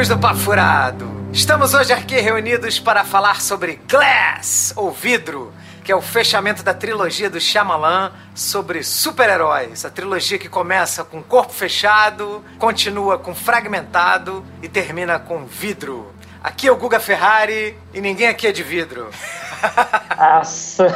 [0.00, 1.28] amigos do Papo Furado!
[1.30, 5.52] Estamos hoje aqui reunidos para falar sobre Glass, ou vidro,
[5.84, 9.84] que é o fechamento da trilogia do Shyamalan sobre super-heróis.
[9.84, 16.14] A trilogia que começa com corpo fechado, continua com fragmentado e termina com vidro.
[16.42, 19.10] Aqui é o Guga Ferrari e ninguém aqui é de vidro.
[20.16, 20.86] Nossa!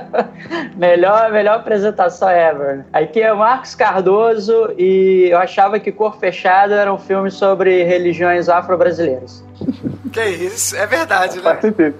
[0.76, 2.84] melhor, melhor apresentação ever.
[2.92, 8.48] Aqui é Marcos Cardoso e eu achava que Cor Fechado era um filme sobre religiões
[8.48, 9.42] afro-brasileiras.
[10.12, 11.42] Que isso, é verdade, né?
[11.42, 11.94] Faz sentido.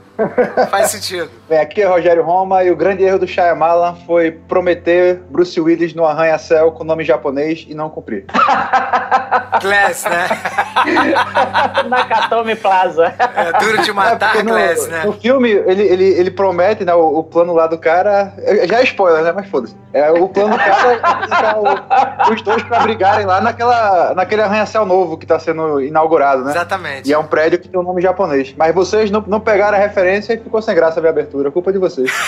[0.70, 1.30] Faz sentido.
[1.48, 5.94] Bem, aqui é Rogério Roma e o grande erro do Shyamalan foi prometer Bruce Willis
[5.94, 8.24] no arranha-céu com nome japonês e não cumprir.
[9.62, 10.26] Glass, né?
[11.88, 13.14] Nakatomi Plaza.
[13.18, 15.02] É duro de matar, É, no, Glass, né?
[15.04, 18.32] no filme, ele, ele, ele promete, né, o, o plano lá do cara.
[18.68, 19.32] Já é spoiler, né?
[19.32, 19.74] Mas foda-se.
[19.92, 24.84] É, o plano do cara é o- os dois pra brigarem lá naquela, naquele arranha-céu
[24.86, 26.50] novo que tá sendo inaugurado, né?
[26.52, 27.08] Exatamente.
[27.08, 28.54] E é um prédio que tem um nome japonês.
[28.56, 31.50] Mas vocês não, não pegaram a referência e ficou sem graça ver a abertura.
[31.50, 32.10] Culpa de vocês.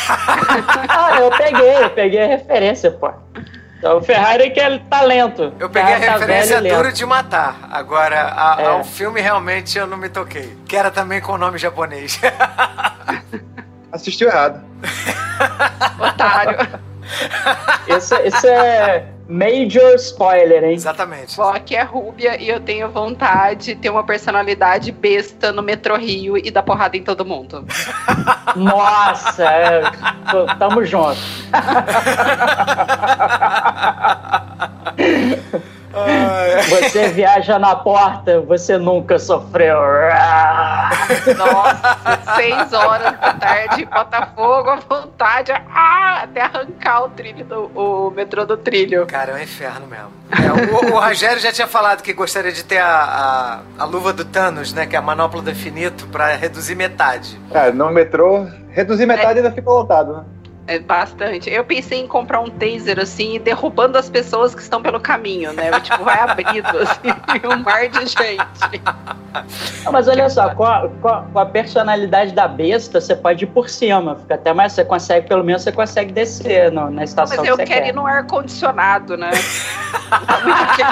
[0.88, 3.10] Ah, eu peguei, eu peguei a referência, pô.
[3.78, 5.52] Então, o Ferrari que é talento.
[5.58, 7.68] Eu peguei a Ferrari tá referência e duro de matar.
[7.70, 8.66] Agora, a- É.
[8.66, 10.56] ao filme realmente eu não me toquei.
[10.66, 12.18] Que era também com o nome japonês.
[13.92, 14.60] Assistiu errado.
[16.00, 16.58] Otário.
[17.88, 20.74] Isso, isso é major spoiler, hein?
[20.74, 21.36] Exatamente.
[21.36, 25.96] Vó que é rúbia e eu tenho vontade de ter uma personalidade besta no metrô
[25.96, 27.64] Rio e dar porrada em todo mundo.
[28.56, 29.82] Nossa, é,
[30.58, 31.18] tamo junto.
[36.68, 39.78] Você viaja na porta, você nunca sofreu.
[41.36, 48.10] Nossa, seis horas da tarde, Botafogo, à vontade, ah, até arrancar o trilho do o
[48.10, 49.06] metrô do trilho.
[49.06, 50.12] Cara, é um inferno mesmo.
[50.30, 54.12] É, o, o Rogério já tinha falado que gostaria de ter a, a, a luva
[54.12, 54.86] do Thanos, né?
[54.86, 57.38] Que é a manopla do infinito, pra reduzir metade.
[57.52, 60.24] Cara, no metrô, reduzir metade ainda fica lotado, né?
[60.66, 61.50] É bastante.
[61.50, 65.52] Eu pensei em comprar um taser assim e derrubando as pessoas que estão pelo caminho,
[65.52, 65.70] né?
[65.80, 67.10] Tipo, vai abrindo assim,
[67.52, 68.80] um mar de gente.
[69.84, 73.44] Não, mas olha só, com a, com a- com a personalidade da besta, você pode
[73.44, 74.16] ir por cima.
[74.16, 74.72] Fica até mais.
[74.72, 77.82] Você consegue, pelo menos você consegue descer no- na estação Mas que eu você quero
[77.82, 77.88] quer.
[77.90, 79.32] ir no ar-condicionado, né?
[80.08, 80.88] Tá muito quente.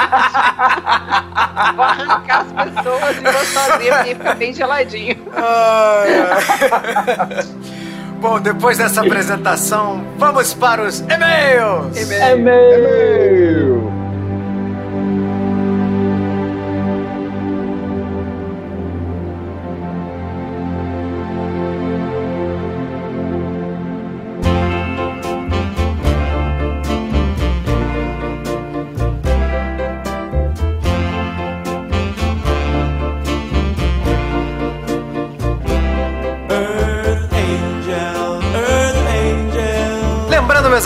[1.77, 5.17] Vou arrancar as pessoas e vou sozinha, porque fica bem geladinho.
[8.23, 12.13] Bom, depois dessa apresentação, vamos para os e-mails!
[12.21, 14.02] É meio.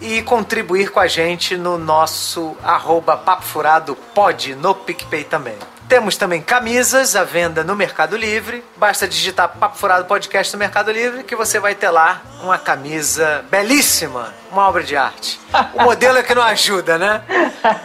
[0.00, 5.56] e contribuir com a gente no nosso arroba Papo Furado Pod no PicPay também.
[5.88, 8.64] Temos também camisas à venda no Mercado Livre.
[8.76, 13.44] Basta digitar Papo Furado Podcast no Mercado Livre que você vai ter lá uma camisa
[13.48, 15.38] belíssima, uma obra de arte.
[15.74, 17.22] O modelo é que não ajuda, né?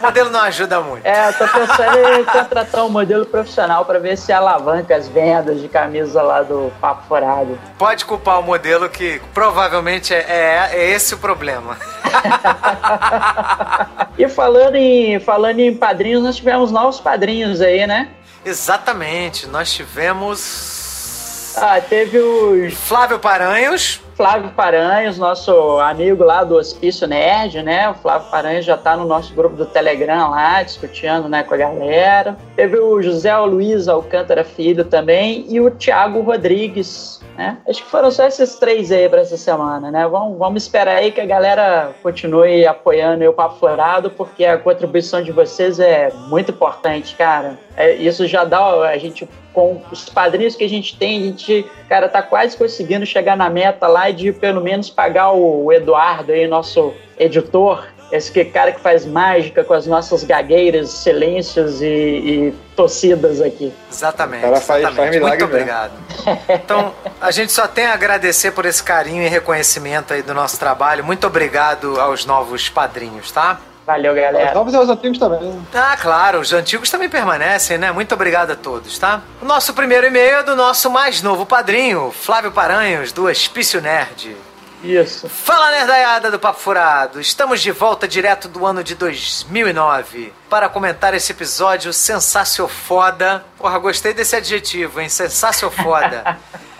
[0.00, 1.06] O modelo não ajuda muito.
[1.06, 5.60] É, eu tô pensando em contratar um modelo profissional pra ver se alavanca as vendas
[5.60, 7.56] de camisa lá do Papo Furado.
[7.78, 11.76] Pode culpar o modelo que provavelmente é, é- é esse o problema.
[14.22, 18.08] E falando em, falando em padrinhos, nós tivemos novos padrinhos aí, né?
[18.44, 22.72] Exatamente, nós tivemos Ah, teve os.
[22.72, 27.90] Flávio Paranhos, Flávio Paranhos, nosso amigo lá do Hospício Nerd, né?
[27.90, 31.56] O Flávio Paranhos já tá no nosso grupo do Telegram lá, discutindo né, com a
[31.56, 32.36] galera.
[32.54, 37.58] Teve o José Luiz Alcântara Filho também e o Thiago Rodrigues, né?
[37.68, 40.06] Acho que foram só esses três aí para essa semana, né?
[40.06, 45.22] Vamos, vamos esperar aí que a galera continue apoiando o Papo Florado, porque a contribuição
[45.22, 47.58] de vocês é muito importante, cara.
[47.76, 51.66] É, isso já dá a gente com os padrinhos que a gente tem, a gente,
[51.88, 56.46] cara, tá quase conseguindo chegar na meta lá de pelo menos pagar o Eduardo aí,
[56.46, 62.54] nosso editor, esse que cara que faz mágica com as nossas gagueiras, silêncios e, e
[62.76, 63.72] tossidas aqui.
[63.90, 64.44] Exatamente.
[64.44, 64.96] O cara faz- exatamente.
[64.96, 65.72] faz milagre Muito mesmo.
[65.72, 66.42] obrigado.
[66.62, 70.58] Então, a gente só tem a agradecer por esse carinho e reconhecimento aí do nosso
[70.58, 71.02] trabalho.
[71.02, 73.58] Muito obrigado aos novos padrinhos, tá?
[73.84, 74.54] Valeu, Os galera.
[74.54, 75.60] novos e os antigos também.
[75.74, 77.90] Ah, claro, os antigos também permanecem, né?
[77.90, 79.22] Muito obrigado a todos, tá?
[79.40, 84.36] O nosso primeiro e-mail é do nosso mais novo padrinho, Flávio Paranhos, do Hospício Nerd.
[84.82, 85.28] Isso.
[85.28, 91.14] Fala nerdaiada do Papo Furado, estamos de volta direto do ano de 2009 para comentar
[91.14, 93.44] esse episódio sensaciofoda.
[93.58, 95.08] Porra, gostei desse adjetivo, hein?
[95.08, 96.36] Sensaciofoda.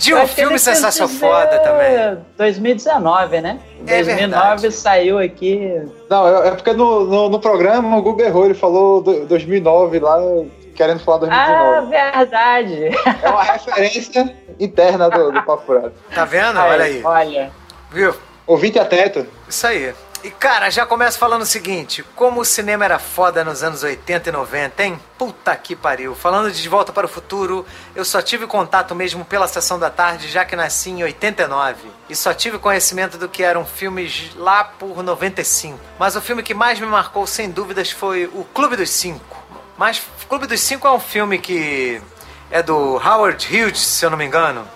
[0.00, 0.70] De um filme dizer
[1.58, 2.24] também.
[2.38, 3.60] 2019, né?
[3.86, 4.72] É 2009 verdade.
[4.72, 5.78] saiu aqui.
[6.08, 9.98] Não, é é porque no, no, no programa o Google errou, ele falou do- 2009
[9.98, 10.16] lá,
[10.74, 11.90] querendo falar Ah, 2019.
[11.90, 12.90] verdade.
[13.22, 15.92] É uma referência interna do, do Papo Furado.
[16.14, 16.58] Tá vendo?
[16.58, 17.02] Olha aí.
[17.04, 17.50] Olha.
[17.90, 18.14] Viu?
[18.46, 19.26] Ouvinte atento.
[19.48, 19.94] Isso aí.
[20.22, 24.28] E cara, já começo falando o seguinte: como o cinema era foda nos anos 80
[24.28, 25.00] e 90, hein?
[25.16, 26.14] Puta que pariu.
[26.14, 27.64] Falando de De Volta para o Futuro,
[27.96, 31.88] eu só tive contato mesmo pela sessão da tarde, já que nasci em 89.
[32.10, 35.78] E só tive conhecimento do que eram filmes lá por 95.
[35.98, 39.39] Mas o filme que mais me marcou, sem dúvidas, foi O Clube dos Cinco.
[39.80, 42.02] Mas Clube dos Cinco é um filme que
[42.50, 44.68] é do Howard Hughes, se eu não me engano.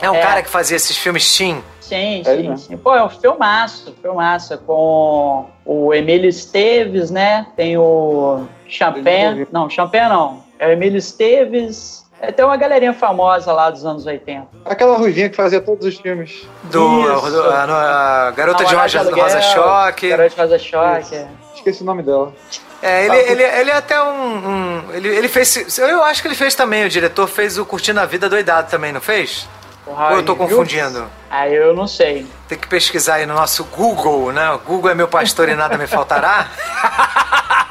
[0.00, 0.20] É um É.
[0.22, 1.60] cara que fazia esses filmes teen.
[1.80, 2.76] Sim, É sim, sim.
[2.76, 4.56] Pô, é um filmaço, filmaço.
[4.58, 7.44] Com o Emílio Esteves, né?
[7.56, 9.48] Tem o Champagne.
[9.50, 10.44] Não, Champagne não.
[10.60, 12.01] É o Emílio Esteves.
[12.24, 14.46] É, tem uma galerinha famosa lá dos anos 80.
[14.64, 16.46] Aquela ruivinha que fazia todos os filmes.
[16.62, 20.08] Do, do- a, no- a Garota de Namorada Rosa, de Rosa Aluguel, Choque.
[20.08, 21.14] Garota de Rosa Choque.
[21.16, 21.26] é.
[21.56, 22.32] Esqueci o nome dela.
[22.80, 24.08] É, ele, ele, ele é até um.
[24.08, 25.76] um- ele, ele fez.
[25.78, 28.92] Eu acho que ele fez também, o diretor fez o Curtindo a Vida Doidado também,
[28.92, 29.48] não fez?
[29.84, 31.10] Ou eu tô confundindo?
[31.28, 32.24] Aí eu não sei.
[32.46, 34.48] Tem que pesquisar aí no nosso Google, né?
[34.52, 36.46] O Google é meu pastor e nada me faltará.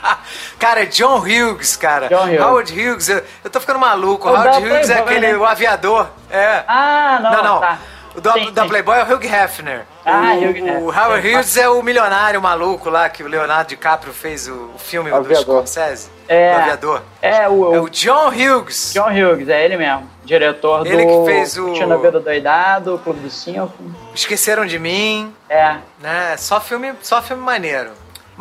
[0.61, 2.07] cara, é John Hughes, cara.
[2.07, 2.39] John Hughes.
[2.41, 4.29] Howard Hughes, eu, eu tô ficando maluco.
[4.29, 5.35] O Howard Hughes é aquele né?
[5.37, 6.07] o aviador.
[6.29, 6.63] É.
[6.67, 7.59] Ah, não, não, não.
[7.59, 7.79] tá.
[8.13, 8.67] O da, Sim, da sim.
[8.67, 9.85] Playboy é o Hugh Hefner.
[10.05, 10.77] Ah, o, Hugh Hefner.
[10.83, 14.77] O Howard Hughes é o milionário maluco lá que o Leonardo DiCaprio fez o, o
[14.77, 15.43] filme do Aviador.
[15.65, 16.09] Scorsese.
[16.27, 16.53] É.
[16.53, 17.01] O aviador.
[17.21, 18.91] É o, É o John Hughes.
[18.93, 20.09] John Hughes, é ele mesmo.
[20.25, 23.71] Diretor Ele do que fez o- Curtindo a Vida Doidado, Clube dos Cinco.
[24.13, 25.33] Esqueceram de mim.
[25.49, 25.75] É.
[25.99, 26.35] né?
[26.37, 27.91] Só filme, só filme maneiro.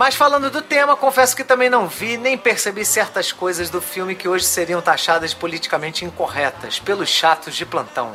[0.01, 4.15] Mas falando do tema, confesso que também não vi nem percebi certas coisas do filme
[4.15, 8.13] que hoje seriam taxadas de politicamente incorretas pelos chatos de plantão.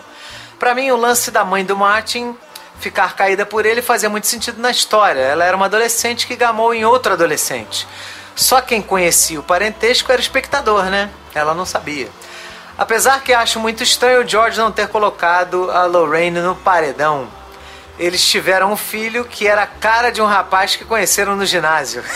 [0.58, 2.36] Pra mim, o lance da mãe do Martin
[2.80, 5.20] ficar caída por ele fazia muito sentido na história.
[5.20, 7.88] Ela era uma adolescente que gamou em outro adolescente.
[8.36, 11.12] Só quem conhecia o parentesco era o espectador, né?
[11.36, 12.10] Ela não sabia.
[12.76, 17.28] Apesar que acho muito estranho o George não ter colocado a Lorraine no paredão.
[17.98, 22.04] Eles tiveram um filho que era a cara de um rapaz que conheceram no ginásio.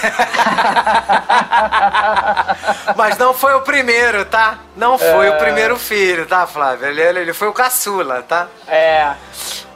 [2.98, 4.59] Mas não foi o primeiro, tá?
[4.75, 6.88] Não foi o primeiro filho, tá, Flávio?
[6.88, 8.48] Ele, ele ele foi o caçula, tá?
[8.67, 9.13] É.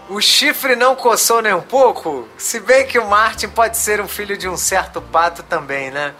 [0.10, 2.28] O chifre não coçou nem um pouco?
[2.38, 6.14] Se bem que o Martin pode ser um filho de um certo pato também, né?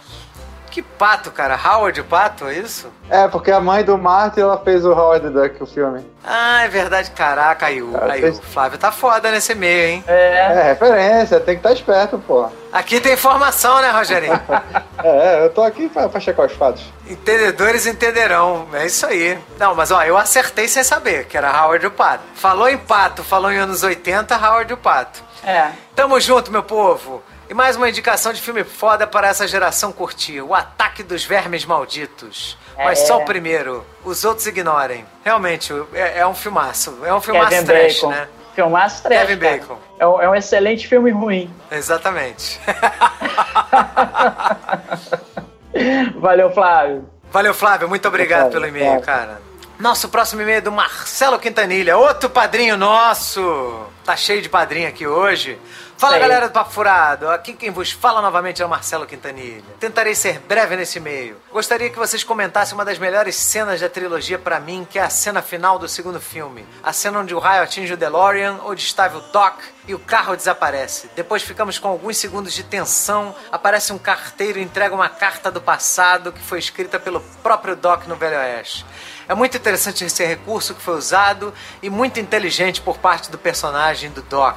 [0.74, 1.54] Que pato, cara?
[1.54, 2.90] Howard o pato, é isso?
[3.08, 6.04] É, porque a mãe do Martin, ela fez o Howard Duck, o filme.
[6.24, 7.12] Ah, é verdade.
[7.12, 10.04] Caraca, aí o, Cara, Flávio tá foda nesse meio, hein?
[10.04, 10.38] É.
[10.52, 12.48] É, referência, tem que estar esperto, pô.
[12.72, 14.34] Aqui tem informação, né, Rogerinho?
[15.04, 16.82] É, eu tô aqui pra, pra checar os fatos.
[17.06, 18.66] Entendedores entenderão.
[18.72, 19.38] É isso aí.
[19.58, 22.24] Não, mas ó, eu acertei sem saber que era Howard o Pato.
[22.34, 25.22] Falou em pato, falou em anos 80, Howard o Pato.
[25.44, 25.68] É.
[25.94, 27.22] Tamo junto, meu povo.
[27.54, 31.64] E mais uma indicação de filme foda para essa geração curtir: O Ataque dos Vermes
[31.64, 32.58] Malditos.
[32.76, 33.06] Mas É.
[33.06, 33.86] só o primeiro.
[34.04, 35.06] Os outros ignorem.
[35.24, 36.98] Realmente, é, é um filmaço.
[37.04, 38.08] É um filmaço Kevin trash, Bacon.
[38.10, 38.28] né?
[38.56, 39.56] Filmaço trash, Kevin cara.
[39.58, 39.78] Bacon.
[40.00, 41.48] É um, é um excelente filme ruim.
[41.70, 42.58] Exatamente.
[46.18, 47.08] Valeu, Flávio.
[47.30, 47.88] Valeu, Flávio.
[47.88, 49.06] Muito obrigado Flávio, pelo e-mail, Flávio.
[49.06, 49.40] cara.
[49.78, 53.86] Nosso próximo e-mail é do Marcelo Quintanilha, outro padrinho nosso.
[54.04, 55.58] Tá cheio de padrinho aqui hoje.
[55.96, 56.20] Fala Sei.
[56.20, 59.64] galera do Papo Furado, aqui quem vos fala novamente é o Marcelo Quintanilha.
[59.80, 61.36] Tentarei ser breve nesse e-mail.
[61.52, 65.08] Gostaria que vocês comentassem uma das melhores cenas da trilogia pra mim, que é a
[65.08, 66.66] cena final do segundo filme.
[66.82, 70.36] A cena onde o raio atinge o DeLorean, onde estava o Doc e o carro
[70.36, 71.10] desaparece.
[71.14, 75.60] Depois ficamos com alguns segundos de tensão, aparece um carteiro e entrega uma carta do
[75.60, 78.84] passado que foi escrita pelo próprio Doc no Velho Oeste.
[79.28, 81.52] É muito interessante esse recurso que foi usado
[81.82, 84.56] e muito inteligente por parte do personagem do Doc.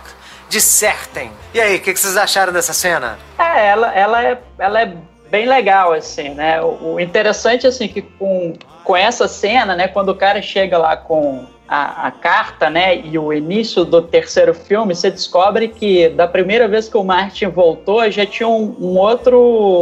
[0.49, 1.31] Dissertem.
[1.53, 3.17] E aí, o que, que vocês acharam dessa cena?
[3.37, 4.93] É, ela, ela, é, ela é
[5.29, 6.61] bem legal, assim, né?
[6.61, 10.95] O, o interessante, assim, que com, com essa cena, né, quando o cara chega lá
[10.95, 16.27] com a, a carta, né, e o início do terceiro filme, você descobre que da
[16.27, 19.39] primeira vez que o Martin voltou, já tinha um, um outro,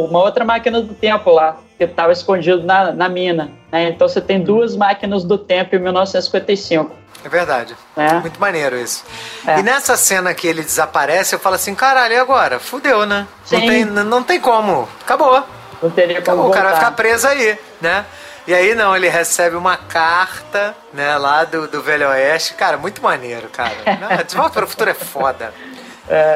[0.10, 3.89] uma outra máquina do tempo lá, que estava escondido na, na mina, né?
[3.89, 6.92] Então você tem duas máquinas do tempo em 1955.
[7.24, 7.75] É verdade.
[7.98, 8.13] É.
[8.20, 9.04] Muito maneiro isso.
[9.48, 9.60] É.
[9.60, 12.60] E nessa cena que ele desaparece, eu falo assim, caralho, e agora?
[12.60, 13.27] Fudeu, né?
[13.51, 14.88] Não tem, não tem como.
[15.01, 15.44] Acabou.
[15.82, 16.50] Não teria como Acabou.
[16.50, 18.06] O cara vai ficar preso aí, né?
[18.47, 22.53] E aí não, ele recebe uma carta, né, lá do, do Velho Oeste.
[22.53, 23.75] Cara, muito maneiro, cara.
[23.99, 25.51] Não, De Volta para o Futuro é foda.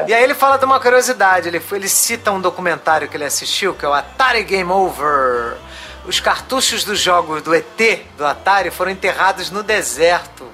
[0.08, 3.74] E aí ele fala de uma curiosidade, ele, ele cita um documentário que ele assistiu,
[3.74, 5.56] que é o Atari Game Over.
[6.04, 10.48] Os cartuchos dos jogos do ET, do Atari, foram enterrados no deserto,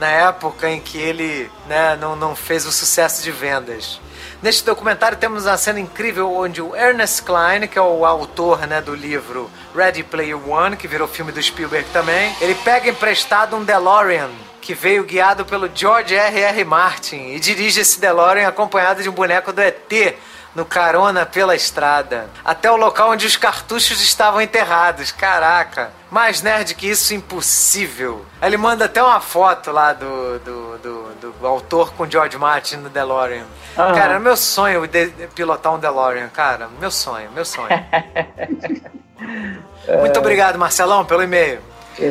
[0.00, 4.00] na época em que ele né, não, não fez o sucesso de vendas.
[4.42, 8.82] Neste documentário temos uma cena incrível onde o Ernest Klein, que é o autor né,
[8.82, 13.64] do livro Ready Player One, que virou filme do Spielberg também, ele pega emprestado um
[13.64, 14.28] DeLorean
[14.60, 16.64] que veio guiado pelo George R.R.
[16.64, 20.16] Martin e dirige esse DeLorean acompanhado de um boneco do ET
[20.56, 25.12] no carona pela estrada, até o local onde os cartuchos estavam enterrados.
[25.12, 28.24] Caraca, mais nerd que isso, impossível.
[28.40, 32.88] Ele manda até uma foto lá do, do, do, do autor com George Martin no
[32.88, 33.44] DeLorean.
[33.76, 33.94] Aham.
[33.94, 36.68] Cara, é meu sonho de- pilotar um DeLorean, cara.
[36.80, 37.68] Meu sonho, meu sonho.
[40.00, 41.60] Muito obrigado, Marcelão, pelo e-mail.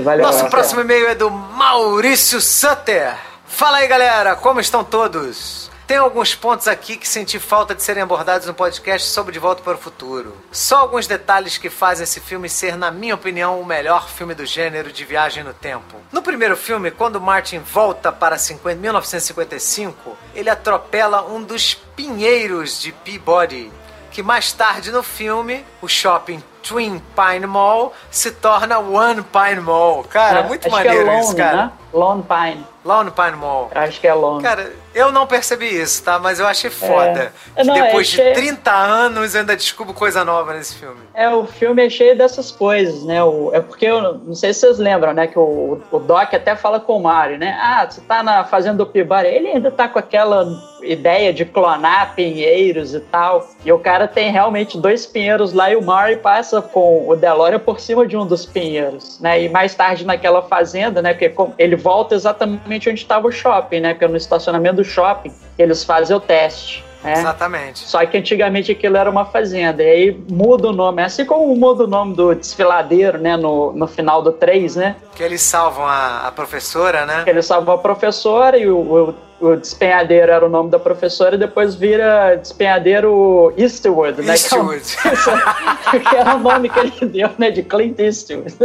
[0.03, 0.49] Valeu, Nosso Marcelo.
[0.49, 3.15] próximo e-mail é do Maurício Sutter.
[3.47, 5.69] Fala aí, galera, como estão todos?
[5.87, 9.61] Tem alguns pontos aqui que senti falta de serem abordados no podcast sobre De Volta
[9.61, 10.35] para o Futuro.
[10.51, 14.47] Só alguns detalhes que fazem esse filme ser, na minha opinião, o melhor filme do
[14.47, 15.97] gênero de viagem no tempo.
[16.11, 22.91] No primeiro filme, quando Martin volta para 50 1955, ele atropela um dos pinheiros de
[22.91, 23.71] Peabody,
[24.09, 30.03] que mais tarde no filme, o shopping Twin Pine Mall se torna One Pine Mall.
[30.09, 31.57] Cara, É, muito acho maneiro é Lone, isso, cara.
[31.57, 31.71] Né?
[31.93, 32.65] Lone Pine.
[32.83, 33.71] Lone Pine Mall.
[33.73, 34.43] Acho que é Lone.
[34.43, 36.19] Cara, eu não percebi isso, tá?
[36.19, 37.31] Mas eu achei foda.
[37.55, 37.61] É.
[37.61, 40.99] Que Não, depois achei- de 30 anos eu ainda descubro coisa nova nesse filme.
[41.13, 43.23] É, o filme é cheio dessas coisas, né?
[43.23, 45.25] O, é porque, eu não sei se vocês lembram, né?
[45.27, 47.57] Que o, o Doc até fala com o Mario, né?
[47.61, 49.29] Ah, você tá na fazenda do Pibari.
[49.29, 50.45] Ele ainda tá com aquela
[50.83, 53.47] ideia de clonar pinheiros e tal.
[53.63, 57.59] E o cara tem realmente dois pinheiros lá e o Mario passa com o DeLorean
[57.59, 59.43] por cima de um dos pinheiros, né?
[59.43, 61.13] E mais tarde naquela fazenda, né?
[61.13, 63.93] Porque ele volta exatamente onde estava o shopping, né?
[63.93, 65.31] Que é no estacionamento do shopping.
[65.57, 66.83] Eles fazem o teste.
[67.05, 67.13] Né?
[67.13, 67.79] Exatamente.
[67.79, 69.83] Só que antigamente aquilo era uma fazenda.
[69.83, 71.01] E aí muda o nome.
[71.03, 73.37] Assim como muda o nome do desfiladeiro, né?
[73.37, 74.95] No, no final do 3, né?
[75.15, 77.23] Que eles salvam a, a professora, né?
[77.23, 81.35] Que ele salva a professora e o, o, o despenhadeiro era o nome da professora
[81.35, 84.33] e depois vira despenhadeiro Eastwood, né?
[84.33, 84.81] Eastwood.
[84.97, 87.51] Que, é o- que era o nome que ele deu, né?
[87.51, 88.55] De Clint Eastwood.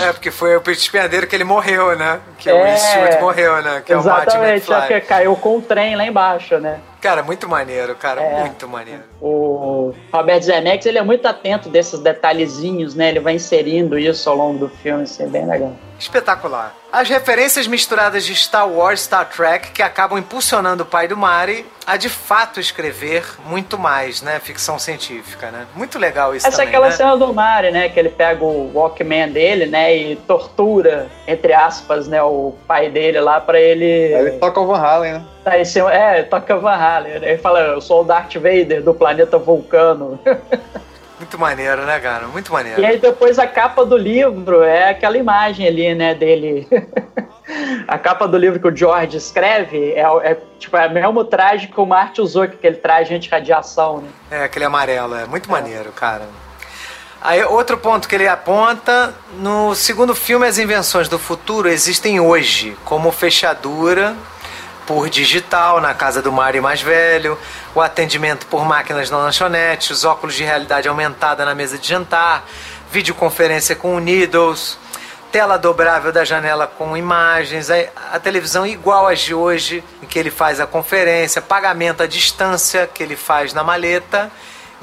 [0.00, 2.20] É, porque foi o despenhadeiro que ele morreu, né?
[2.38, 2.72] Que o É.
[2.74, 3.82] Eastwood morreu, né?
[3.84, 5.00] Que é o Martin Exatamente, só McFly.
[5.00, 6.78] que caiu com o trem lá embaixo, né?
[7.04, 8.22] Cara, muito maneiro, cara.
[8.22, 8.40] É.
[8.40, 9.02] Muito maneiro.
[9.20, 13.10] O Robert Zemeckis, ele é muito atento desses detalhezinhos, né?
[13.10, 15.76] Ele vai inserindo isso ao longo do filme, isso é bem legal.
[15.98, 16.74] Espetacular.
[16.96, 21.66] As referências misturadas de Star Wars Star Trek que acabam impulsionando o pai do Mari
[21.84, 24.38] a de fato escrever muito mais, né?
[24.38, 25.66] Ficção científica, né?
[25.74, 26.92] Muito legal isso Essa é também, aquela né?
[26.92, 27.88] cena do Mario, né?
[27.88, 29.94] Que ele pega o Walkman dele, né?
[29.94, 32.22] E tortura, entre aspas, né?
[32.22, 33.84] O pai dele lá pra ele.
[34.14, 35.24] Aí ele toca o Van Halen, né?
[35.42, 37.18] Tá em cima- é, toca Van Halen.
[37.18, 37.28] né?
[37.30, 40.16] Ele fala, eu sou o Darth Vader do planeta Vulcano.
[41.18, 42.26] Muito maneiro, né, cara?
[42.26, 42.80] Muito maneiro.
[42.80, 46.66] E aí depois a capa do livro é aquela imagem ali, né, dele.
[47.86, 51.68] a capa do livro que o George escreve é, é, tipo, é o mesmo traje
[51.68, 54.08] que o Marty usou, que aquele traje anti-radiação, né?
[54.30, 56.24] É, aquele amarelo, é muito maneiro, cara.
[57.20, 62.76] Aí, outro ponto que ele aponta, no segundo filme, as invenções do futuro existem hoje,
[62.84, 64.14] como fechadura
[64.86, 67.38] por digital na casa do Mario mais velho,
[67.74, 72.44] o atendimento por máquinas na lanchonete, os óculos de realidade aumentada na mesa de jantar,
[72.90, 74.78] videoconferência com o Needles.
[75.32, 80.30] tela dobrável da janela com imagens, a televisão igual às de hoje, em que ele
[80.30, 84.30] faz a conferência, pagamento à distância que ele faz na maleta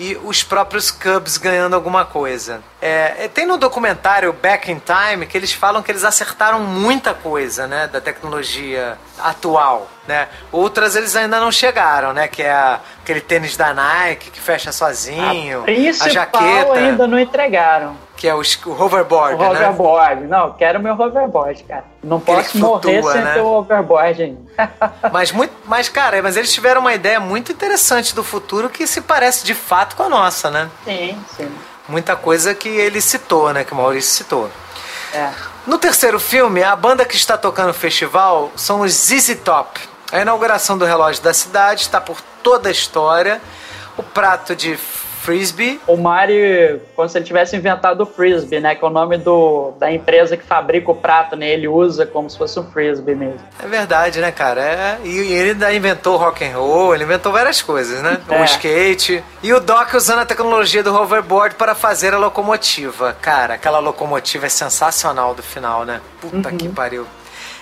[0.03, 2.60] e os próprios Cubs ganhando alguma coisa.
[2.81, 7.13] É, é, tem no documentário Back in Time que eles falam que eles acertaram muita
[7.13, 10.27] coisa, né, da tecnologia atual, né?
[10.51, 14.72] Outras eles ainda não chegaram, né, que é a- aquele tênis da Nike que fecha
[14.72, 17.96] sozinho, A a jaqueta, ainda não entregaram.
[18.22, 18.38] Que é o,
[18.68, 19.50] o hoverboard, O né?
[19.50, 20.28] hoverboard.
[20.28, 21.86] Não, quero meu hoverboard, cara.
[22.04, 23.34] Não Aquele posso que morrer flutua, sem né?
[23.34, 24.42] ter o hoverboard ainda.
[25.12, 29.01] Mas muito, mas cara, mas eles tiveram uma ideia muito interessante do futuro que se
[29.01, 30.70] parece de fato com a nossa, né?
[30.86, 31.51] sim, sim.
[31.88, 34.51] Muita coisa que ele citou, né, que o Maurício citou.
[35.16, 35.32] É.
[35.66, 39.80] No terceiro filme, a banda que está tocando no festival são os ZZ Top.
[40.12, 43.42] A inauguração do relógio da cidade está por toda a história.
[43.98, 44.78] O prato de
[45.22, 45.80] frisbee.
[45.88, 48.75] O Mario, como se ele tivesse inventado o frisbee, né?
[48.75, 51.50] Que é o nome do, da empresa que fabrica o prato, né?
[51.50, 53.40] Ele usa como se fosse um frisbee mesmo.
[53.63, 54.62] É verdade, né, cara?
[54.62, 58.20] É, e ele ainda inventou rock and roll, ele inventou várias coisas, né?
[58.28, 58.46] O É.
[58.46, 59.24] skate.
[59.44, 63.16] E o Doc usando a tecnologia do hoverboard para fazer a locomotiva.
[63.22, 66.01] Cara, aquela locomotiva é sensacional do final, né?
[66.20, 67.06] Puta que pariu.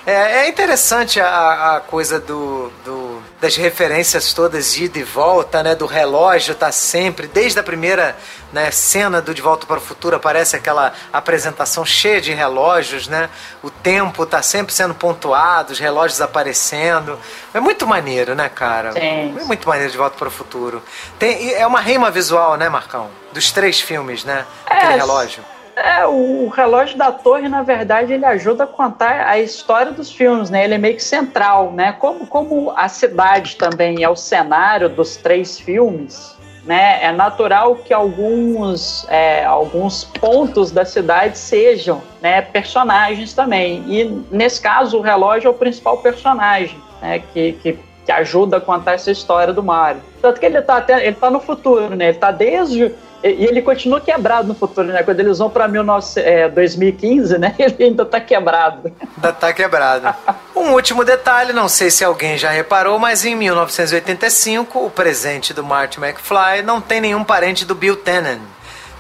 [0.06, 5.62] É, é interessante a, a coisa do, do- das referências todas de ida e volta,
[5.63, 5.75] né?
[5.75, 8.18] Do relógio tá sempre, desde a primeira
[8.51, 13.29] né, cena do De Volta para o Futuro aparece aquela apresentação cheia de relógios, né?
[13.63, 17.18] O tempo tá sempre sendo pontuado, os relógios aparecendo.
[17.53, 18.91] É muito maneiro, né, cara?
[18.94, 19.38] Sim.
[19.39, 20.82] É muito maneiro De Volta para o Futuro.
[21.20, 23.10] Tem, é uma rima visual, né, Marcão?
[23.32, 24.46] Dos três filmes, né?
[24.65, 25.44] Aquele É, relógio.
[25.83, 30.50] É, o relógio da torre, na verdade, ele ajuda a contar a história dos filmes,
[30.50, 30.65] né?
[30.65, 31.93] Ele é meio que central, né?
[31.93, 37.03] Como, como a cidade também é o cenário dos três filmes, né?
[37.03, 43.83] É natural que alguns, é, alguns pontos da cidade sejam né, personagens também.
[43.88, 47.19] E, nesse caso, o relógio é o principal personagem, né?
[47.33, 47.79] Que, que,
[48.10, 50.01] que ajuda a contar essa história do Mario.
[50.20, 52.10] Tanto que ele tá, até, ele tá no futuro, né?
[52.10, 52.92] Ele tá desde...
[53.22, 55.04] E ele continua quebrado no futuro, né?
[55.04, 57.54] Quando eles vão pra 19, é, 2015, né?
[57.60, 58.94] Ele ainda tá quebrado.
[59.18, 60.16] Ainda tá quebrado.
[60.56, 65.64] Um último detalhe, não sei se alguém já reparou, mas em 1985, o presente do
[65.64, 68.42] Marty McFly não tem nenhum parente do Bill Tannen.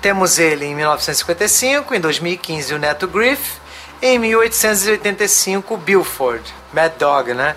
[0.01, 3.59] Temos ele em 1955, em 2015 o Neto Griff,
[4.01, 7.55] e em 1885 o Billford, Mad Dog, né?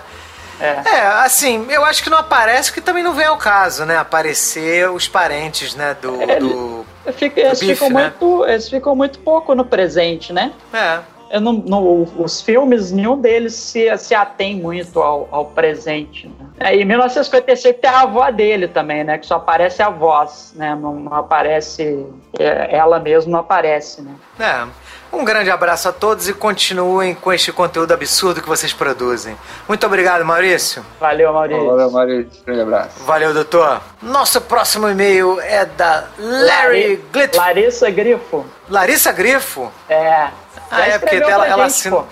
[0.59, 0.81] É.
[0.89, 3.97] É, assim, eu acho que não aparece, que também não vem ao caso, né?
[3.97, 6.21] Aparecer os parentes, né, do...
[6.21, 6.85] É, do...
[7.13, 8.13] Fica- eles, bife, ficam né?
[8.19, 10.53] muito, eles ficam muito pouco no presente, né?
[10.73, 10.99] É,
[11.31, 16.27] Eu não, não- os filmes, nenhum deles se, se atém muito ao, ao presente.
[16.27, 16.45] Né?
[16.59, 19.17] É, em 1955 tem a avó dele também, né?
[19.17, 20.77] Que só aparece a voz, né?
[20.79, 22.05] Não, não aparece.
[22.39, 24.13] é, Ela mesma não aparece, né?
[24.39, 24.65] É.
[25.13, 29.37] Um grande abraço a todos e continuem com este conteúdo absurdo que vocês produzem.
[29.67, 30.83] Muito obrigado, Maurício.
[30.99, 31.65] Valeu, Maurício.
[31.67, 32.29] Valeu, Mário.
[32.45, 33.03] Grande abraço.
[33.05, 33.79] Valeu, doutor.
[34.01, 37.37] Nosso próximo e-mail é da Larry Glitt...
[37.37, 38.43] Larissa Grifo.
[38.67, 39.71] Larissa Grifo.
[39.87, 40.29] É.
[40.71, 42.05] Ah, é, porque ela- ela gente, assina- pô.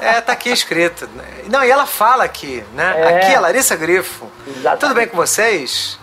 [0.00, 1.08] É, tá aqui escrito.
[1.48, 2.92] Não, e ela fala aqui, né?
[2.96, 3.08] É.
[3.18, 4.26] Aqui é Larissa Grifo.
[4.44, 4.80] Exatamente.
[4.80, 5.96] Tudo bem com vocês?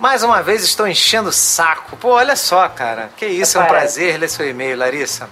[0.00, 1.96] Mais uma vez estou enchendo o saco.
[1.96, 3.10] Pô, olha só, cara.
[3.16, 3.94] Que isso, é um Parece.
[4.00, 5.28] prazer ler seu e-mail, Larissa.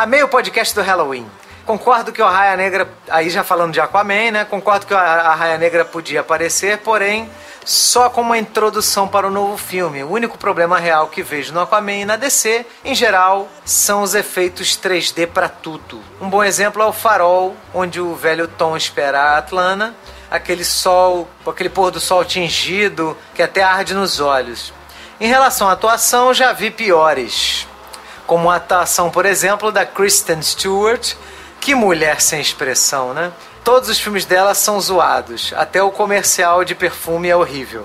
[0.00, 1.30] Amei o podcast do Halloween.
[1.66, 4.46] Concordo que o Raia Negra, aí já falando de Aquaman, né?
[4.46, 7.28] Concordo que a, Raia Negra podia aparecer, porém,
[7.66, 10.02] só como uma introdução para o novo filme.
[10.02, 14.14] O único problema real que vejo no Aquaman e na DC, em geral, são os
[14.14, 16.00] efeitos 3D para tudo.
[16.18, 19.94] Um bom exemplo é o Farol, onde o velho Tom espera a Atlana,
[20.30, 24.72] aquele sol, aquele pôr do sol tingido que até arde nos olhos.
[25.20, 27.68] Em relação à atuação, já vi piores
[28.30, 31.14] como a atuação, por exemplo, da Kristen Stewart.
[31.60, 33.32] Que mulher sem expressão, né?
[33.64, 37.84] Todos os filmes dela são zoados, até o comercial de perfume é horrível.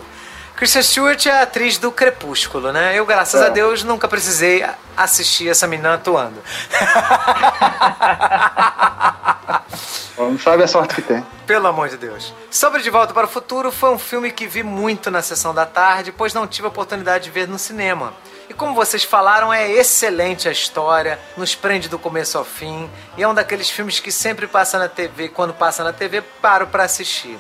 [0.56, 2.94] Kristen Stewart é a atriz do Crepúsculo, né?
[2.96, 3.48] Eu, graças É.
[3.48, 4.64] a Deus, nunca precisei
[4.96, 6.40] assistir essa menina atuando.
[10.16, 11.26] Não sabe a sorte que tem.
[11.48, 12.34] Pelo amor de Deus.
[12.52, 15.66] Sobre De Volta para o Futuro foi um filme que vi muito na sessão da
[15.66, 18.14] tarde, pois não tive a oportunidade de ver no cinema.
[18.50, 23.24] E como vocês falaram, é excelente a história, nos prende do começo ao fim, e
[23.24, 26.84] é um daqueles filmes que sempre passa na TV, quando passa na TV, paro para
[26.84, 27.40] assistir.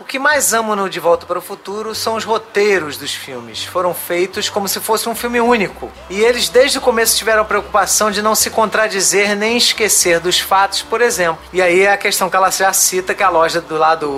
[0.00, 3.64] O que mais amo no De Volta para o Futuro são os roteiros dos filmes.
[3.64, 5.90] Foram feitos como se fosse um filme único.
[6.08, 10.38] E eles desde o começo tiveram a preocupação de não se contradizer nem esquecer dos
[10.38, 11.42] fatos, por exemplo.
[11.52, 14.08] E aí é a questão que ela já cita, que é a loja do lado,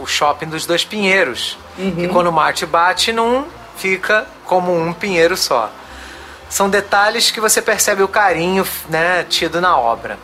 [0.00, 1.58] o shopping dos dois pinheiros.
[1.76, 3.44] Que quando o Marte bate num,
[3.76, 5.70] fica como um pinheiro só.
[6.48, 10.18] São detalhes que você percebe o carinho né, tido na obra.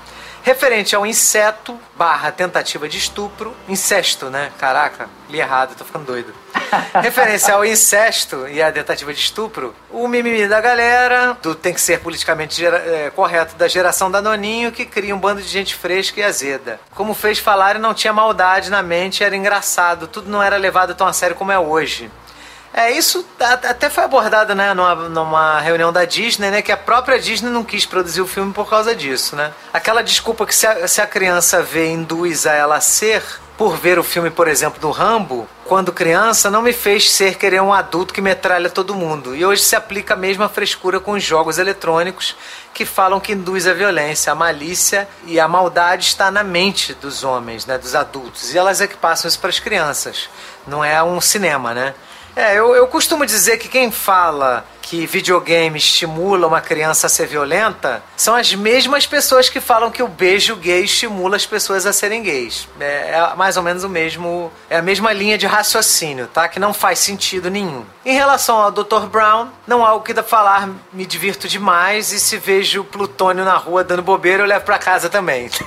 [0.45, 4.51] referente ao inseto barra tentativa de estupro, incesto, né?
[4.59, 6.35] Caraca, li errado, tô ficando doido.
[7.01, 11.81] Referência ao incesto e à tentativa de estupro, o mimimi da galera, do tem que
[11.81, 16.21] ser politicamente é, correto da geração da Noninho, que cria um bando de gente fresca
[16.21, 16.81] e azeda.
[16.95, 21.07] Como fez falar, não tinha maldade na mente, era engraçado, tudo não era levado tão
[21.07, 22.11] a sério como é hoje.
[22.75, 27.19] É, isso até foi abordado, né, numa, numa reunião da Disney, né, que a própria
[27.19, 29.53] Disney não quis produzir o filme por causa disso, né.
[29.73, 33.23] Aquela desculpa que se a, se a criança vê induz a ela a ser,
[33.59, 37.63] por ver o filme, por exemplo, do Rambo, quando criança, não me fez ser querer
[37.63, 39.37] um adulto que metralha todo mundo.
[39.37, 42.35] E hoje se aplica a mesma frescura com os jogos eletrônicos
[42.75, 47.23] que falam que induz a violência, a malícia e a maldade está na mente dos
[47.23, 48.53] homens, né, dos adultos.
[48.53, 50.29] E elas é que passam isso para as crianças.
[50.67, 51.95] Não é um cinema, né?
[52.35, 57.27] É, eu, eu costumo dizer que quem fala que videogame estimula uma criança a ser
[57.27, 61.93] violenta são as mesmas pessoas que falam que o beijo gay estimula as pessoas a
[61.93, 62.69] serem gays.
[62.81, 66.49] É, é mais ou menos o mesmo, é a mesma linha de raciocínio, tá?
[66.49, 67.85] Que não faz sentido nenhum.
[68.05, 69.07] Em relação ao Dr.
[69.11, 73.83] Brown, não há o que falar, me divirto demais e se vejo Plutônio na rua
[73.83, 75.49] dando bobeira, eu levo pra casa também.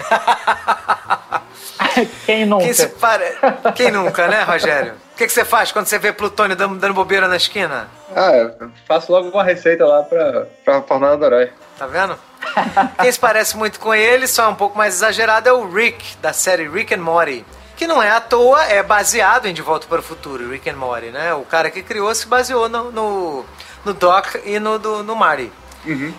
[2.26, 2.74] Quem nunca?
[2.74, 3.38] Quem, pare...
[3.76, 5.05] Quem nunca, né, Rogério?
[5.16, 7.88] O que, que você faz quando você vê Plutônio dando, dando bobeira na esquina?
[8.14, 11.54] Ah, eu faço logo uma receita lá pra, pra Fornada Dorói.
[11.80, 12.20] Tá vendo?
[13.02, 16.18] Quem se parece muito com ele, só é um pouco mais exagerado, é o Rick,
[16.18, 17.46] da série Rick and Morty.
[17.78, 20.76] Que não é à toa, é baseado em De Volta para o Futuro, Rick and
[20.76, 21.34] Morty, né?
[21.34, 23.46] O cara que criou se baseou no, no,
[23.86, 25.50] no Doc e no, do, no Marty.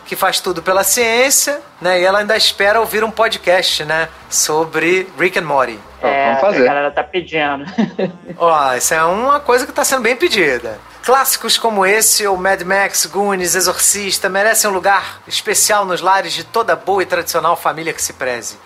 [0.04, 2.00] Que faz tudo pela ciência, né?
[2.00, 4.08] E ela ainda espera ouvir um podcast, né?
[4.30, 5.78] Sobre Rick and Morty.
[6.02, 6.62] É, Vamos fazer.
[6.62, 7.64] A galera tá pedindo.
[8.38, 10.78] Ó, isso é uma coisa que está sendo bem pedida.
[11.04, 16.42] Clássicos como esse, ou Mad Max, Goonies, Exorcista, merecem um lugar especial nos lares de
[16.42, 18.58] toda boa e tradicional família que se preze.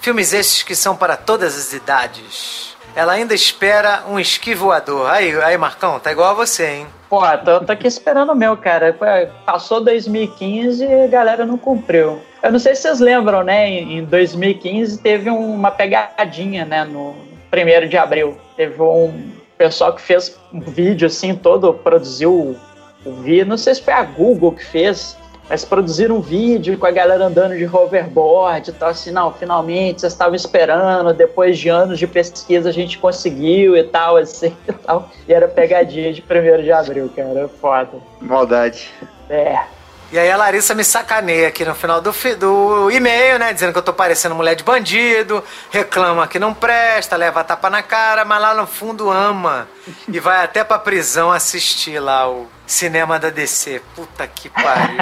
[0.00, 2.76] Filmes estes que são para todas as idades.
[2.94, 5.10] Ela ainda espera um esqui voador.
[5.10, 6.86] Aí, aí, Marcão, tá igual a você, hein?
[7.08, 8.94] Pô, tô, tô aqui esperando o meu, cara.
[9.46, 12.20] Passou 2015 e a galera não cumpriu.
[12.42, 13.68] Eu não sei se vocês lembram, né?
[13.68, 16.84] Em em 2015 teve uma pegadinha, né?
[16.84, 17.14] No
[17.50, 18.36] 1 de abril.
[18.56, 22.56] Teve um pessoal que fez um vídeo assim, todo, produziu
[23.04, 23.46] o vídeo.
[23.46, 25.16] Não sei se foi a Google que fez,
[25.48, 30.00] mas produziram um vídeo com a galera andando de hoverboard e tal, assim, não, finalmente
[30.00, 34.72] vocês estavam esperando, depois de anos de pesquisa a gente conseguiu e tal, assim e
[34.72, 35.10] tal.
[35.26, 37.98] E era pegadinha de 1 de abril, cara, foda.
[38.20, 38.90] Maldade.
[39.30, 39.58] É.
[40.10, 43.52] E aí a Larissa me sacaneia aqui no final do, do e-mail, né?
[43.52, 47.82] Dizendo que eu tô parecendo mulher de bandido, reclama que não presta, leva tapa na
[47.82, 49.68] cara, mas lá no fundo ama.
[50.10, 53.82] E vai até pra prisão assistir lá o cinema da DC.
[53.94, 54.98] Puta que pariu.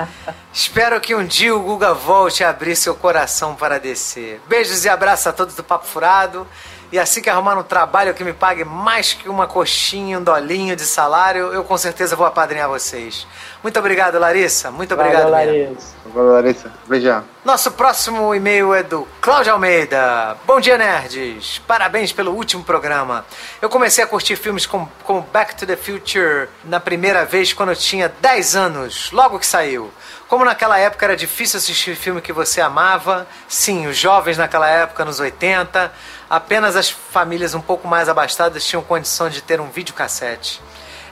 [0.52, 4.40] Espero que um dia o Guga volte a abrir seu coração para DC.
[4.46, 6.46] Beijos e abraços a todos do Papo Furado.
[6.92, 10.76] E assim que arrumar um trabalho que me pague mais que uma coxinha, um dolinho
[10.76, 13.26] de salário, eu com certeza vou apadrinhar vocês.
[13.62, 14.70] Muito obrigado, Larissa.
[14.70, 15.74] Muito obrigado Valeu, mesmo.
[15.74, 15.94] Larissa.
[16.06, 16.72] Valeu, Larissa.
[16.86, 17.24] Beijão.
[17.44, 20.36] Nosso próximo e-mail é do Cláudio Almeida.
[20.46, 21.60] Bom dia, nerds.
[21.66, 23.24] Parabéns pelo último programa.
[23.60, 27.70] Eu comecei a curtir filmes como, como Back to the Future na primeira vez quando
[27.70, 29.90] eu tinha 10 anos, logo que saiu.
[30.28, 35.04] Como naquela época era difícil assistir filme que você amava, sim, os jovens naquela época,
[35.04, 35.92] nos 80,
[36.28, 40.60] apenas as famílias um pouco mais abastadas tinham condição de ter um videocassete.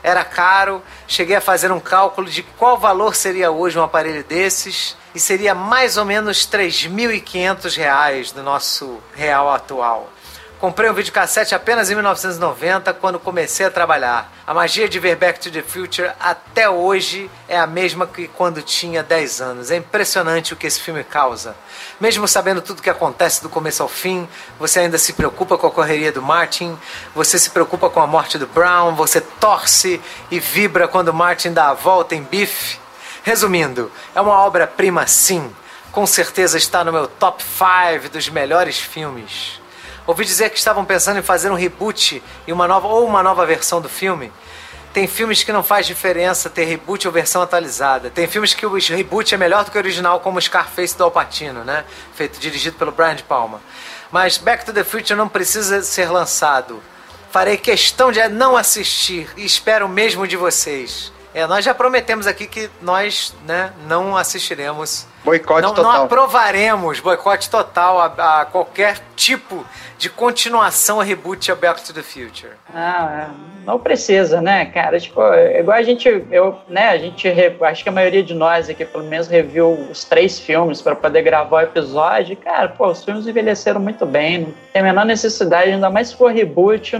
[0.02, 4.96] Era caro, cheguei a fazer um cálculo de qual valor seria hoje um aparelho desses
[5.14, 10.10] e seria mais ou menos 3.500 reais do nosso real atual.
[10.64, 14.32] Comprei um videocassete apenas em 1990, quando comecei a trabalhar.
[14.46, 18.62] A magia de ver Back to the Future até hoje é a mesma que quando
[18.62, 19.70] tinha 10 anos.
[19.70, 21.54] É impressionante o que esse filme causa.
[22.00, 24.26] Mesmo sabendo tudo o que acontece do começo ao fim,
[24.58, 26.78] você ainda se preocupa com a correria do Martin,
[27.14, 30.00] você se preocupa com a morte do Brown, você torce
[30.30, 32.80] e vibra quando Martin dá a volta em Biff.
[33.22, 35.54] Resumindo, é uma obra-prima sim.
[35.92, 39.62] Com certeza está no meu top 5 dos melhores filmes.
[40.06, 43.46] Ouvi dizer que estavam pensando em fazer um reboot e uma nova ou uma nova
[43.46, 44.30] versão do filme.
[44.92, 48.10] Tem filmes que não faz diferença ter reboot ou versão atualizada.
[48.10, 51.10] Tem filmes que o reboot é melhor do que o original, como Scarface do Al
[51.10, 51.84] Pacino, né?
[52.14, 53.60] Feito dirigido pelo Brian De Palma.
[54.12, 56.80] Mas Back to the Future não precisa ser lançado.
[57.32, 61.12] Farei questão de não assistir e espero o mesmo de vocês.
[61.34, 65.04] É, nós já prometemos aqui que nós né, não assistiremos.
[65.24, 66.04] Boicote não, não total.
[66.04, 69.66] aprovaremos boicote total a, a qualquer tipo
[69.98, 72.52] de continuação ou reboot de Back to the Future.
[72.74, 73.30] Ah,
[73.64, 74.98] não precisa, né, cara?
[74.98, 77.28] Tipo, é igual a gente, eu, né, a gente,
[77.60, 81.22] acho que a maioria de nós aqui, pelo menos, reviu os três filmes para poder
[81.22, 82.36] gravar o episódio.
[82.36, 86.16] Cara, pô, os filmes envelheceram muito bem, não tem a menor necessidade, ainda mais se
[86.16, 86.96] for reboot,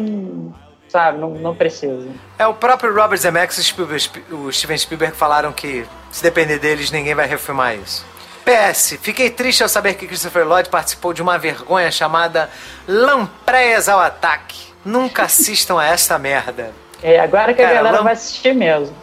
[0.88, 2.09] sabe, não, não precisa.
[2.38, 7.14] É, o próprio Robert Zemeckis e o Steven Spielberg falaram que, se depender deles, ninguém
[7.14, 8.07] vai refilmar isso.
[8.44, 12.50] PS, fiquei triste ao saber que Christopher Lloyd participou de uma vergonha chamada
[12.87, 14.72] Lampreias ao Ataque.
[14.85, 16.72] Nunca assistam a esta merda.
[17.02, 18.94] É, agora que a Cara, galera lam- vai assistir mesmo,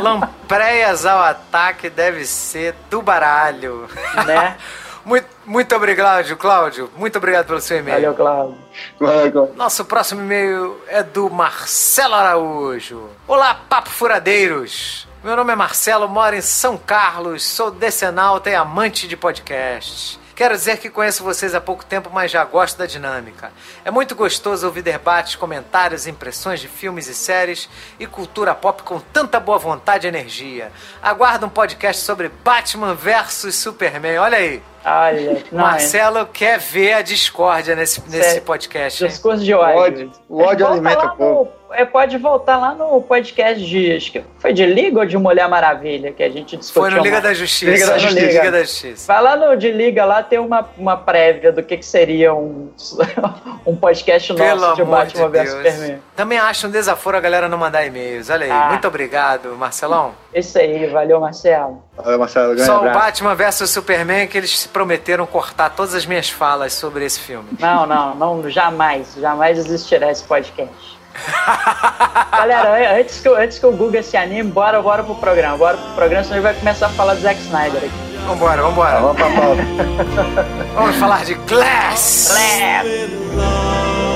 [0.00, 3.88] Lampreias ao Ataque deve ser do baralho.
[4.26, 4.56] né?
[5.06, 6.90] muito, muito obrigado, Cláudio.
[6.96, 7.96] Muito obrigado pelo seu e-mail.
[7.96, 9.54] Valeu, Cláudio.
[9.54, 13.08] Nosso próximo e-mail é do Marcelo Araújo.
[13.28, 15.06] Olá, papo furadeiros.
[15.22, 20.18] Meu nome é Marcelo, moro em São Carlos, sou decenalta e amante de podcasts.
[20.36, 23.50] Quero dizer que conheço vocês há pouco tempo, mas já gosto da dinâmica.
[23.84, 29.00] É muito gostoso ouvir debates, comentários, impressões de filmes e séries e cultura pop com
[29.00, 30.70] tanta boa vontade e energia.
[31.02, 34.18] Aguardo um podcast sobre Batman vs Superman.
[34.18, 34.62] Olha aí.
[34.88, 39.04] Olha, não, é Marcelo quer ver a discórdia nesse, nesse podcast.
[39.04, 39.80] Discurso de ódio.
[39.80, 40.12] ódio.
[40.28, 41.52] O ódio Volta alimenta o povo.
[41.72, 43.96] é, pode voltar lá no podcast de.
[43.96, 46.82] Acho que foi de Liga ou de Mulher Maravilha que a gente discutiu.
[46.82, 47.72] Foi no Liga da Justiça.
[47.72, 48.26] Liga da No Justiça.
[48.26, 49.12] Liga da Justiça.
[49.12, 52.70] Vai lá no de Liga lá, tem uma, uma prévia do que, que seria um,
[53.66, 55.50] um podcast nosso Pelo de Batman de vs.
[55.50, 55.98] Superman.
[56.14, 58.30] Também acho um desaforo a galera não mandar e-mails.
[58.30, 58.50] Olha aí.
[58.52, 58.68] Ah.
[58.70, 60.14] Muito obrigado, Marcelão.
[60.38, 61.82] Isso aí, valeu, Marcelo.
[61.96, 62.48] Valeu, Marcelo.
[62.48, 62.98] Grande Só o abraço.
[62.98, 67.48] Batman vs Superman que eles se prometeram cortar todas as minhas falas sobre esse filme.
[67.58, 70.96] Não, não, não, jamais, jamais existirá esse podcast.
[72.30, 75.56] Galera, an- antes que, o- antes que o Guga se anime, bora, bora pro programa.
[75.56, 78.16] Bora pro programa, senão ele vai começar a falar do Zack Snyder aqui.
[78.26, 79.00] Vambora, vambora.
[79.00, 79.62] Vamos pra pauta.
[80.74, 82.34] Vamos falar de Glass.
[82.34, 84.15] with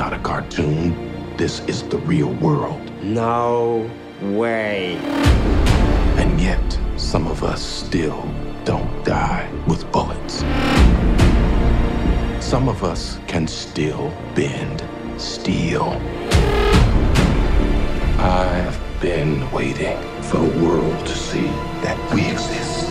[0.00, 1.36] not a cartoon.
[1.36, 2.80] This is the real world.
[3.02, 3.90] No
[4.22, 4.96] way.
[6.16, 8.26] And yet, some of us still
[8.64, 10.36] don't die with bullets.
[12.42, 14.82] Some of us can still bend
[15.18, 16.00] steel.
[18.18, 21.48] I've been waiting for the world to see
[21.84, 22.89] that we exist.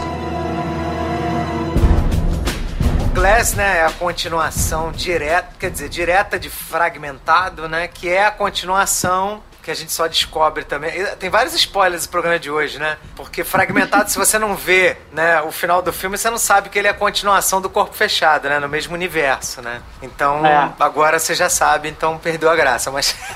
[3.19, 8.31] Glass, né, é a continuação direta, quer dizer, direta de Fragmentado, né, que é a
[8.31, 10.91] continuação que a gente só descobre também.
[11.19, 12.97] Tem vários spoilers no programa de hoje, né?
[13.15, 16.79] Porque Fragmentado, se você não vê, né, o final do filme, você não sabe que
[16.79, 19.81] ele é a continuação do Corpo Fechado, né, no mesmo universo, né?
[20.01, 20.71] Então, É.
[20.79, 23.15] agora você já sabe, então perdeu a graça, mas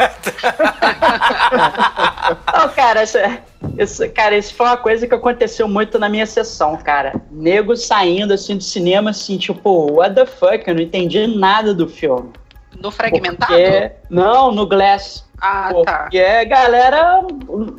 [2.51, 3.41] Não, cara, isso, é-
[3.77, 7.13] isso- cara, isso foi uma coisa que aconteceu muito na minha sessão, cara.
[7.31, 10.63] Nego saindo assim do cinema, assim, tipo, what the fuck?
[10.67, 12.31] Eu não entendi nada do filme.
[12.79, 13.53] No fragmentado?
[13.53, 15.22] Porque, não, no Glass.
[15.45, 15.97] Ah, tá.
[16.03, 17.21] Porque a galera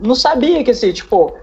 [0.03, 1.35] não sabia que assim, tipo,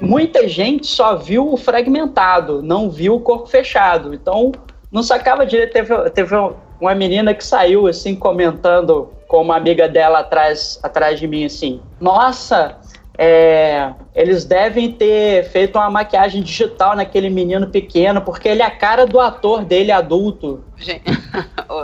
[0.00, 4.14] muita gente só viu o fragmentado, não viu o corpo fechado.
[4.14, 4.52] Então,
[4.90, 5.72] não sacava direito.
[5.72, 6.36] Teve, teve
[6.80, 11.80] uma menina que saiu assim comentando com uma amiga dela atrás, atrás de mim assim:
[12.00, 12.76] Nossa,
[13.18, 18.70] é, eles devem ter feito uma maquiagem digital naquele menino pequeno, porque ele é a
[18.70, 20.64] cara do ator dele adulto.
[20.76, 21.02] Gente.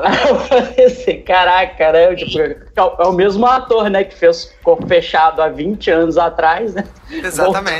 [0.05, 2.15] Aí eu falei assim, caraca, né?
[2.15, 6.19] Tipo, é o- é o mesmo ator, né, que fez Corpo Fechado há 20 anos
[6.19, 6.85] atrás, né?
[7.11, 7.79] Exatamente.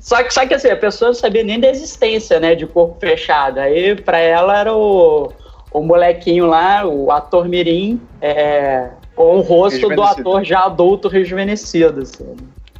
[0.00, 2.98] Só que, só que assim, a pessoa não sabia nem da existência, né, de Corpo
[3.00, 3.58] Fechado.
[3.60, 5.30] Aí pra ela era o,
[5.72, 8.88] o molequinho lá, o ator mirim, é,
[9.20, 12.36] com o rosto do ator já adulto rejuvenescido, assim.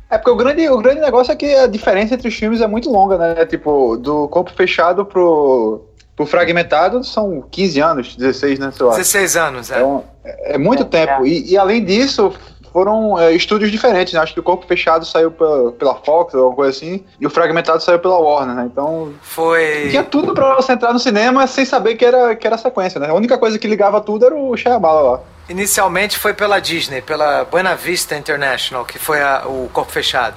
[0.09, 2.67] É porque o grande, o grande negócio é que a diferença entre os filmes é
[2.67, 3.45] muito longa, né?
[3.47, 5.83] Tipo, do corpo fechado pro,
[6.17, 8.73] pro fragmentado são 15 anos, 16, né?
[8.75, 8.93] Sei lá.
[8.93, 9.81] 16 anos, é.
[9.81, 11.25] É, um- é muito É, tempo.
[11.25, 11.29] é.
[11.29, 12.33] E, e além disso,
[12.73, 14.21] foram é, estúdios diferentes, né?
[14.21, 17.31] Acho que o corpo fechado saiu pela, pela Fox ou alguma coisa assim, e o
[17.31, 18.69] fragmentado saiu pela Warner, né?
[18.73, 19.13] Então.
[19.23, 19.89] Foi.
[19.91, 23.09] Tinha tudo pra você entrar no cinema sem saber que era, que era sequência, né?
[23.11, 25.21] A única coisa que ligava tudo era o Shyamalan lá.
[25.51, 30.37] Inicialmente foi pela Disney, pela Buena Vista International, que foi a- o Corpo Fechado.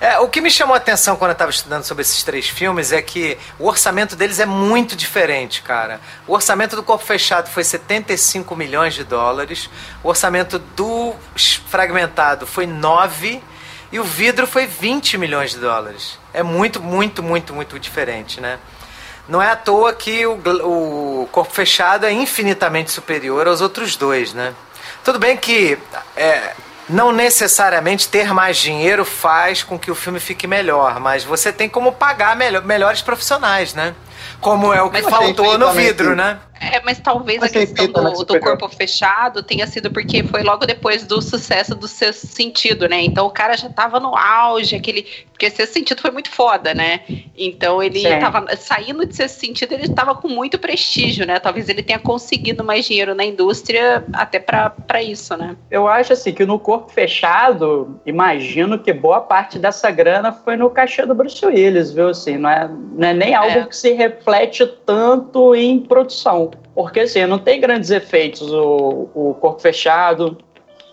[0.00, 2.90] É, o que me chamou a atenção quando eu estava estudando sobre esses três filmes
[2.90, 6.00] é que o orçamento deles é muito diferente, cara.
[6.26, 9.68] O orçamento do Corpo Fechado foi 75 milhões de dólares,
[10.02, 11.14] o orçamento do
[11.68, 13.42] Fragmentado foi 9
[13.92, 16.18] e o vidro foi 20 milhões de dólares.
[16.32, 18.58] É muito, muito, muito, muito diferente, né?
[19.30, 24.34] Não é à toa que o, o corpo fechado é infinitamente superior aos outros dois,
[24.34, 24.52] né?
[25.04, 25.78] Tudo bem que
[26.16, 26.52] é,
[26.88, 31.68] não necessariamente ter mais dinheiro faz com que o filme fique melhor, mas você tem
[31.68, 33.94] como pagar melhor, melhores profissionais, né?
[34.40, 36.40] Como é o que Mas faltou no vidro, né?
[36.60, 40.42] É, mas talvez Mas a questão né, do, do corpo fechado tenha sido porque foi
[40.42, 43.00] logo depois do sucesso do Sexto Sentido, né?
[43.00, 45.06] Então o cara já tava no auge, aquele.
[45.32, 47.00] Porque Sexto Sentido foi muito foda, né?
[47.34, 48.18] Então ele Sim.
[48.18, 51.38] tava saindo de Sexto Sentido, ele tava com muito prestígio, né?
[51.38, 55.56] Talvez ele tenha conseguido mais dinheiro na indústria até pra, pra isso, né?
[55.70, 60.68] Eu acho assim que no corpo fechado, imagino que boa parte dessa grana foi no
[60.68, 62.10] cachê do Bruce Willis, viu?
[62.10, 63.64] Assim, não é, não é nem algo É.
[63.64, 66.49] que se reflete tanto em produção.
[66.74, 70.38] Porque assim, não tem grandes efeitos o, o corpo fechado,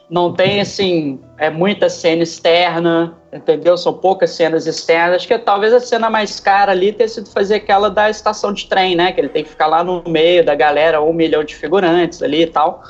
[0.10, 3.78] não tem assim, é muita cena externa, entendeu?
[3.78, 5.18] São poucas cenas externas.
[5.18, 8.68] Acho que talvez a cena mais cara ali tenha sido fazer aquela da estação de
[8.68, 9.12] trem, né?
[9.12, 12.44] Que ele tem que ficar lá no meio da galera, um milhão de figurantes ali
[12.44, 12.82] e tal.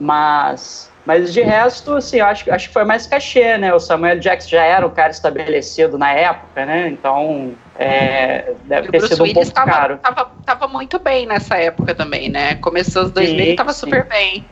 [0.00, 3.74] Mas, mas de resto, assim, eu acho, acho que foi mais cachê, né?
[3.74, 6.88] O Samuel Jackson já era um cara estabelecido na época, né?
[6.88, 9.98] Então, é, deve E o ter Bruce sido um Willis pouco tava, caro.
[9.98, 12.54] tava, tava muito bem nessa época também, né?
[12.56, 13.80] Começou os 2000 e tava sim.
[13.80, 14.44] super bem.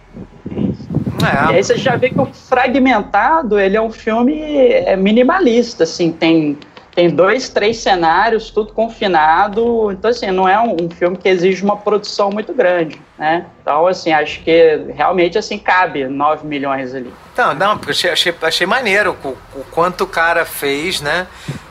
[0.51, 1.57] E É.
[1.57, 6.59] aí você já vê que o Fragmentado, ele é um filme é, minimalista, assim, tem,
[6.95, 11.65] tem dois, três cenários, tudo confinado, então assim, não é um, um filme que exige
[11.65, 13.47] uma produção muito grande, né?
[13.63, 17.13] Então, assim, acho que realmente, assim, cabe 9 milhões ali.
[17.37, 21.27] Não, não, porque eu achei, achei, maneiro o, o quanto o cara fez, né?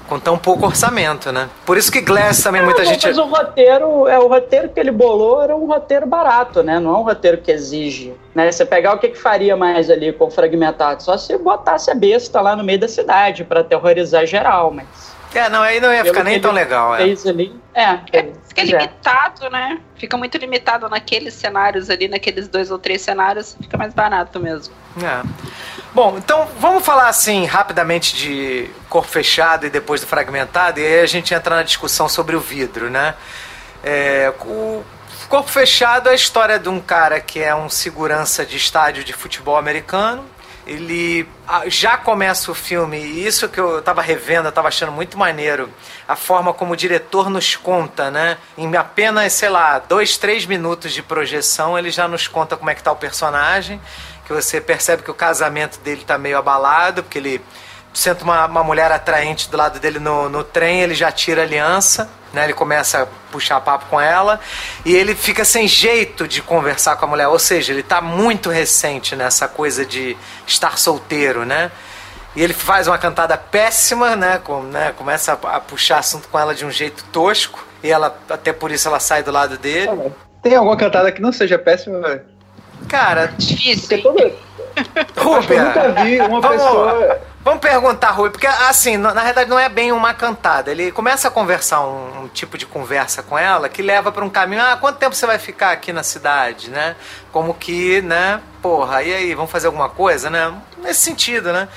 [0.09, 1.49] Com tão pouco orçamento, né?
[1.65, 3.05] Por isso que Glass também muita Ah, gente.
[3.07, 6.79] Mas o roteiro, é, o roteiro que ele bolou era um roteiro barato, né?
[6.79, 8.13] Não é um roteiro que exige.
[8.35, 8.51] Né?
[8.51, 11.01] Você pegar o que, que faria mais ali com o fragmentado?
[11.01, 15.10] Só se botasse a besta lá no meio da cidade para aterrorizar geral, mas.
[15.33, 16.99] É, não, aí não ia ficar nem tão legal, é.
[16.99, 17.55] Fez ali.
[17.73, 18.77] É, É, fica pois é.
[18.77, 19.79] limitado, né?
[19.95, 24.73] Fica muito limitado naqueles cenários ali, naqueles dois ou três cenários, fica mais barato mesmo.
[25.01, 25.25] É.
[25.93, 30.99] Bom, então vamos falar assim rapidamente de corpo fechado e depois do fragmentado, e aí
[31.01, 33.15] a gente entra na discussão sobre o vidro, né?
[33.83, 34.83] É, o
[35.29, 39.13] corpo fechado é a história de um cara que é um segurança de estádio de
[39.13, 40.25] futebol americano.
[40.65, 44.91] Ele ah, já começa o filme, e isso que eu tava revendo, eu tava achando
[44.91, 45.69] muito maneiro,
[46.07, 48.37] a forma como o diretor nos conta, né?
[48.57, 52.75] Em apenas, sei lá, dois, três minutos de projeção, ele já nos conta como é
[52.75, 53.81] que tá o personagem,
[54.25, 57.41] que você percebe que o casamento dele tá meio abalado, porque ele
[57.93, 61.43] senta uma, uma mulher atraente do lado dele no, no trem, ele já tira a
[61.43, 62.45] aliança, né?
[62.45, 64.39] Ele começa a puxar papo com ela
[64.85, 68.49] e ele fica sem jeito de conversar com a mulher, ou seja, ele tá muito
[68.49, 70.15] recente nessa coisa de
[70.47, 71.71] estar solteiro, né?
[72.35, 74.39] E ele faz uma cantada péssima, né?
[74.43, 74.93] Com, né?
[74.97, 78.71] Começa a, a puxar assunto com ela de um jeito tosco e ela até por
[78.71, 80.11] isso ela sai do lado dele.
[80.41, 82.21] Tem alguma cantada que não seja péssima, velho?
[82.87, 84.33] Cara, Difícil, Porque
[85.47, 87.21] que eu nunca vi uma Vamos- pessoa.
[87.43, 90.69] Vamos perguntar, Rui, porque assim, na verdade não é bem uma cantada.
[90.69, 94.29] Ele começa a conversar um, um tipo de conversa com ela que leva para um
[94.29, 94.61] caminho.
[94.61, 96.95] Ah, quanto tempo você vai ficar aqui na cidade, né?
[97.31, 98.39] Como que, né?
[98.61, 100.53] Porra, e aí, vamos fazer alguma coisa, né?
[100.77, 101.67] Nesse sentido, né?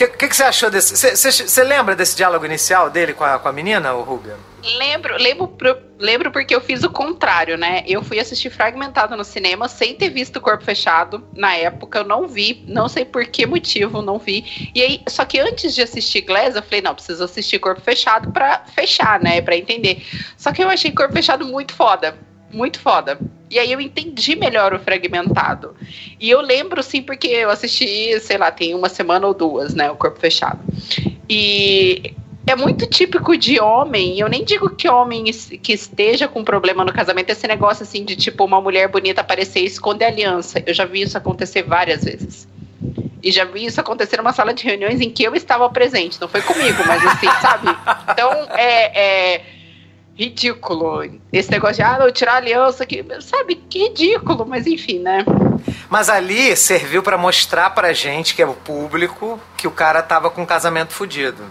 [0.00, 0.96] Que, que, que você achou desse.
[0.96, 4.34] Você- lembra desse diálogo inicial dele com a, com a menina, o Rubia?
[4.78, 5.54] Lembro, lembro,
[5.98, 7.84] lembro porque eu fiz o contrário, né?
[7.86, 11.22] Eu fui assistir fragmentado no cinema sem ter visto o corpo fechado.
[11.36, 14.70] Na época eu não vi, não sei por que motivo, não vi.
[14.74, 18.32] E aí, só que antes de assistir Glass, eu falei, não, preciso assistir corpo fechado
[18.32, 19.42] pra fechar, né?
[19.42, 20.02] Pra entender.
[20.38, 22.16] Só que eu achei corpo fechado muito foda.
[22.52, 23.18] Muito foda.
[23.50, 25.74] E aí eu entendi melhor o fragmentado.
[26.18, 29.90] E eu lembro, sim, porque eu assisti, sei lá, tem uma semana ou duas, né?
[29.90, 30.60] O corpo fechado.
[31.28, 32.14] E
[32.46, 35.24] é muito típico de homem, eu nem digo que homem
[35.62, 39.60] que esteja com problema no casamento, esse negócio assim de tipo uma mulher bonita aparecer
[39.60, 40.62] e esconder aliança.
[40.66, 42.48] Eu já vi isso acontecer várias vezes.
[43.22, 46.20] E já vi isso acontecer numa sala de reuniões em que eu estava presente.
[46.20, 47.68] Não foi comigo, mas assim, sabe?
[48.10, 49.42] Então é, é
[50.20, 51.02] ridículo.
[51.32, 53.02] Esse negócio de, ah, não, tirar a aliança aqui.
[53.20, 55.24] Sabe, que ridículo, mas enfim, né?
[55.88, 60.28] Mas ali serviu pra mostrar pra gente, que é o público, que o cara tava
[60.28, 61.42] com um casamento fudido.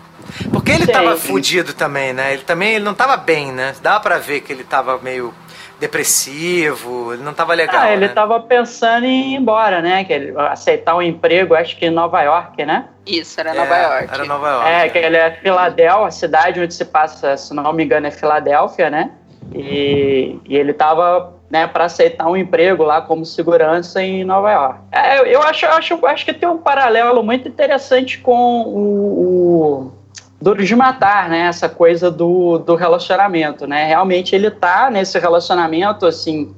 [0.52, 0.92] Porque ele Sim.
[0.92, 2.34] tava fudido também, né?
[2.34, 3.76] Ele também ele não tava bem, né?
[3.82, 5.34] Dava pra ver que ele tava meio
[5.80, 7.82] depressivo, ele não tava legal.
[7.82, 8.14] Ah, ele né?
[8.14, 10.04] tava pensando em ir embora, né?
[10.04, 12.86] Que ele aceitar um emprego, acho que em Nova York, né?
[13.06, 14.10] Isso, era É, Nova York.
[14.14, 14.68] Era Nova York.
[14.70, 18.12] É, que ele é Filadélfia, a cidade onde se passa, se não me engano, é
[18.12, 19.12] Filadélfia, né?
[19.54, 24.80] E, e ele tava, né, para aceitar um emprego lá como segurança em Nova York.
[24.92, 28.78] É, eu- eu acho, acho, acho que tem um paralelo muito interessante com o,
[29.88, 29.92] o
[30.42, 31.48] Duro de Matar, né?
[31.48, 33.86] Essa coisa do, do relacionamento, né?
[33.86, 36.56] Realmente ele tá nesse relacionamento, assim.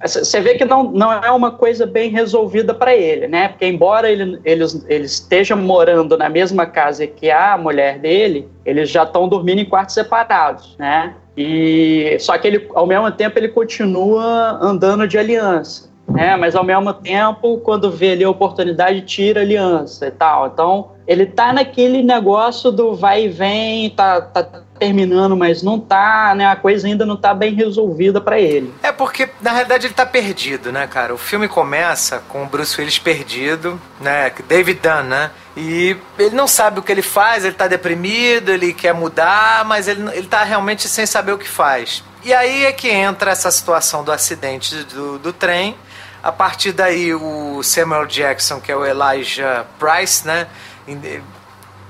[0.00, 3.48] Você vê que não, não é uma coisa bem resolvida para ele, né?
[3.48, 8.88] Porque, embora ele, eles, eles estejam morando na mesma casa que a mulher dele, eles
[8.88, 11.14] já estão dormindo em quartos separados, né?
[11.36, 16.36] E só que ele, ao mesmo tempo, ele continua andando de aliança né?
[16.36, 20.48] Mas ao mesmo tempo, quando vê ali a oportunidade, tira a aliança e tal.
[20.48, 26.34] Então, ele tá naquele negócio do vai e vem, tá, tá terminando, mas não tá,
[26.34, 26.46] né?
[26.46, 28.72] A coisa ainda não tá bem resolvida para ele.
[28.82, 31.14] É porque, na realidade, ele tá perdido, né, cara?
[31.14, 34.32] O filme começa com o Bruce Willis perdido, né?
[34.48, 35.30] David Dunn, né?
[35.56, 39.86] E ele não sabe o que ele faz, ele tá deprimido, ele quer mudar, mas
[39.86, 42.02] ele, ele tá realmente sem saber o que faz.
[42.24, 45.76] E aí é que entra essa situação do acidente do, do trem,
[46.22, 50.46] a partir daí, o Samuel Jackson, que é o Elijah Price, né?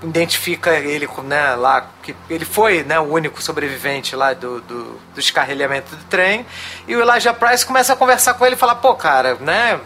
[0.02, 5.00] Identifica ele né, lá, que ele foi né, o único sobrevivente lá do, do, do
[5.14, 6.44] descarrilhamento do trem.
[6.88, 9.80] E o Elijah Price começa a conversar com ele e fala: pô, cara, né?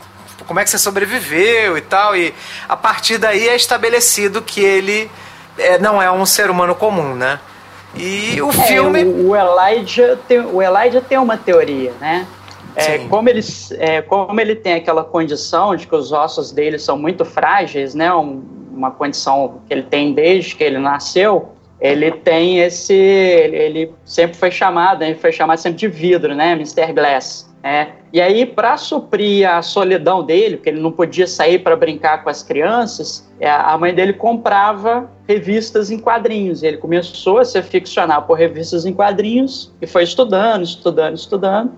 [0.47, 2.17] Como é que você sobreviveu e tal?
[2.17, 2.35] E
[2.69, 5.11] a partir daí é estabelecido que ele
[5.59, 7.41] é, não é um ser humano comum, né?
[7.95, 9.05] E o é, filme.
[9.05, 12.27] O, o, Elijah tem, o Elijah tem uma teoria, né?
[12.75, 13.41] É, como, ele,
[13.79, 18.13] é, como ele tem aquela condição de que os ossos dele são muito frágeis, né,
[18.13, 18.45] um,
[18.77, 22.95] uma condição que ele tem desde que ele nasceu, ele tem esse.
[22.95, 26.93] Ele, sempre foi chamado, ele foi chamado sempre de vidro, né, Mr.
[26.93, 27.47] Glass.
[27.63, 27.89] É.
[28.13, 32.31] E aí, para suprir a solidão dele, porque ele não podia sair para brincar com
[32.31, 36.63] as crianças, é, a mãe dele comprava revistas em quadrinhos.
[36.63, 41.73] Ele começou a se ficcionar por revistas em quadrinhos e foi estudando, estudando, estudando,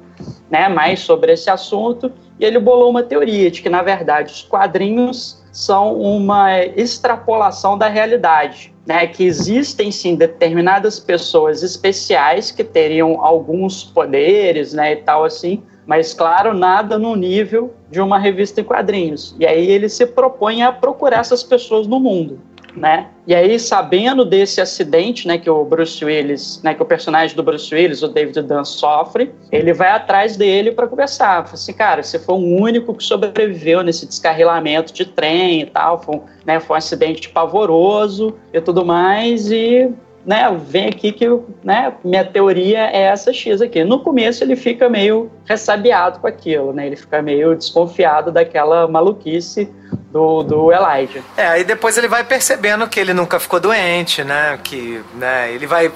[0.51, 2.13] né, mais sobre esse assunto.
[2.39, 7.89] E ele bolou uma teoria de que, na verdade, os quadrinhos são uma extrapolação da
[7.89, 8.75] realidade.
[8.87, 15.63] Né, que existem sim determinadas pessoas especiais que teriam alguns poderes, né, e tal assim,
[15.87, 19.37] mas claro, nada no nível de uma revista em quadrinhos.
[19.39, 22.41] E aí ele se propõe a procurar essas pessoas no mundo.
[22.79, 23.09] Né?
[23.27, 27.43] E aí, sabendo desse acidente, né, que o Bruce Willis, né, que o personagem do
[27.43, 31.45] Bruce Willis, o David Dunn, sofre, ele vai atrás dele para conversar.
[31.45, 36.01] Fala assim, cara, você foi o único que sobreviveu nesse descarrilamento de trem e tal,
[36.01, 39.91] foi, né, foi um acidente pavoroso e tudo mais, e
[40.29, 41.27] né, vem aqui que
[41.65, 43.83] né, minha teoria é essa X aqui.
[43.83, 46.87] No começo ele fica meio ressabiado com aquilo, né?
[46.87, 49.73] Ele fica meio desconfiado daquela maluquice
[50.13, 51.23] do, do Elijah.
[51.35, 54.61] É, aí depois ele vai percebendo que ele nunca ficou doente, né?
[54.63, 55.91] Que né, ele vai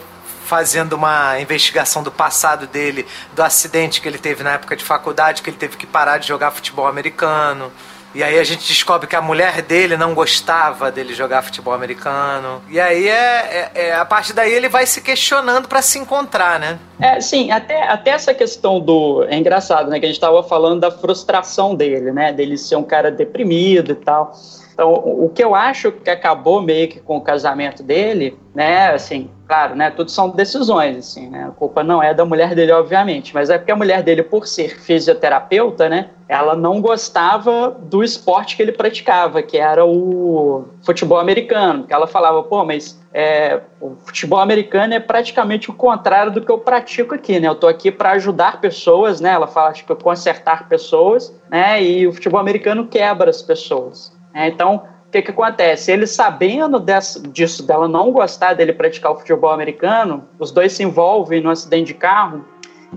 [0.46, 5.42] fazendo uma investigação do passado dele, do acidente que ele teve na época de faculdade,
[5.42, 7.70] que ele teve que parar de jogar futebol americano.
[8.14, 12.62] E aí a gente descobre que a mulher dele não gostava dele jogar futebol americano.
[12.68, 16.58] E aí é, é, é a partir daí ele vai se questionando para se encontrar,
[16.58, 16.78] né?
[17.00, 19.24] É, sim, até, até essa questão do.
[19.28, 19.98] É engraçado, né?
[19.98, 22.32] Que a gente estava falando da frustração dele, né?
[22.32, 24.36] Dele ser um cara deprimido e tal.
[24.72, 29.30] Então, o que eu acho que acabou meio que com o casamento dele, né, assim,
[29.46, 33.34] claro, né, tudo são decisões, assim, né, a culpa não é da mulher dele, obviamente,
[33.34, 38.56] mas é porque a mulher dele, por ser fisioterapeuta, né, ela não gostava do esporte
[38.56, 43.96] que ele praticava, que era o futebol americano, porque ela falava, pô, mas é, o
[43.96, 47.48] futebol americano é praticamente o contrário do que eu pratico aqui, né?
[47.48, 49.30] Eu tô aqui para ajudar pessoas, né?
[49.30, 51.82] Ela fala, que consertar pessoas, né?
[51.82, 54.12] E o futebol americano quebra as pessoas.
[54.34, 55.92] É, então, o que, que acontece?
[55.92, 60.82] Ele sabendo dessa, disso, dela não gostar dele praticar o futebol americano, os dois se
[60.82, 62.44] envolvem no acidente de carro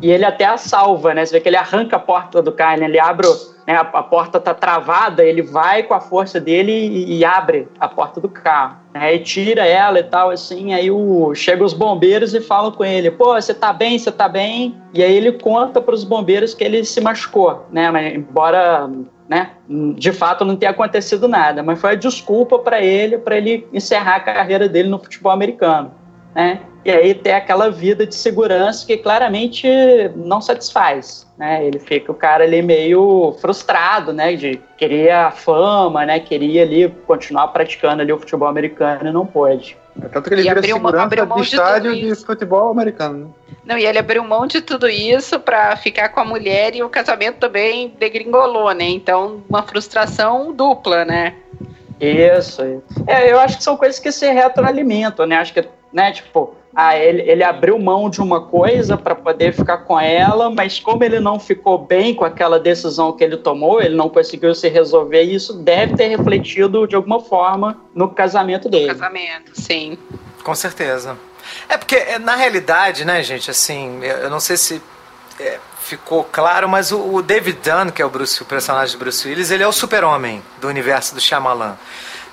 [0.02, 1.26] e ele até a salva, né?
[1.26, 2.86] Você vê que ele arranca a porta do carro, né?
[2.86, 3.28] ele abre,
[3.66, 3.76] né?
[3.76, 7.88] a, a, porta tá travada, ele vai com a força dele e, e abre a
[7.88, 9.16] porta do carro, né?
[9.16, 13.10] E tira ela e tal, assim, aí o, chega os bombeiros e falam com ele,
[13.10, 14.76] pô, você tá bem, você tá bem?
[14.94, 18.14] E aí ele conta para os bombeiros que ele se machucou, né?
[18.14, 18.90] Embora
[19.28, 19.52] né?
[19.98, 24.18] De fato não tenha acontecido nada, mas foi a desculpa para ele, para ele encerrar
[24.18, 25.92] a carreira dele no futebol americano,
[26.34, 26.62] né?
[26.84, 29.68] E aí ter aquela vida de segurança que claramente
[30.16, 31.66] não satisfaz, né?
[31.66, 34.36] Ele fica o cara ali meio frustrado, né?
[34.36, 36.20] De queria fama, né?
[36.20, 39.76] Queria ali continuar praticando ali o futebol americano e não pôde.
[40.02, 43.28] É tanto que ele e vira segurança de estádio de, de futebol americano, né?
[43.66, 46.90] Não, e ele abriu mão de tudo isso para ficar com a mulher e o
[46.90, 48.86] casamento também degringolou, né?
[48.86, 51.36] Então, uma frustração dupla, né?
[52.00, 52.62] Isso.
[53.08, 55.38] É, eu acho que são coisas que se retroalimentam, né?
[55.38, 59.78] Acho que, né, tipo, ah, ele, ele abriu mão de uma coisa para poder ficar
[59.80, 63.96] com ela, mas como ele não ficou bem com aquela decisão que ele tomou, ele
[63.96, 68.88] não conseguiu se resolver, e isso deve ter refletido de alguma forma no casamento dele.
[68.88, 69.98] Casamento, sim.
[70.44, 71.18] Com certeza.
[71.70, 74.82] É porque, é, na realidade, né, gente, assim, eu eu não sei se
[75.40, 79.00] é, ficou claro, mas o, o David Dunn, que é o, Bruce, o personagem do
[79.00, 81.78] Bruce Willis, ele é o super-homem do universo do Shyamalan.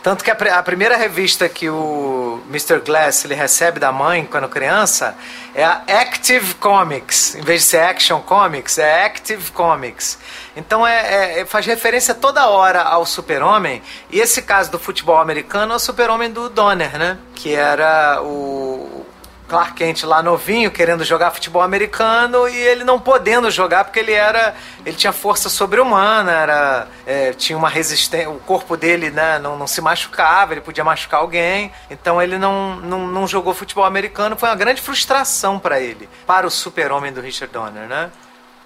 [0.03, 2.81] Tanto que a, a primeira revista que o Mr.
[2.81, 5.17] Glass ele recebe da mãe quando criança
[5.55, 7.37] é a Active Comics.
[7.37, 10.19] Em vez de ser Action Comics, é Active Comics.
[10.57, 13.81] Então é, é- faz referência toda hora ao super-homem.
[14.11, 17.19] E esse caso do futebol americano é o super-homem do Donner, né?
[17.35, 19.07] Que era o
[19.53, 24.13] Clark Kent lá novinho, querendo jogar futebol americano e ele não podendo jogar porque ele
[24.13, 24.55] era.
[24.87, 26.89] ele tinha força sobre-humana, era.
[27.07, 28.31] é, tinha uma resistência.
[28.31, 31.71] O corpo dele né, não, não se machucava, ele podia machucar alguém.
[31.91, 34.39] Então ele não, não, não jogou futebol americano.
[34.39, 38.11] Foi uma grande frustração para ele, para o super-homem do Richard Donner, né?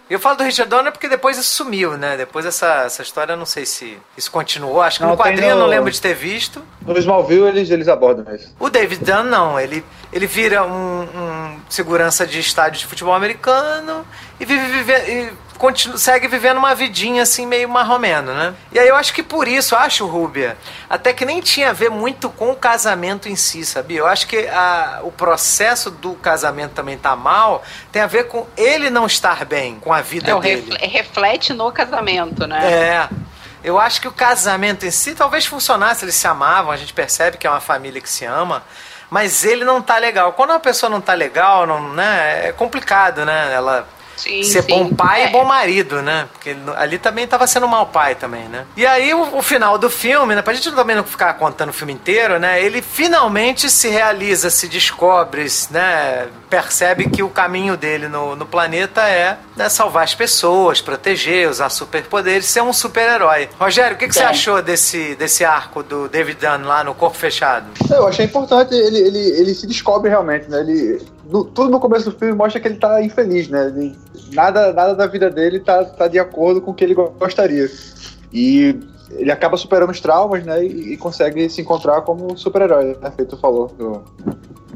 [0.09, 2.16] Eu falo do Richard Donner porque depois isso sumiu, né?
[2.16, 4.80] Depois essa, essa história, eu não sei se isso continuou.
[4.80, 6.62] Acho que Não, no quadrinho eu no- não lembro de ter visto.
[6.82, 8.54] No Smallville eles, eles abordam isso.
[8.61, 14.07] O David Dunn não, ele, ele vira um, um segurança de estádio de futebol americano
[14.38, 18.54] e vive, vive e continua, segue vivendo uma vidinha assim meio marromeno, né?
[18.72, 20.57] E aí eu acho que por isso, acho, Rúbia,
[20.88, 23.98] até que nem tinha a ver muito com o casamento em si, sabia?
[24.00, 28.46] Eu acho que a, o processo do casamento também tá mal, tem a ver com
[28.57, 30.70] ele não estar bem com a vida É, dele.
[30.72, 32.72] refle- reflete no casamento, né?
[32.72, 33.09] É.
[33.64, 37.36] Eu acho que o casamento em si talvez funcionasse, eles se amavam, a gente percebe
[37.36, 38.62] que é uma família que se ama,
[39.11, 40.32] mas ele não tá legal.
[40.34, 43.52] Quando uma pessoa não tá legal, não, né, é complicado, né?
[43.52, 44.68] Ela Sim, ser sim.
[44.70, 45.28] bom pai É.
[45.28, 46.26] e bom marido, né?
[46.32, 48.64] Porque ele- ali também tava sendo mau pai também, né?
[48.76, 50.42] E aí o, o final do filme, né?
[50.42, 52.62] Pra gente também não ficar contando o filme inteiro, né?
[52.62, 56.28] Ele finalmente se realiza, se descobre, né?
[56.48, 61.68] Percebe que o caminho dele no, no planeta é né, salvar as pessoas, proteger, usar
[61.70, 63.48] superpoderes, ser um super-herói.
[63.58, 67.16] Rogério, o que, que você achou desse, desse arco do David Dunn lá no Corpo
[67.16, 67.66] Fechado?
[67.90, 70.60] Eu achei importante, ele, ele, ele se descobre realmente, né?
[70.60, 73.93] Ele, no- tudo no começo do filme mostra que ele tá infeliz, né?
[74.33, 77.70] Nada, nada da vida dele tá, tá de acordo com o que ele gostaria.
[78.33, 78.79] E
[79.11, 80.64] ele acaba superando os traumas, né?
[80.64, 83.11] E, e consegue se encontrar como super-herói, né?
[83.14, 83.70] Feito falou,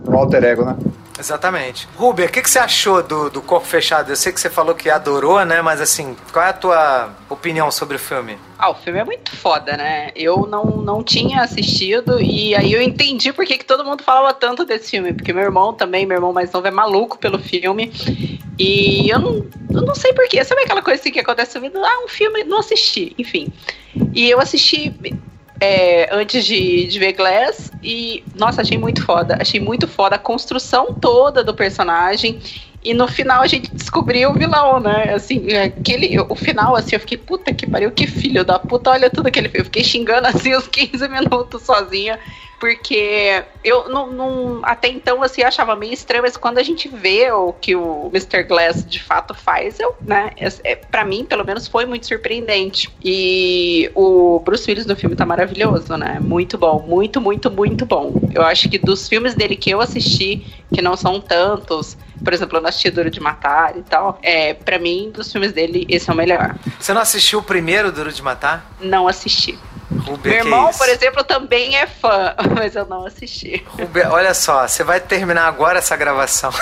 [0.04, 0.76] do alter ego, né?
[1.20, 1.86] Exatamente.
[1.96, 4.10] Rubia, o que, que você achou do, do Corpo Fechado?
[4.10, 5.60] Eu sei que você falou que adorou, né?
[5.60, 8.38] Mas assim, qual é a tua opinião sobre o filme?
[8.58, 10.12] Ah, o filme é muito foda, né?
[10.16, 14.32] Eu não, não tinha assistido e aí eu entendi por que, que todo mundo falava
[14.32, 15.12] tanto desse filme.
[15.12, 17.92] Porque meu irmão também, meu irmão mais novo, é maluco pelo filme.
[18.58, 20.42] E eu não, eu não sei porquê.
[20.42, 21.78] Sabe aquela coisa assim que acontece na vida?
[21.84, 23.14] Ah, um filme, não assisti.
[23.18, 23.52] Enfim.
[24.14, 24.90] E eu assisti
[25.60, 29.36] é, antes de, de ver Glass e, nossa, achei muito foda.
[29.40, 32.40] Achei muito foda a construção toda do personagem.
[32.82, 35.12] E no final a gente descobriu o vilão, né?
[35.12, 39.10] Assim, aquele, o final, assim, eu fiquei, puta que pariu, que filho da puta, olha
[39.10, 39.60] tudo que ele fez.
[39.60, 42.18] Eu fiquei xingando assim uns 15 minutos sozinha,
[42.58, 47.30] porque eu não, não- até então, assim, achava meio estranho, mas quando a gente vê
[47.32, 48.42] o que o Mr.
[48.44, 52.88] Glass de fato faz, eu, né, é, é, pra mim, pelo menos, foi muito surpreendente.
[53.02, 56.18] E o Bruce Willis no filme tá maravilhoso, né?
[56.20, 58.14] Muito bom, muito, muito, muito bom.
[58.32, 62.58] Eu acho que dos filmes dele que eu assisti, que não são tantos, por exemplo,
[62.58, 66.08] eu não assisti Duro de Matar e tal, é, pra mim, dos filmes dele, esse
[66.08, 66.54] é o melhor.
[66.78, 68.64] Você não assistiu o primeiro Duro de Matar?
[68.80, 69.58] Não assisti.
[69.90, 70.78] Meu irmão, isso?
[70.78, 73.66] por exemplo, também é fã, mas eu não assisti.
[74.10, 76.50] Olha só, você vai terminar agora essa gravação.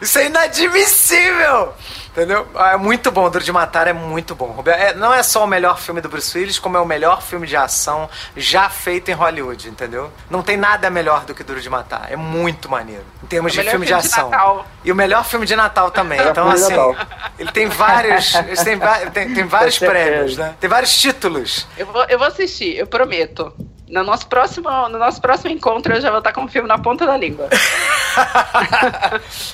[0.00, 1.74] Isso é inadmissível!
[2.12, 2.46] Entendeu?
[2.56, 4.62] Ah, É muito bom, Duro de Matar é muito bom.
[4.66, 7.46] É, não é só o melhor filme do Bruce Willis, como é o melhor filme
[7.46, 10.10] de ação já feito em Hollywood, entendeu?
[10.28, 12.08] Não tem nada melhor do que Duro de Matar.
[12.10, 13.04] É muito maneiro.
[13.22, 14.30] Em termos É o de filme de filme de ação.
[14.30, 14.66] Natal.
[14.84, 16.18] E o melhor filme de Natal também.
[16.18, 16.96] Melhor Então, de assim, Natal.
[17.38, 18.34] ele tem vários.
[18.34, 18.78] Ele tem,
[19.12, 20.54] tem, tem vários prêmios, né?
[20.60, 21.66] Tem vários títulos.
[21.78, 23.52] Eu vou, eu vou assistir, eu prometo.
[23.90, 26.78] No nosso, próximo, no nosso próximo encontro eu já vou estar com o filme na
[26.78, 27.48] ponta da língua.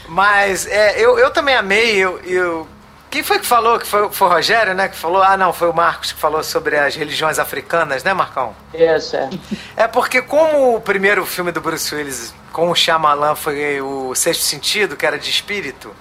[0.09, 1.97] Mas é, eu, eu também amei.
[1.97, 2.69] Eu, eu-
[3.11, 3.79] Quem foi que falou?
[3.79, 4.89] Que foi, foi o Rogério, né?
[4.89, 5.23] Que falou?
[5.23, 8.55] Ah, não, foi o Marcos que falou sobre as religiões africanas, né, Marcão?
[8.75, 9.31] Isso, é.
[9.77, 14.43] É porque como o primeiro filme do Bruce Willis com o Shyamalan foi o Sexto
[14.43, 15.95] Sentido, que era de espírito,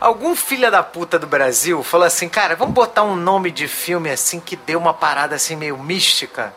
[0.00, 4.10] algum filho da puta do Brasil falou assim, cara, vamos botar um nome de filme
[4.10, 6.52] assim que dê uma parada assim meio mística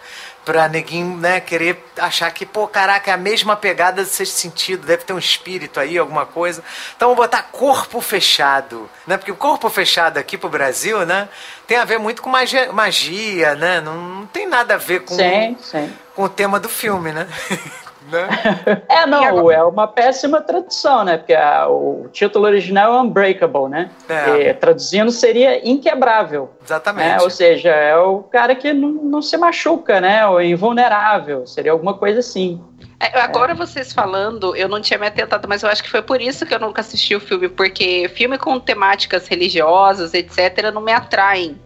[0.50, 4.84] pra neguinho, né, querer achar que, pô, caraca, é a mesma pegada do Sexto Sentido,
[4.84, 6.64] deve ter um espírito aí, alguma coisa.
[6.96, 9.16] Então vamos botar Corpo Fechado, né?
[9.16, 11.30] Porque o Corpo Fechado aqui pro Brasil, né,
[11.68, 13.80] tem a ver muito com magia, magia né?
[13.80, 15.94] Não, não tem nada a ver com Sim, sim.
[16.16, 17.28] com o tema do filme, né?
[18.12, 18.28] né?
[18.90, 21.18] É, não, agora- é uma péssima tradução, né?
[21.18, 23.90] Porque a- o título original é Unbreakable, né?
[24.08, 24.50] É.
[24.50, 26.50] E, traduzindo seria inquebrável.
[26.64, 27.08] Exatamente.
[27.08, 27.22] né?
[27.22, 30.26] Ou seja, é o cara que não, não se machuca, né?
[30.28, 31.46] Ou invulnerável.
[31.48, 32.62] Seria alguma coisa assim.
[33.00, 36.20] É, Agora vocês falando, eu não tinha me atentado, mas eu acho que foi por
[36.22, 40.92] isso que eu nunca assisti o filme, porque filme com temáticas religiosas, etc., não me
[40.92, 41.58] atraem.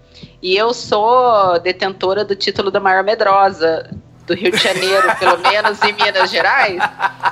[0.42, 3.90] E eu sou detentora do título da maior medrosa
[4.26, 6.82] do Rio de Janeiro, pelo menos em Minas Gerais.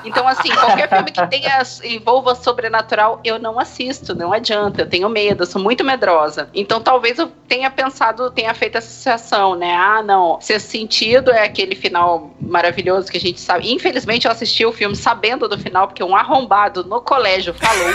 [0.04, 4.82] Então, assim, qualquer filme que tenha envolva sobrenatural, eu não assisto, não adianta.
[4.82, 6.50] Eu tenho medo, eu sou muito medrosa.
[6.54, 9.74] Então, talvez eu tenha pensado, tenha feito essa associação, né?
[9.74, 10.40] Ah, não.
[10.42, 13.72] Sexto sentido é aquele final maravilhoso que a gente sabe.
[13.72, 17.90] Infelizmente, eu assisti o filme sabendo do final, porque um arrombado no colégio falou.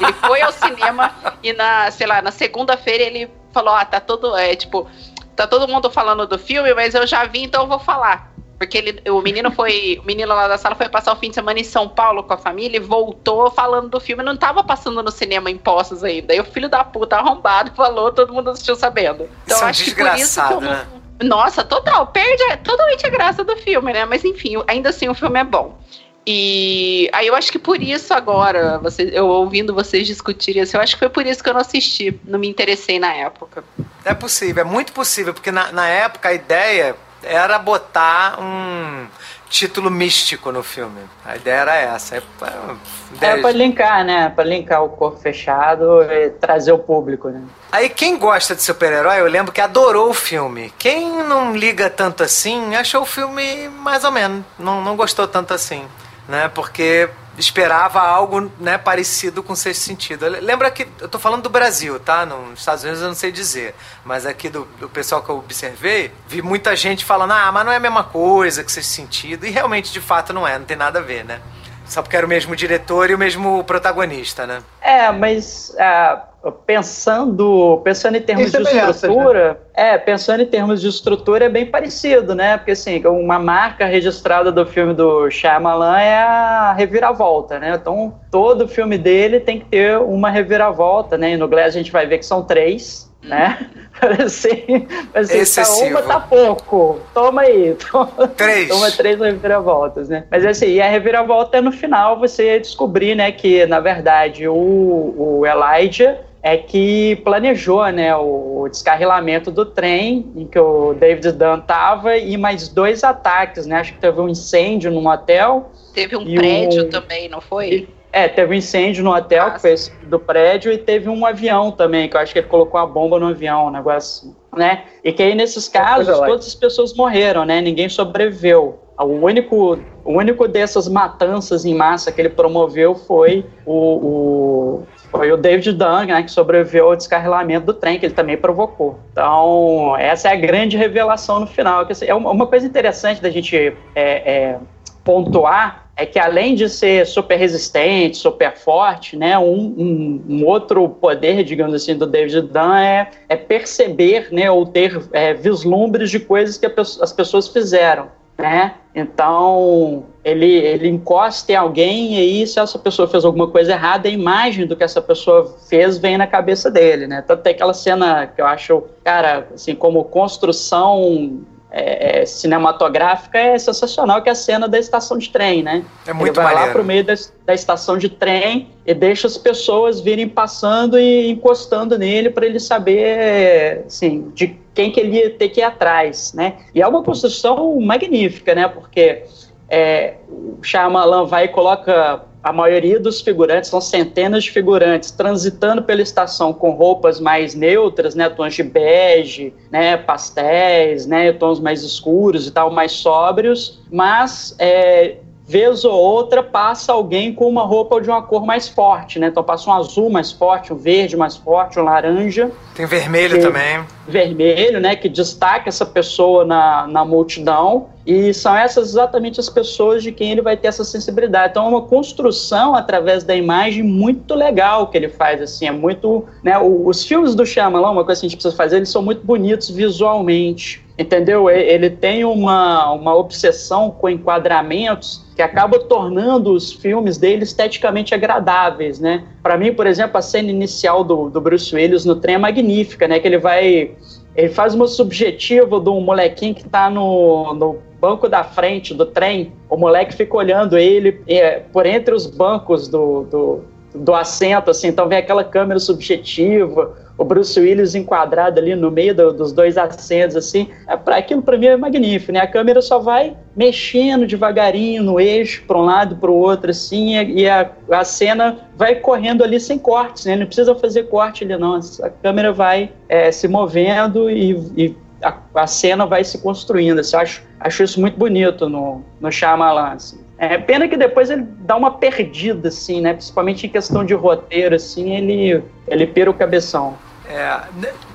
[0.00, 4.36] ele foi ao cinema e na, sei lá, na segunda-feira ele falou: Ah, tá todo.
[4.36, 4.88] É, tipo,
[5.34, 8.33] tá todo mundo falando do filme, mas eu já vi, então eu vou falar.
[8.58, 9.98] Porque ele, o menino foi.
[10.02, 12.32] O menino lá da sala foi passar o fim de semana em São Paulo com
[12.32, 14.22] a família e voltou falando do filme.
[14.22, 16.32] Não tava passando no cinema em Poços ainda.
[16.32, 19.28] Aí o filho da puta arrombado falou, todo mundo assistiu sabendo.
[19.44, 20.86] Então Isso é um acho que por isso que eu né?
[21.22, 24.04] Nossa, total, perde totalmente a graça do filme, né?
[24.04, 25.78] Mas enfim, ainda assim o filme é bom.
[26.26, 30.82] E aí eu acho que por isso agora, você, eu ouvindo vocês discutirem assim, eu
[30.82, 33.62] acho que foi por isso que eu não assisti, não me interessei na época.
[34.04, 36.96] É possível, é muito possível, porque na, na época a ideia
[37.26, 39.06] era botar um
[39.48, 41.00] título místico no filme.
[41.24, 42.16] A ideia era essa.
[42.16, 44.28] É, é, É ideia- pra linkar, né?
[44.34, 47.40] Pra linkar o corpo fechado e trazer o público, né?
[47.70, 50.72] Aí quem gosta de super-herói, eu lembro que adorou o filme.
[50.78, 54.44] Quem não liga tanto assim, achou o filme mais ou menos.
[54.58, 55.84] Não, não gostou tanto assim,
[56.28, 56.50] né?
[56.54, 57.08] Porque
[57.38, 60.26] esperava algo né, parecido com o sexto sentido.
[60.28, 62.24] Lembra que eu tô falando do Brasil, tá?
[62.24, 63.74] Nos Estados Unidos eu não sei dizer.
[64.04, 67.72] Mas aqui do, do pessoal que eu observei, vi muita gente falando, ah, mas não
[67.72, 69.46] é a mesma coisa que sexto sentido.
[69.46, 71.40] E realmente, de fato, não é, não tem nada a ver, né?
[71.86, 74.62] Só porque era o mesmo diretor e o mesmo protagonista, né?
[74.80, 76.22] É, mas ah,
[76.52, 81.66] pensando, pensando em termos Tem de estrutura, é, pensando em termos de estrutura é bem
[81.66, 82.56] parecido, né?
[82.56, 87.78] Porque assim, uma marca registrada do filme do Shyamalan é a reviravolta, né?
[87.80, 91.32] Então, todo filme dele tem que ter uma reviravolta, né?
[91.32, 93.70] E no Glass a gente vai ver que são três, né?
[94.24, 95.98] assim, assim Excessivo.
[95.98, 97.00] uma tá pouco.
[97.14, 97.74] Toma aí.
[97.90, 98.68] Toma, Três.
[98.68, 100.24] toma três reviravoltas, né?
[100.30, 104.54] Mas assim, e a reviravolta é no final você descobrir, né, que na verdade o,
[104.54, 111.60] o Elijah é que planejou, né, o descarrilamento do trem em que o David Dunn
[111.60, 113.76] tava e mais dois ataques, né?
[113.76, 115.72] Acho que teve um incêndio num hotel.
[115.94, 117.88] Teve um prédio o- também, não foi?
[118.12, 121.24] É, teve um incêndio no hotel Ah, que foi esse do prédio e teve um
[121.24, 124.36] avião também, que eu acho que ele colocou uma bomba no avião, um negócio assim,
[124.54, 124.84] né?
[125.02, 126.30] E que aí nesses casos light.
[126.30, 127.62] todas as pessoas morreram, né?
[127.62, 128.80] Ninguém sobreviveu.
[129.00, 134.86] O único, o único dessas matanças em massa que ele promoveu foi o, o-
[135.16, 138.98] foi o David Dunn, né, que sobreviveu ao descarrilamento do trem, que ele também provocou.
[139.12, 141.86] Então, essa é a grande revelação no final.
[141.86, 144.56] que, assim, É uma coisa interessante da gente é, é,
[145.04, 149.44] pontuar é que além de ser super resistente, super forte, né, um,
[149.78, 155.00] um- um outro poder, digamos assim, do David Dunn é, é perceber, né, ou ter
[155.12, 158.08] é, vislumbres de coisas que as pessoas fizeram,
[158.38, 158.74] né?
[158.94, 164.08] Então ele, ele encosta em alguém e aí se essa pessoa fez alguma coisa errada,
[164.08, 167.22] a imagem do que essa pessoa fez vem na cabeça dele, né?
[167.26, 171.44] Tanto tem aquela cena que eu acho, cara, assim, como construção
[171.76, 175.84] é, é, cinematográfica é sensacional, que é a cena da estação de trem, né?
[176.06, 176.72] É muito Ele vai lá maneiro.
[176.72, 177.14] pro meio da,
[177.44, 182.60] da estação de trem e deixa as pessoas virem passando e encostando nele para ele
[182.60, 186.58] saber, assim, de quem que ele ia ter que ir atrás, né?
[186.74, 188.68] E é uma construção magnífica, né?
[188.68, 189.22] Porque
[189.68, 195.82] é, o Shyamalan vai e coloca a maioria dos figurantes, são centenas de figurantes, transitando
[195.82, 201.82] pela estação com roupas mais neutras, né, tons de bege, né, pastéis, né, tons mais
[201.82, 205.16] escuros e tal, mais sóbrios, mas é,
[205.46, 209.42] vez ou outra passa alguém com uma roupa de uma cor mais forte, né, então
[209.42, 213.42] passa um azul mais forte, um verde mais forte, um laranja, Tem vermelho Sim.
[213.42, 213.84] também.
[214.08, 220.02] vermelho, né, que destaca essa pessoa na, na multidão, e são essas exatamente as pessoas
[220.02, 221.50] de quem ele vai ter essa sensibilidade.
[221.50, 226.24] Então é uma construção através da imagem muito legal que ele faz, assim, é muito,
[226.42, 229.24] né, os filmes do Shyamalan, uma coisa que a gente precisa fazer, eles são muito
[229.24, 231.48] bonitos visualmente, entendeu?
[231.48, 239.00] Ele tem uma, uma obsessão com enquadramentos que acaba tornando os filmes dele esteticamente agradáveis,
[239.00, 239.24] né?
[239.42, 243.08] Para mim, por exemplo, a cena inicial do, do Bruce Willis no trem é magnífica,
[243.08, 243.18] né?
[243.18, 243.92] Que ele vai
[244.36, 249.06] ele faz uma subjetiva de um molequinho que tá no, no banco da frente do
[249.06, 254.70] trem, o moleque fica olhando ele é, por entre os bancos do, do, do assento,
[254.70, 259.52] assim, então vem aquela câmera subjetiva, o Bruce Willis enquadrado ali no meio do, dos
[259.52, 262.40] dois assentos, assim, é, pra, aquilo para mim é magnífico, né?
[262.40, 267.14] A câmera só vai mexendo devagarinho no eixo, para um lado, para o outro, assim,
[267.14, 270.36] e a, a cena vai correndo ali sem cortes, né?
[270.36, 271.80] Não precisa fazer corte ali, não.
[272.02, 276.98] A câmera vai é, se movendo e, e a, a, cena vai se construindo.
[276.98, 280.22] Assim, acho, acho isso muito bonito no, no Shyamalan, assim.
[280.36, 283.14] É pena que depois ele dá uma perdida, assim, né?
[283.14, 286.96] Principalmente em questão de roteiro, assim, ele, ele pira o cabeção.
[287.28, 287.60] É,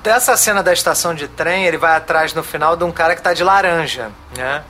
[0.02, 3.22] dessa cena da estação de trem, ele vai atrás no final de um cara que
[3.22, 4.62] tá de laranja, né?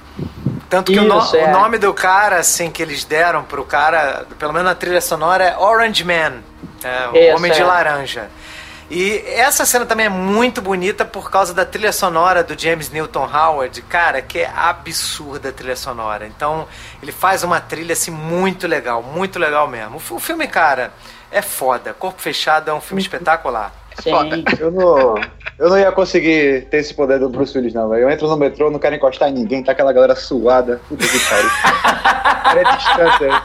[0.70, 1.44] Tanto que Isso, o, no, é.
[1.44, 5.44] o, nome do cara, assim, que eles deram pro cara, pelo menos na trilha sonora,
[5.44, 6.34] é Orange Man,
[6.82, 7.64] é, o Isso, Homem de é.
[7.64, 8.30] Laranja.
[8.90, 13.24] E essa cena também é muito bonita por causa da trilha sonora do James Newton
[13.24, 16.26] Howard, cara, que é absurda a trilha sonora.
[16.26, 16.66] Então,
[17.00, 20.02] ele faz uma trilha assim muito legal, muito legal mesmo.
[20.10, 20.92] O filme, cara,
[21.30, 21.94] é foda.
[21.94, 23.72] Corpo Fechado é um filme espetacular.
[23.98, 24.42] É foda.
[24.58, 25.14] Eu não,
[25.58, 28.02] eu não ia conseguir ter esse poder do Bruce Willis, não, velho.
[28.02, 30.80] Eu entro no metrô, não quero encostar em ninguém, tá aquela galera suada.
[30.88, 31.50] Puta que pariu.
[32.60, 33.42] é distância.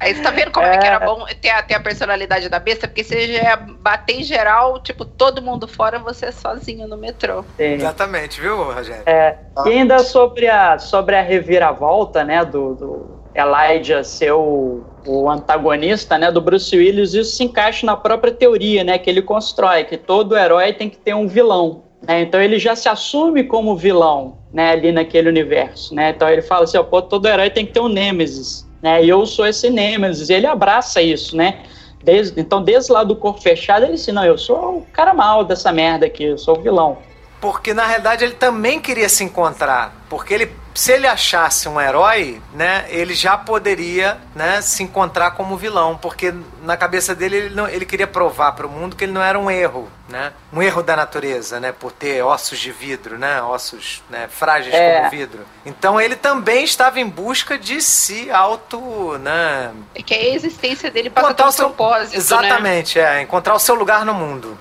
[0.00, 2.48] Aí você tá vendo como é, é que era bom ter a, ter a personalidade
[2.48, 2.86] da besta?
[2.86, 7.42] Porque você já bater em geral, tipo, todo mundo fora, você é sozinho no metrô.
[7.56, 7.74] Sim.
[7.74, 9.02] Exatamente, viu, Rogério?
[9.06, 15.30] É, e ainda sobre a, sobre a reviravolta, né, do, do Elijah ser o, o
[15.30, 19.84] antagonista, né, do Bruce Willis, isso se encaixa na própria teoria, né, que ele constrói,
[19.84, 21.84] que todo herói tem que ter um vilão.
[22.06, 26.42] Né, então ele já se assume como vilão, né, ali naquele universo, né, então ele
[26.42, 29.04] fala assim, pô, todo herói tem que ter um nêmesis, né?
[29.04, 31.62] E eu sou esse Nemesis, e ele abraça isso, né?
[32.02, 35.44] Desde, então, desde lá do corpo fechado, ele disse: Não, eu sou o cara mal
[35.44, 36.98] dessa merda aqui, eu sou o vilão.
[37.40, 39.94] Porque na realidade ele também queria se encontrar.
[40.08, 45.56] Porque ele se ele achasse um herói, né, ele já poderia, né, se encontrar como
[45.56, 49.10] vilão, porque na cabeça dele ele, não, ele queria provar para o mundo que ele
[49.10, 53.18] não era um erro, né, um erro da natureza, né, por ter ossos de vidro,
[53.18, 54.98] né, ossos né, frágeis é.
[54.98, 55.44] como vidro.
[55.66, 61.10] Então ele também estava em busca de se auto, né, é que a existência dele
[61.10, 62.18] passa ter um seu, propósito, né?
[62.18, 63.18] exatamente, né?
[63.18, 64.56] é encontrar o seu lugar no mundo.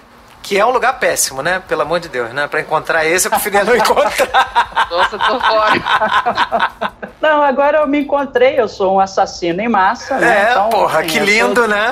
[0.47, 1.61] Que é um lugar péssimo, né?
[1.67, 2.47] Pelo amor de Deus, né?
[2.47, 4.87] Pra encontrar esse, eu preferia não encontrar.
[4.89, 6.97] Nossa, tô fora.
[7.19, 10.45] Não, agora eu me encontrei, eu sou um assassino em massa, né?
[10.45, 11.91] É, então, porra, assim, que lindo, né?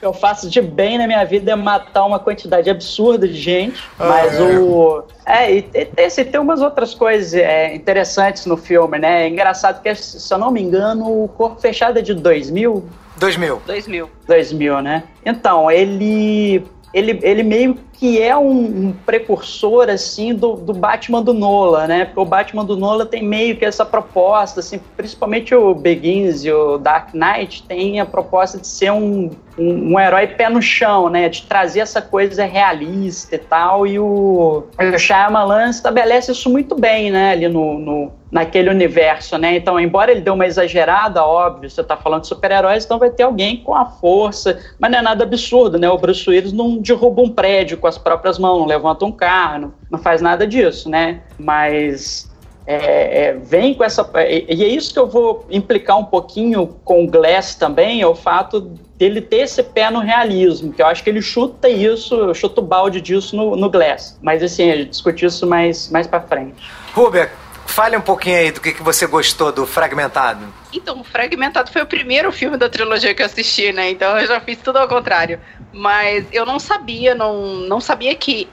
[0.00, 4.38] eu faço de bem na minha vida é matar uma quantidade absurda de gente, mas
[4.38, 5.02] o...
[5.26, 9.24] É, e, e, tem umas outras coisas é, interessantes no filme, né?
[9.24, 12.86] É engraçado que, se eu não me engano, o Corpo Fechado é de 2000,
[13.18, 13.62] 2000.
[13.66, 14.10] 2000.
[14.26, 15.04] 2000, né?
[15.24, 21.34] Então, ele ele, ele meio que é um, um, precursor, assim, do, do Batman do
[21.34, 22.06] Nola, né?
[22.06, 26.50] Porque o Batman do Nola tem meio que essa proposta, assim, principalmente o Begins e
[26.50, 31.08] o Dark Knight tem a proposta de ser um, um, um herói pé no chão,
[31.08, 31.28] né?
[31.28, 37.10] De trazer essa coisa realista e tal, e o, o Shyamalan estabelece isso muito bem,
[37.10, 37.32] né?
[37.32, 39.56] Ali no, no naquele universo, né?
[39.56, 43.22] Então, embora ele dê uma exagerada, óbvio, você está falando de super-heróis, então vai ter
[43.22, 45.88] alguém com a força, mas não é nada absurdo, né?
[45.88, 49.60] O Bruce Willis não derruba um prédio com as próprias mãos, não levanta um carro,
[49.60, 51.20] não, não faz nada disso, né?
[51.38, 52.30] Mas
[52.70, 54.06] é, é, vem com essa.
[54.28, 58.14] E é isso que eu vou implicar um pouquinho com o Glass também, é o
[58.14, 58.60] fato
[58.98, 62.60] dele ter esse pé no realismo, que eu acho que ele chuta isso, eu chuto
[62.60, 64.18] o balde disso no, no Glass.
[64.20, 66.56] Mas assim, a gente discute isso mais, mais pra frente.
[66.92, 67.30] Rubia,
[67.68, 70.42] Fale um pouquinho aí do que, que você gostou do Fragmentado.
[70.72, 73.90] Então, Fragmentado foi o primeiro filme da trilogia que eu assisti, né?
[73.90, 75.38] Então eu já fiz tudo ao contrário.
[75.70, 78.48] Mas eu não sabia, não, não sabia que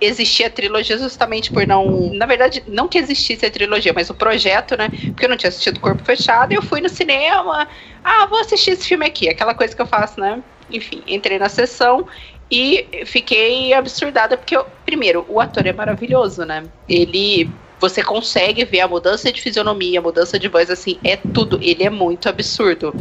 [0.00, 2.12] existia a trilogia justamente por não.
[2.14, 4.88] Na verdade, não que existisse a trilogia, mas o projeto, né?
[4.88, 7.68] Porque eu não tinha assistido Corpo Fechado e eu fui no cinema.
[8.02, 9.28] Ah, vou assistir esse filme aqui.
[9.28, 10.42] Aquela coisa que eu faço, né?
[10.70, 12.06] Enfim, entrei na sessão
[12.50, 16.64] e fiquei absurdada, porque, eu, primeiro, o ator é maravilhoso, né?
[16.88, 17.48] Ele
[17.80, 21.58] você consegue ver a mudança de fisionomia, a mudança de voz, assim, é tudo.
[21.62, 22.94] Ele é muito absurdo.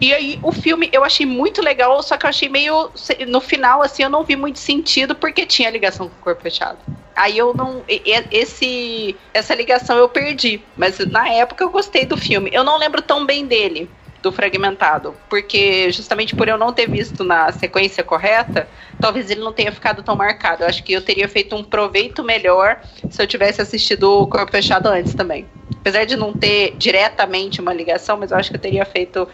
[0.00, 2.90] E aí, o filme eu achei muito legal, só que eu achei meio.
[3.28, 6.78] No final, assim, eu não vi muito sentido porque tinha ligação com o corpo fechado.
[7.16, 7.82] Aí eu não.
[7.88, 10.60] Esse, essa ligação eu perdi.
[10.76, 12.50] Mas na época eu gostei do filme.
[12.52, 13.88] Eu não lembro tão bem dele
[14.28, 18.68] do fragmentado, porque justamente por eu não ter visto na sequência correta,
[19.00, 20.62] talvez ele não tenha ficado tão marcado.
[20.62, 22.78] Eu acho que eu teria feito um proveito melhor
[23.10, 25.46] se eu tivesse assistido o Corpo Fechado antes também.
[25.80, 29.26] apesar de não ter diretamente uma ligação, mas eu acho que eu teria feito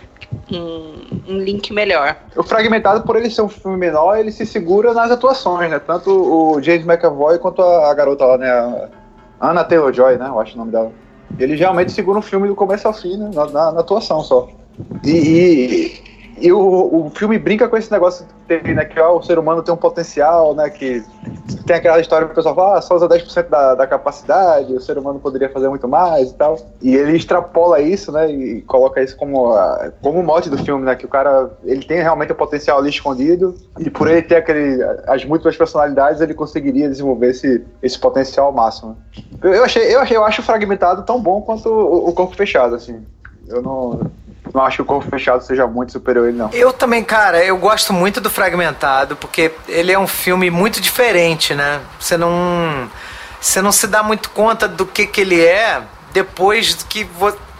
[0.53, 2.17] um, um link melhor.
[2.37, 5.81] O Fragmentado, por ele ser um filme menor, ele se segura nas atuações, né?
[5.81, 8.51] Tanto o James McAvoy quanto a, a garota lá, né?
[9.41, 10.29] A Anna Taylor-Joy, né?
[10.29, 10.93] Eu acho o nome dela.
[11.39, 13.31] Ele realmente segura um filme do começo ao fim, né?
[13.35, 14.49] Na, na, na atuação só.
[15.05, 16.05] E, e,
[16.47, 18.85] e o, o filme brinca com esse negócio que tem, né?
[18.85, 20.69] Que ó, o ser humano tem um potencial, né?
[20.69, 21.03] Que
[21.65, 24.81] tem aquela história que o pessoal fala, ah, só usa 10% da, da capacidade, o
[24.81, 26.59] ser humano poderia fazer muito mais e tal.
[26.83, 28.31] E ele extrapola isso, né?
[28.31, 30.97] E coloca isso como, a, como mote do filme, né?
[30.97, 34.83] Que o cara, ele tem realmente o potencial ali escondido e por ele ter aquele,
[35.07, 38.97] as múltiplas personalidades, ele conseguiria desenvolver esse, esse potencial máximo.
[39.43, 42.35] Eu, eu achei, eu achei, eu acho o fragmentado tão bom quanto o, o corpo
[42.35, 43.01] fechado, assim.
[43.47, 44.11] Eu não,
[44.53, 46.51] não acho que o corpo fechado seja muito superior a ele, não.
[46.53, 51.55] Eu também, cara, eu gosto muito do Fragmentado, porque ele é um filme muito diferente,
[51.55, 51.81] né?
[51.99, 52.91] Você não.
[53.41, 55.83] Você não se dá muito conta do que, que ele é
[56.13, 57.09] depois que.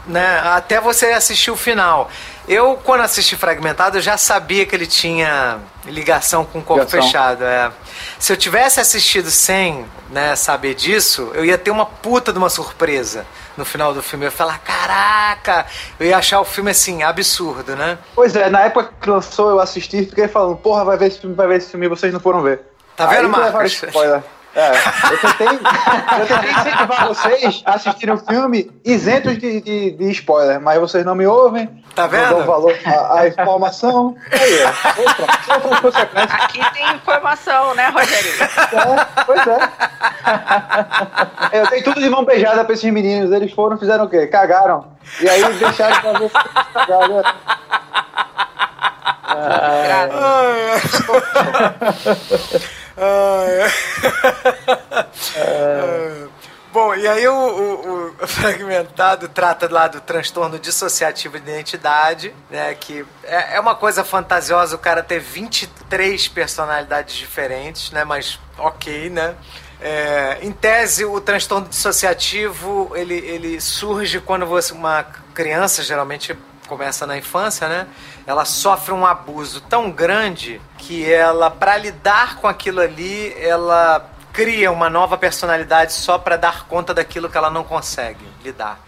[0.07, 2.11] Né, até você assistir o final.
[2.47, 7.03] Eu, quando assisti Fragmentado, eu já sabia que ele tinha ligação com o corpo ligação.
[7.03, 7.45] fechado.
[7.45, 7.73] É.
[8.19, 12.51] Se eu tivesse assistido sem né, saber disso, eu ia ter uma puta de uma
[12.51, 13.25] surpresa
[13.57, 14.27] no final do filme.
[14.27, 15.65] Eu ia falar, caraca!
[15.99, 17.99] Eu ia achar o filme assim, absurdo, né?
[18.15, 21.21] Pois é, na época que lançou, eu assisti e fiquei falando, porra, vai ver esse
[21.21, 22.61] filme, vai ver esse filme vocês não foram ver.
[22.97, 23.83] Tá vendo, Marcos?
[24.57, 24.71] É,
[25.11, 30.61] eu tentei, eu tentei incentivar vocês a assistirem o filme isentos de, de, de, spoiler,
[30.61, 31.69] mas vocês não me ouvem.
[31.93, 32.31] Tá vendo?
[32.31, 34.17] Não dão valor à, à informação.
[34.31, 34.67] Aí, é.
[35.01, 35.27] Outra,
[35.83, 38.31] outra Aqui tem informação, né, Rogério?
[38.43, 39.59] É, pois é.
[41.53, 41.61] é.
[41.61, 43.33] Eu tenho tudo de mão beijada pra esses meninos.
[43.33, 44.29] Eles foram, fizeram o quê?
[44.29, 44.87] Cagaram.
[45.21, 46.37] E aí deixaram pra ver se
[46.75, 47.25] cagaram.
[49.27, 50.09] Ah,
[56.75, 62.75] Bom, e aí o, o, o, fragmentado trata lá do transtorno dissociativo de identidade, né?
[62.75, 68.03] Que é, é uma coisa fantasiosa o cara ter 23 personalidades diferentes, né?
[68.03, 69.37] Mas ok, né?
[69.81, 76.37] É, em tese, o transtorno dissociativo ele, ele surge quando você, uma criança, geralmente
[76.67, 77.87] começa na infância, né?
[78.27, 84.73] Ela sofre um abuso tão grande que ela, para lidar com aquilo ali, ela cria
[84.73, 88.81] uma nova personalidade só para dar conta daquilo que ela não consegue lidar.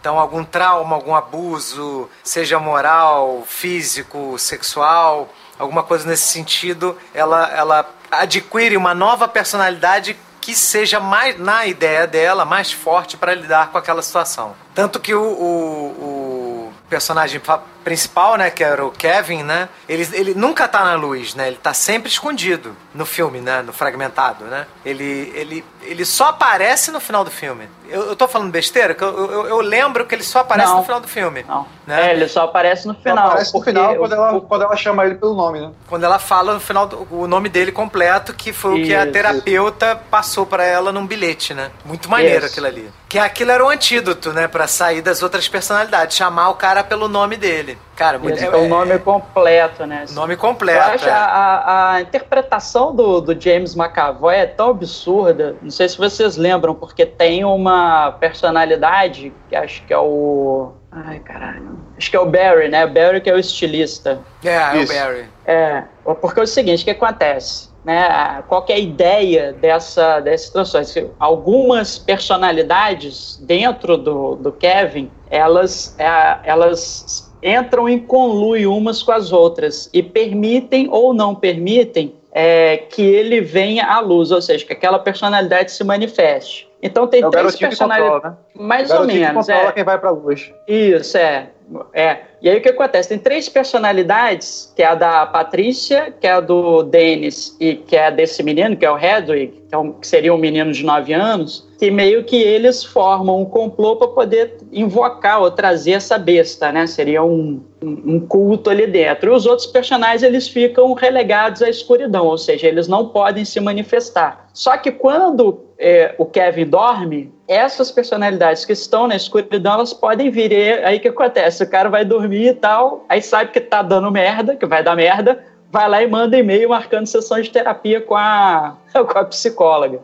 [0.00, 5.28] Então, algum trauma, algum abuso, seja moral, físico, sexual,
[5.58, 12.06] alguma coisa nesse sentido, ela, ela adquire uma nova personalidade que seja mais, na ideia
[12.06, 14.56] dela, mais forte para lidar com aquela situação.
[14.74, 16.59] Tanto que o, o, o
[16.90, 17.40] personagem
[17.84, 21.56] principal, né, que era o Kevin, né, ele, ele nunca tá na luz, né, ele
[21.56, 24.66] tá sempre escondido no filme, né, no fragmentado, né.
[24.84, 27.68] Ele, ele, ele só aparece no final do filme.
[27.88, 28.96] Eu, eu tô falando besteira?
[29.00, 31.44] Eu, eu, eu lembro que ele só aparece não, no final do filme.
[31.48, 31.66] Não.
[31.86, 32.08] Né?
[32.08, 33.16] É, ele só aparece no final.
[33.16, 35.70] Só aparece no final quando ela, quando ela chama ele pelo nome, né.
[35.88, 38.94] Quando ela fala no final do, o nome dele completo, que foi isso, o que
[38.94, 40.00] a terapeuta isso.
[40.10, 41.70] passou para ela num bilhete, né.
[41.84, 42.46] Muito maneiro isso.
[42.46, 42.90] aquilo ali.
[43.08, 46.84] Que aquilo era o um antídoto, né, para sair das outras personalidades, chamar o cara
[46.84, 47.76] pelo nome dele.
[48.00, 50.06] Cara, muito, é, é o nome completo, né?
[50.12, 50.88] Nome completo.
[50.88, 51.12] Eu acho é.
[51.12, 55.54] a, a, interpretação do, do James McAvoy é tão absurda.
[55.60, 60.72] Não sei se vocês lembram, porque tem uma personalidade que acho que é o.
[60.90, 61.78] Ai, caralho.
[61.98, 62.86] Acho que é o Barry, né?
[62.86, 64.18] Barry que é o estilista.
[64.42, 65.28] É, é o Barry.
[65.44, 65.84] É,
[66.22, 67.68] porque é o seguinte, o que acontece?
[67.84, 71.10] Né, qual é a ideia dessa, dessas transições?
[71.18, 79.32] Algumas personalidades dentro do, do Kevin, elas, é, elas entram em conluio umas com as
[79.32, 84.72] outras e permitem ou não permitem é, que ele venha à luz, ou seja, que
[84.72, 86.68] aquela personalidade se manifeste.
[86.82, 88.30] Então tem é três personalidades.
[88.30, 88.36] Né?
[88.54, 89.46] Mais ou menos.
[89.46, 89.72] Que é.
[89.72, 90.52] quem vai para a luz.
[90.66, 91.50] Isso, é.
[91.92, 92.18] É.
[92.42, 93.10] E aí o que acontece?
[93.10, 97.96] Tem três personalidades, que é a da Patrícia, que é a do Denis e que
[97.96, 100.84] é desse menino, que é o Hedwig, que, é um, que seria um menino de
[100.84, 106.18] 9 anos, que meio que eles formam um complô para poder invocar ou trazer essa
[106.18, 106.86] besta, né?
[106.86, 109.30] Seria um, um culto ali dentro.
[109.30, 113.60] E os outros personagens eles ficam relegados à escuridão, ou seja, eles não podem se
[113.60, 114.48] manifestar.
[114.52, 120.30] Só que quando é, o Kevin dorme, essas personalidades que estão na escuridão, elas podem
[120.30, 120.52] vir.
[120.52, 121.64] E aí o que acontece?
[121.64, 124.94] O cara vai dormir e tal, aí sabe que tá dando merda, que vai dar
[124.94, 130.00] merda, vai lá e manda e-mail marcando sessão de terapia com a, com a psicóloga.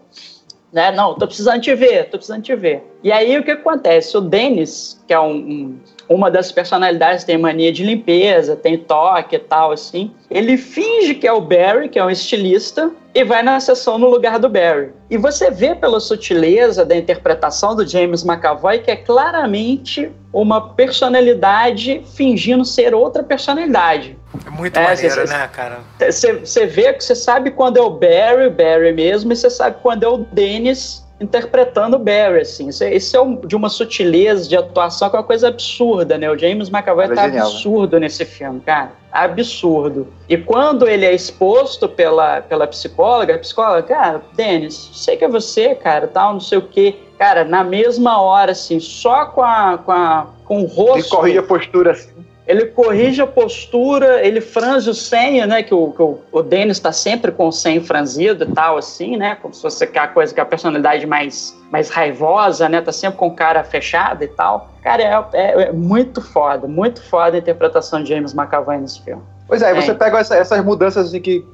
[0.72, 0.90] né?
[0.90, 2.82] Não, tô precisando te ver, tô precisando te ver.
[3.00, 4.16] E aí o que acontece?
[4.16, 9.36] O Dennis, que é um, um uma das personalidades tem mania de limpeza, tem toque
[9.36, 10.12] e tal, assim.
[10.30, 14.08] Ele finge que é o Barry, que é um estilista, e vai na sessão no
[14.08, 14.90] lugar do Barry.
[15.08, 22.02] E você vê pela sutileza da interpretação do James McAvoy que é claramente uma personalidade
[22.14, 24.18] fingindo ser outra personalidade.
[24.46, 25.78] É muito é, maneiro, cê, né, cara?
[25.98, 30.02] Você vê que você sabe quando é o Barry, Barry mesmo, e você sabe quando
[30.02, 32.68] é o Dennis interpretando o Barry, assim.
[32.68, 36.18] Isso, é, isso é um, de uma sutileza de atuação que é uma coisa absurda,
[36.18, 36.30] né?
[36.30, 38.00] O James McAvoy é tá genial, absurdo né?
[38.00, 38.92] nesse filme, cara.
[39.10, 40.08] Absurdo.
[40.28, 45.28] E quando ele é exposto pela, pela psicóloga, a psicóloga, cara, Denis, sei que é
[45.28, 46.96] você, cara, tal, não sei o quê.
[47.18, 50.98] Cara, na mesma hora, assim, só com a, com a com o rosto.
[50.98, 55.62] Ele corrige a postura assim ele corrige a postura, ele franze o senho, né?
[55.62, 59.16] Que o, que o, o Denis está sempre com o senho franzido e tal, assim,
[59.16, 59.36] né?
[59.42, 62.80] Como se fosse aquela coisa que a personalidade mais, mais raivosa, né?
[62.80, 64.70] Tá sempre com cara fechada e tal.
[64.82, 69.22] Cara, é, é, é muito foda, muito foda a interpretação de James McAvoy nesse filme.
[69.48, 69.74] Pois é, é.
[69.74, 71.44] você pega essa, essas mudanças assim, que,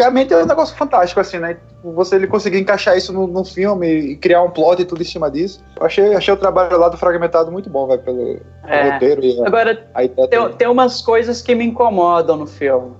[0.00, 1.56] realmente é um negócio fantástico, assim, né?
[1.82, 5.30] Você ele conseguir encaixar isso no, filme e criar um plot e tudo em cima
[5.30, 5.62] disso.
[5.78, 8.90] Eu achei, achei o trabalho lá do Fragmentado muito bom, vai, pelo, é.
[8.90, 12.92] roteiro e Agora, a, tem, tem umas coisas que me incomodam no filme.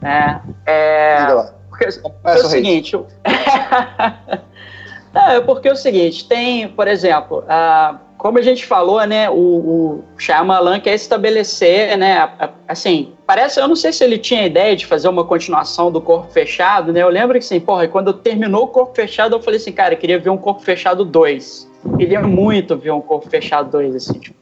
[0.00, 0.40] Né?
[0.66, 1.22] É.
[1.22, 1.50] É.
[1.68, 1.86] Porque,
[2.24, 2.96] é o seguinte.
[5.12, 9.30] Não, é porque é o seguinte, tem, por exemplo, a como a gente falou, né,
[9.30, 12.30] o, o Shyamalan quer estabelecer, né,
[12.68, 16.30] assim, parece, eu não sei se ele tinha ideia de fazer uma continuação do Corpo
[16.30, 19.72] Fechado, né, eu lembro que, assim, porra, quando terminou o Corpo Fechado, eu falei assim,
[19.72, 23.96] cara, eu queria ver um Corpo Fechado 2, queria muito ver um Corpo Fechado 2,
[23.96, 24.36] assim, tipo,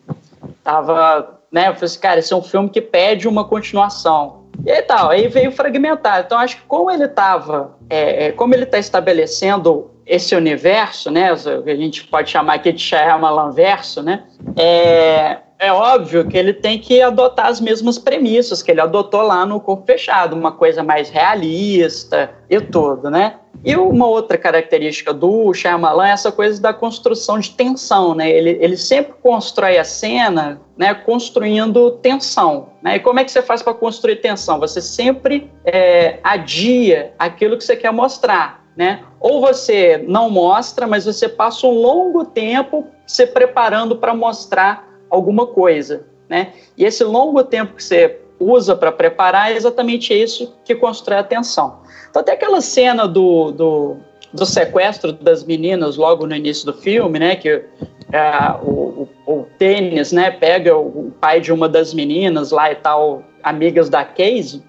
[0.64, 4.72] tava, né, eu falei assim, cara, esse é um filme que pede uma continuação, e
[4.72, 8.64] aí tal, aí veio fragmentado, então acho que como ele tava, é, é como ele
[8.64, 11.35] está estabelecendo esse universo, né,
[11.65, 14.25] que a gente pode chamar aqui de Shyamalan verso, né,
[14.57, 19.45] é, é óbvio que ele tem que adotar as mesmas premissas que ele adotou lá
[19.45, 23.35] no Corpo Fechado, uma coisa mais realista e tudo, né?
[23.65, 28.31] E uma outra característica do Shyamalan é essa coisa da construção de tensão, né?
[28.31, 32.97] Ele, ele sempre constrói a cena, né, construindo tensão, né?
[32.97, 34.61] E como é que você faz para construir tensão?
[34.61, 39.01] Você sempre é, adia aquilo que você quer mostrar, né?
[39.18, 45.49] Ou você não mostra, mas você passa um longo tempo se preparando para mostrar alguma
[45.49, 46.53] coisa, né?
[46.76, 51.24] E esse longo tempo que você usa para preparar é exatamente isso que constrói a
[51.24, 51.81] tensão.
[52.09, 53.97] Então, até aquela cena do, do,
[54.33, 57.35] do, sequestro das meninas logo no início do filme, né?
[57.35, 57.64] Que
[58.12, 60.31] é, o, o, o tênis, né?
[60.31, 64.62] Pega o, o pai de uma das meninas lá e tal, amigas da Casey.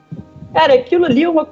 [0.51, 1.47] Cara, aquilo ali é uma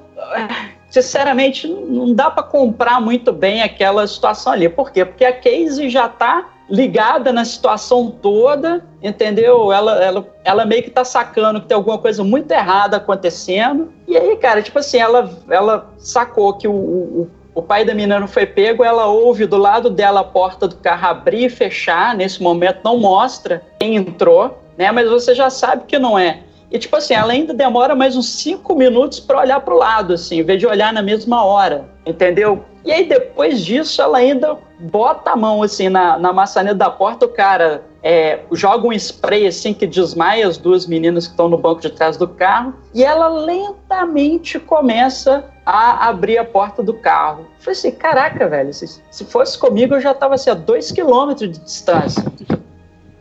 [0.89, 4.69] sinceramente, não dá para comprar muito bem aquela situação ali.
[4.69, 5.05] Por quê?
[5.05, 9.71] Porque a Casey já está ligada na situação toda, entendeu?
[9.71, 13.91] Ela, ela, ela meio que tá sacando que tem alguma coisa muito errada acontecendo.
[14.07, 18.19] E aí, cara, tipo assim, ela, ela sacou que o, o, o pai da menina
[18.19, 22.15] não foi pego, ela ouve do lado dela a porta do carro abrir e fechar.
[22.15, 24.91] Nesse momento não mostra quem entrou, né?
[24.91, 26.41] Mas você já sabe que não é.
[26.69, 30.13] E, tipo assim, ela ainda demora mais uns cinco minutos para olhar para o lado,
[30.13, 32.65] assim, em vez de olhar na mesma hora, entendeu?
[32.83, 37.25] E aí, depois disso, ela ainda bota a mão, assim, na, na maçaneta da porta,
[37.25, 41.57] o cara é, joga um spray, assim, que desmaia as duas meninas que estão no
[41.57, 47.41] banco de trás do carro, e ela lentamente começa a abrir a porta do carro.
[47.41, 50.91] Eu falei assim, caraca, velho, se, se fosse comigo, eu já tava, assim, a dois
[50.91, 52.25] quilômetros de distância.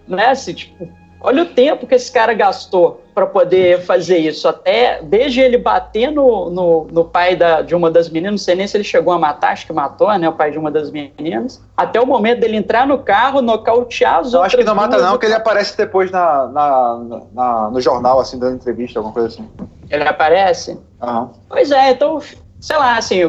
[0.09, 0.89] Né, assim, tipo
[1.21, 4.47] Olha o tempo que esse cara gastou para poder fazer isso.
[4.47, 8.55] Até desde ele bater no, no, no pai da, de uma das meninas, não sei
[8.55, 10.29] nem se ele chegou a matar, acho que matou, né?
[10.29, 11.63] O pai de uma das meninas.
[11.77, 14.55] Até o momento dele entrar no carro, nocautear as eu outras.
[14.55, 17.01] Acho que não mata, não, que ele aparece depois na, na,
[17.33, 19.49] na, no jornal, assim, dando entrevista, alguma coisa assim.
[19.91, 20.79] Ele aparece?
[21.03, 21.31] Uhum.
[21.49, 22.21] Pois é, então
[22.61, 23.21] sei lá, assim,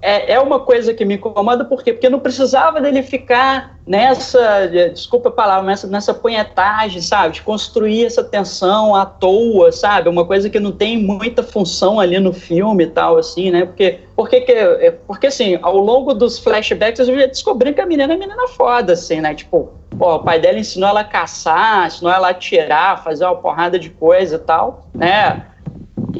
[0.00, 1.92] é, é uma coisa que me incomoda, por quê?
[1.92, 7.34] Porque não precisava dele ficar nessa, desculpa a palavra, nessa, nessa punhetagem, sabe?
[7.34, 10.08] De construir essa tensão à toa, sabe?
[10.08, 13.66] Uma coisa que não tem muita função ali no filme e tal, assim, né?
[13.66, 17.86] Porque, porque, que, é, porque assim, ao longo dos flashbacks eu já descobri que a
[17.86, 19.34] menina é menina foda, assim, né?
[19.34, 23.36] Tipo, pô, o pai dela ensinou ela a caçar, ensinou ela a atirar, fazer uma
[23.36, 25.51] porrada de coisa e tal, né?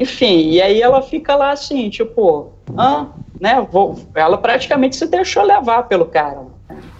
[0.03, 3.05] Enfim, e aí ela fica lá assim, tipo, ah,
[3.39, 3.65] né?
[3.71, 6.41] Vou, ela praticamente se deixou levar pelo cara.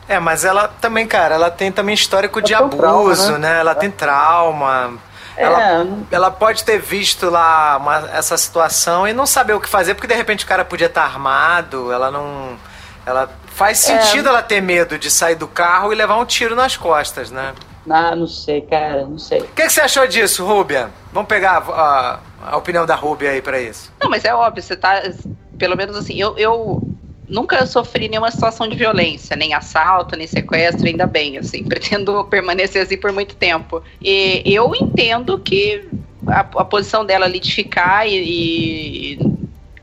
[0.08, 3.54] É, mas ela também, cara, ela tem também histórico ela de abuso, trauma, né?
[3.54, 3.60] né?
[3.60, 3.76] Ela é.
[3.76, 4.94] tem trauma.
[5.36, 5.44] É.
[5.44, 9.96] Ela, ela pode ter visto lá uma, essa situação e não saber o que fazer,
[9.96, 12.58] porque de repente o cara podia estar armado, ela não
[13.06, 16.78] Ela faz sentido ela ter medo de sair do carro e levar um tiro nas
[16.78, 17.54] costas, né?
[17.90, 19.42] Ah, não sei, cara, não sei.
[19.42, 20.90] O que, que você achou disso, Rúbia?
[21.12, 23.92] Vamos pegar a, a opinião da Rúbia aí pra isso.
[24.02, 25.02] Não, mas é óbvio, você tá.
[25.58, 26.82] Pelo menos assim, eu, eu
[27.28, 32.82] nunca sofri nenhuma situação de violência, nem assalto, nem sequestro, ainda bem, assim, pretendo permanecer
[32.82, 33.84] assim por muito tempo.
[34.02, 35.88] E eu entendo que
[36.28, 39.20] a, a posição dela ali de ficar e, e,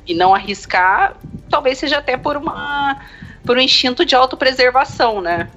[0.06, 1.16] e não arriscar,
[1.50, 2.98] talvez seja até por uma
[3.44, 5.48] por um instinto de autopreservação, né?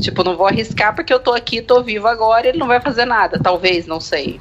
[0.00, 3.04] Tipo, não vou arriscar porque eu tô aqui, tô vivo agora, ele não vai fazer
[3.04, 4.40] nada, talvez, não sei.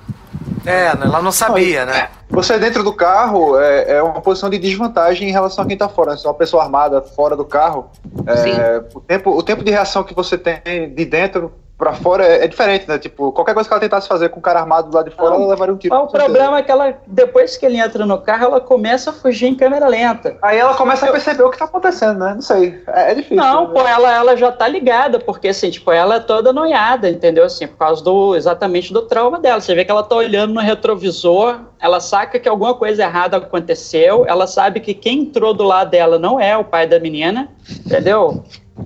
[0.65, 2.09] É, né, ela não sabia, né?
[2.29, 5.87] Você dentro do carro é, é uma posição de desvantagem em relação a quem tá
[5.87, 6.17] fora.
[6.17, 7.89] Se é uma pessoa armada fora do carro,
[8.25, 12.43] é, o, tempo, o tempo de reação que você tem de dentro pra fora é,
[12.43, 12.97] é diferente, né?
[12.97, 15.32] Tipo, qualquer coisa que ela tentasse fazer com o cara armado do lado de fora,
[15.32, 15.93] Não, ela levaria um tiro.
[15.93, 19.13] Mas o problema é que ela, depois que ele entra no carro, ela começa a
[19.13, 20.38] fugir em câmera lenta.
[20.41, 22.34] Aí ela começa a perceber o que tá acontecendo, né?
[22.34, 22.82] Não sei.
[22.88, 23.38] É, é difícil.
[23.38, 23.73] Não, né?
[23.73, 27.43] pô, ela, ela já tá ligada, porque assim, tipo, ela é toda noiada, entendeu?
[27.43, 29.61] Assim, por causa do exatamente do trauma dela.
[29.61, 34.25] Você vê que ela tá olhando no retrovisor, ela saca que alguma coisa errada aconteceu,
[34.28, 37.49] ela sabe que quem entrou do lado dela não é o pai da menina,
[37.86, 38.43] entendeu?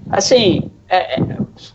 [0.10, 1.24] Assim, é, é,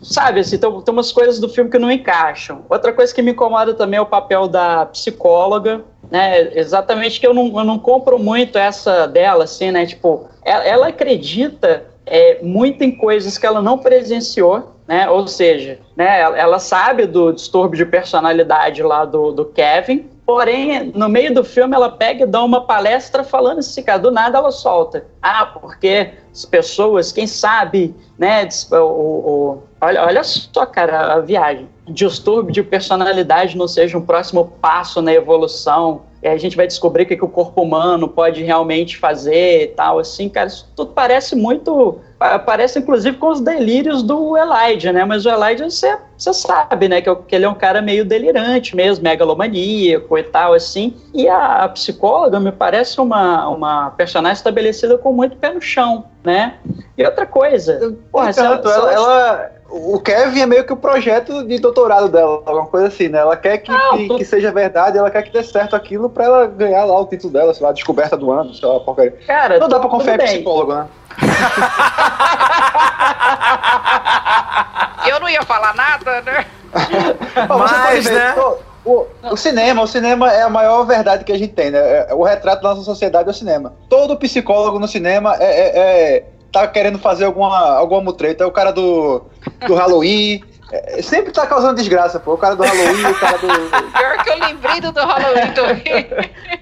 [0.03, 2.63] sabe, assim, tem, umas coisas do filme que não encaixam.
[2.69, 6.55] Outra coisa que me incomoda também é o papel da psicóloga, né?
[6.55, 9.87] Exatamente que eu não, eu não compro muito essa dela, assim, né?
[9.87, 15.09] Tipo, ela, ela acredita é, muito em coisas que ela não presenciou, né?
[15.09, 20.91] Ou seja, né, ela, ela sabe do distúrbio de personalidade lá do, do Kevin, porém,
[20.93, 24.37] no meio do filme, ela pega e dá uma palestra falando assim, cara, do nada
[24.37, 25.05] ela solta.
[25.21, 31.67] Ah, porque as pessoas, quem sabe, né, o, o- olha, olha só, cara, a viagem.
[31.87, 36.01] Distúrbio de personalidade não seja um próximo passo na evolução.
[36.21, 39.67] E a gente vai descobrir o que, que o corpo humano pode realmente fazer e
[39.67, 41.99] tal, assim, cara, isso tudo parece muito...
[42.17, 45.05] pa- Parece, inclusive, com os delírios do Elijah, né?
[45.05, 48.03] Mas o Elijah, você você sabe, né, que, eu- que ele é um cara meio
[48.03, 50.95] delirante mesmo, megalomaníaco e tal, assim.
[51.13, 56.05] E a, a psicóloga me parece uma, uma personagem estabelecida com muito pé no chão,
[56.27, 56.55] né?
[56.97, 61.45] E outra coisa, porra, se ela, ela, ela- o Kevin é meio que o projeto
[61.47, 63.19] de doutorado dela, alguma coisa assim, né?
[63.19, 66.09] Ela quer que, Não, que, tu- que seja verdade, ela quer que dê certo aquilo
[66.09, 69.15] pra ela ganhar lá o título dela, sei lá, descoberta do ano, sei lá, porcaria.
[69.25, 70.85] cara, Não dá pra tudo confiar em psicólogo, né?
[75.07, 76.45] Eu não ia falar nada, né?
[76.73, 78.35] Você Mas, pode ver, né?
[78.87, 81.79] O- o cinema, o cinema é a maior verdade que a gente tem, né?
[81.79, 83.73] É- O retrato da nossa sociedade é o cinema.
[83.89, 85.79] Todo psicólogo no cinema é, é-
[86.17, 88.43] é- tá querendo fazer alguma, alguma mutreta.
[88.43, 89.23] É o cara do,
[89.67, 90.41] do Halloween.
[90.71, 92.33] é- sempre tá causando desgraça, pô.
[92.33, 93.47] O cara do Halloween, o cara do.
[93.97, 96.07] Pior que eu lembrei do, do Halloween também.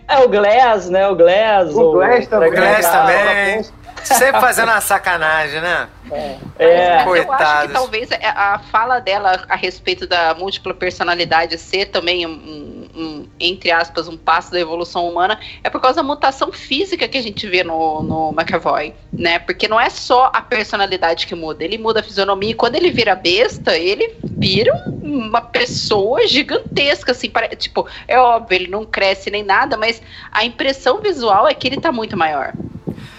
[0.08, 1.08] É o Glass, né?
[1.08, 1.74] O Glass.
[1.76, 2.50] O Glass também.
[2.50, 3.66] O Glass também.
[4.06, 5.88] Sempre fazendo uma sacanagem, né?
[6.12, 6.98] É.
[6.98, 11.88] Mas eu acho que talvez a a fala dela a respeito da múltipla personalidade ser
[11.88, 16.52] também um, um- entre aspas, um passo da evolução humana é por causa da mutação
[16.52, 19.40] física que a gente vê no, no McAvoy, né?
[19.40, 22.92] Porque não é só a personalidade que muda, ele muda a fisionomia e quando ele
[22.92, 29.30] vira besta, ele vira uma pessoa gigantesca, assim, pare- tipo, é óbvio, ele não cresce
[29.32, 30.02] nem nada, mas
[30.32, 32.54] a impressão visual é que ele tá muito maior.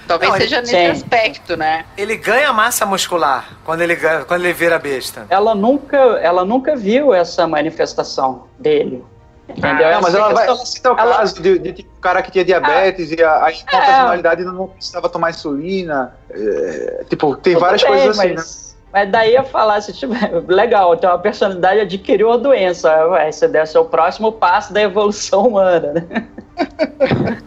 [0.09, 0.87] Talvez Não, ele- seja nesse Sim.
[0.87, 1.85] aspecto, né?
[1.97, 5.27] Ele ganha massa muscular quando ele, ganha- quando ele vira besta.
[5.29, 9.05] Ela nunca, ela nunca viu essa manifestação dele.
[9.49, 9.89] Entendeu?
[9.91, 12.33] Não, mas ela, vai, ela cita o ela- caso de, de tipo, um cara que
[12.33, 13.55] tinha diabetes e a, a, a É.
[13.65, 16.15] personalidade não precisava tomar insulina.
[16.31, 18.35] é, tipo, tem Tudo várias bem, coisas assim, né?
[18.37, 20.13] mas, mas daí eu falar assim, tipo,
[20.53, 22.93] legal, tem uma personalidade adquiriu uma doença.
[23.07, 26.27] Ué, Esse deve ser o próximo passo da evolução humana, né?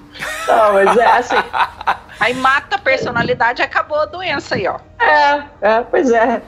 [0.47, 1.35] Não, mas é assim.
[2.19, 4.77] Aí mata a personalidade e acabou a doença aí, ó.
[4.99, 6.41] É, é, pois é.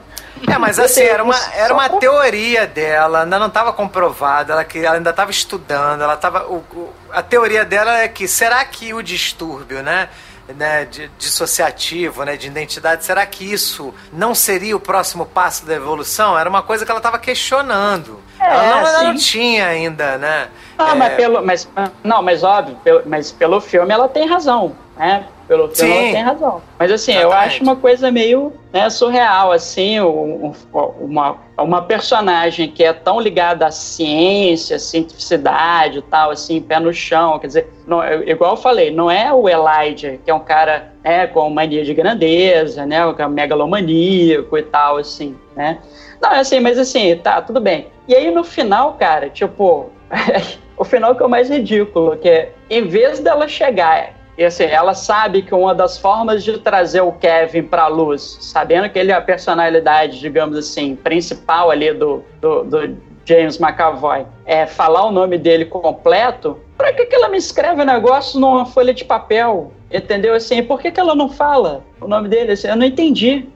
[0.48, 4.96] É, mas assim, era uma, era uma teoria dela, ainda não estava comprovada, ela, ela
[4.96, 9.02] ainda estava estudando, ela tava, o- o- a teoria dela é que será que o
[9.02, 10.08] distúrbio, né,
[10.56, 15.74] né, de, dissociativo, né, de identidade, será que isso não seria o próximo passo da
[15.74, 16.36] evolução?
[16.36, 18.20] Era uma coisa que ela estava questionando.
[18.40, 20.48] É, ela, não, ela não tinha ainda, né?
[20.76, 21.68] Ah, é, mas pelo, mas,
[22.02, 25.24] não, mas óbvio, pelo, mas pelo filme ela tem razão, né?
[25.48, 25.90] Pelo Sim.
[25.90, 26.62] ela tem razão.
[26.78, 27.48] Mas assim, eu Exatamente.
[27.54, 33.20] acho uma coisa meio né, surreal, assim, um- um- uma, uma personagem que é tão
[33.20, 38.52] ligada à ciência, cientificidade e tal, assim, pé no chão, quer dizer, não, é- igual
[38.52, 42.86] eu falei, não é o Elijah, que é um cara né, com mania de grandeza,
[42.86, 45.78] né, um megalomaníaco e tal, assim, né?
[46.20, 47.88] Não, é assim, mas assim, tá, tudo bem.
[48.06, 49.90] E aí no final, cara, tipo,
[50.76, 54.64] o final que é o mais ridículo, que é, em vez dela chegar E assim,
[54.64, 59.12] ela sabe que uma das formas de trazer o Kevin pra luz, sabendo que ele
[59.12, 65.12] é a personalidade, digamos assim, principal ali do, do, do James McAvoy, é falar o
[65.12, 69.72] nome dele completo, pra que, que ela me escreve o negócio numa folha de papel?
[69.90, 70.34] Entendeu?
[70.34, 72.52] Assim, por que, que ela não fala o nome dele?
[72.52, 73.46] Assim, eu não entendi.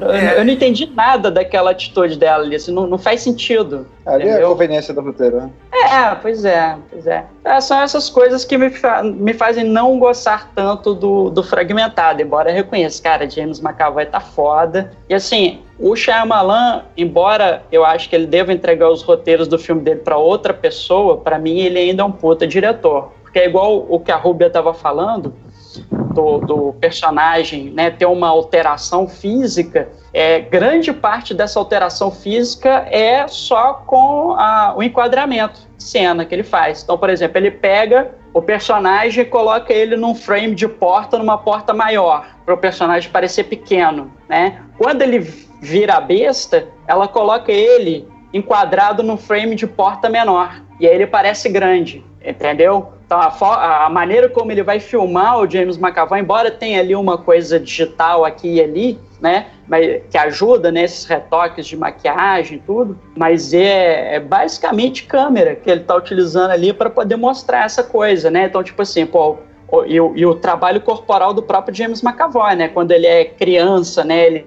[0.00, 0.38] Eu, É.
[0.40, 3.86] eu não entendi nada daquela atitude dela ali, assim, não, não faz sentido.
[4.06, 4.48] Ali é a entendeu?
[4.50, 5.50] conveniência do roteiro, né?
[5.72, 7.24] É, pois é, pois é.
[7.44, 12.20] É, são essas coisas que me, fa- me fazem não gostar tanto do, do fragmentado,
[12.22, 14.92] embora eu reconheça, cara, James McAvoy tá foda.
[15.08, 19.82] E assim, o Shyamalan, embora eu acho que ele deva entregar os roteiros do filme
[19.82, 23.12] dele pra outra pessoa, pra mim ele ainda é um puta diretor.
[23.22, 25.34] Porque é igual o que a Rubia tava falando,
[25.80, 33.26] do, do personagem né, ter uma alteração física, é, grande parte dessa alteração física é
[33.28, 36.82] só com a- o enquadramento de cena que ele faz.
[36.82, 41.38] Então, por exemplo, ele pega o personagem e coloca ele num frame de porta, numa
[41.38, 44.10] porta maior, para o personagem parecer pequeno.
[44.28, 44.60] Né?
[44.78, 45.18] Quando ele
[45.60, 50.62] vira a besta, ela coloca ele enquadrado num frame de porta menor.
[50.80, 52.92] E aí ele parece grande, entendeu?
[53.06, 57.18] Então a, a maneira como ele vai filmar o James McAvoy, embora tenha ali uma
[57.18, 59.48] coisa digital aqui e ali, né?
[59.68, 65.70] Mas, que ajuda nesses retoques de maquiagem e tudo, mas é, é basicamente câmera que
[65.70, 68.46] ele está utilizando ali para poder mostrar essa coisa, né?
[68.46, 69.36] Então, tipo assim, pô,
[69.86, 72.68] e, o, e o trabalho corporal do próprio James McAvoy, né?
[72.68, 74.26] Quando ele é criança, né?
[74.26, 74.46] Ele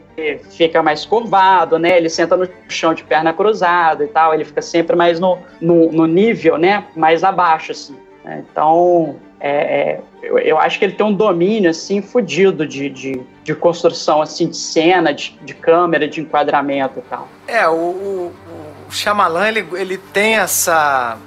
[0.52, 1.97] fica mais curvado, né?
[1.97, 4.34] Ele senta no chão de perna cruzada e tal.
[4.34, 6.85] Ele fica sempre mais no, no, no nível, né?
[6.95, 7.95] Mais abaixo, assim.
[8.23, 8.43] né?
[8.52, 13.22] Então, é, é, eu, eu acho que ele tem um domínio, assim, fodido de, de,
[13.43, 17.27] de construção, assim, de cena, de, de câmera, de enquadramento e tal.
[17.47, 18.34] É, o, o,
[18.88, 21.18] o Shyamalan, ele, ele tem essa,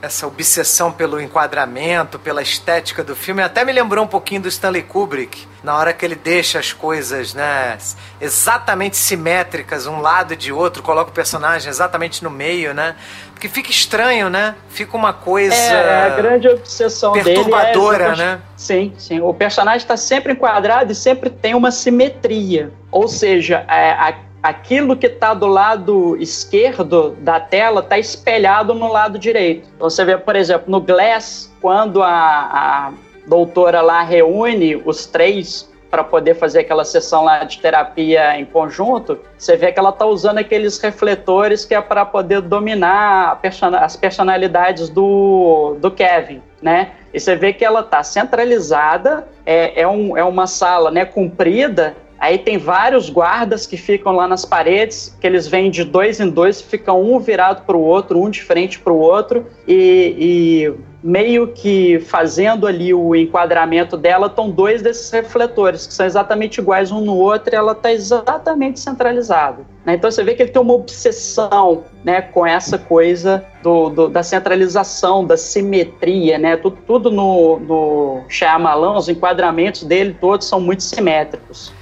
[0.00, 3.42] essa obsessão pelo enquadramento, pela estética do filme.
[3.42, 7.34] Até me lembrou um pouquinho do Stanley Kubrick, na hora que ele deixa as coisas
[7.34, 7.76] né,
[8.20, 12.94] exatamente simétricas, um lado de outro, coloca o personagem exatamente no meio, né?
[13.32, 14.54] Porque fica estranho, né?
[14.68, 15.54] Fica uma coisa...
[15.54, 18.40] É, a grande obsessão dele é perturbadora, né?
[18.56, 19.20] Sim, sim.
[19.20, 22.72] O personagem está sempre enquadrado e sempre tem uma simetria.
[22.90, 28.90] Ou seja, é, a- aquilo que está do lado esquerdo da tela está espelhado no
[28.90, 29.68] lado direito.
[29.76, 32.92] Então você vê, por exemplo, no Glass, quando a, a
[33.26, 39.18] doutora lá reúne os três para poder fazer aquela sessão lá de terapia em conjunto,
[39.38, 43.78] você vê que ela está usando aqueles refletores que é para poder dominar a persona-
[43.78, 46.90] as personalidades do, do Kevin, né?
[47.12, 51.96] E você vê que ela está centralizada, é, é, um, é uma sala né, comprida,
[52.18, 56.28] aí tem vários guardas que ficam lá nas paredes, que eles vêm de dois em
[56.28, 60.74] dois, ficam um virado para o outro, um de frente para o outro, e, e
[61.00, 66.90] meio que fazendo ali o enquadramento dela, estão dois desses refletores, que são exatamente iguais
[66.90, 69.58] um no outro, e ela está exatamente centralizada.
[69.86, 69.94] né?
[69.94, 74.22] Então você vê que ele tem uma obsessão né, com essa coisa do, do- da
[74.24, 76.56] centralização, da simetria, né?
[76.56, 81.72] Tudo, tudo no, no Shyamalan, os enquadramentos dele todos são muito simétricos.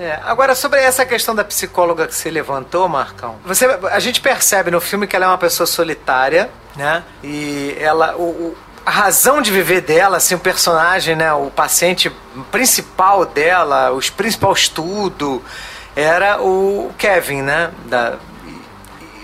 [0.00, 4.70] É, agora, sobre essa questão da psicóloga que você levantou, Marcão, você, a gente percebe
[4.70, 7.02] no filme que ela é uma pessoa solitária, né?
[7.22, 8.14] E ela.
[8.16, 8.56] O, o-
[8.86, 11.30] a razão de viver dela, assim, o personagem, né?
[11.34, 12.10] O paciente
[12.50, 15.44] principal dela, o principal estudo,
[15.94, 17.70] era o Kevin, né?
[17.84, 18.14] Da,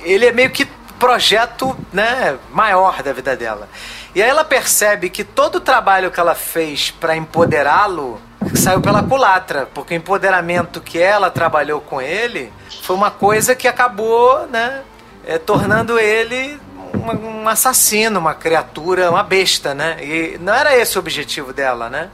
[0.02, 0.66] ele é meio que
[0.98, 3.68] projeto né, maior da vida dela.
[4.14, 8.20] E aí ela percebe que todo o trabalho que ela fez para empoderá-lo
[8.54, 12.52] saiu pela culatra, porque o empoderamento que ela trabalhou com ele
[12.82, 14.82] foi uma coisa que acabou né,
[15.26, 16.58] eh, tornando ele
[16.94, 19.96] um, um assassino, uma criatura, uma besta, né?
[20.00, 22.08] E não era esse o objetivo dela, né?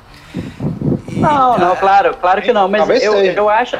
[1.09, 3.33] E- Não, não, claro, claro que não, mas Talvez eu, seja.
[3.39, 3.77] eu acho.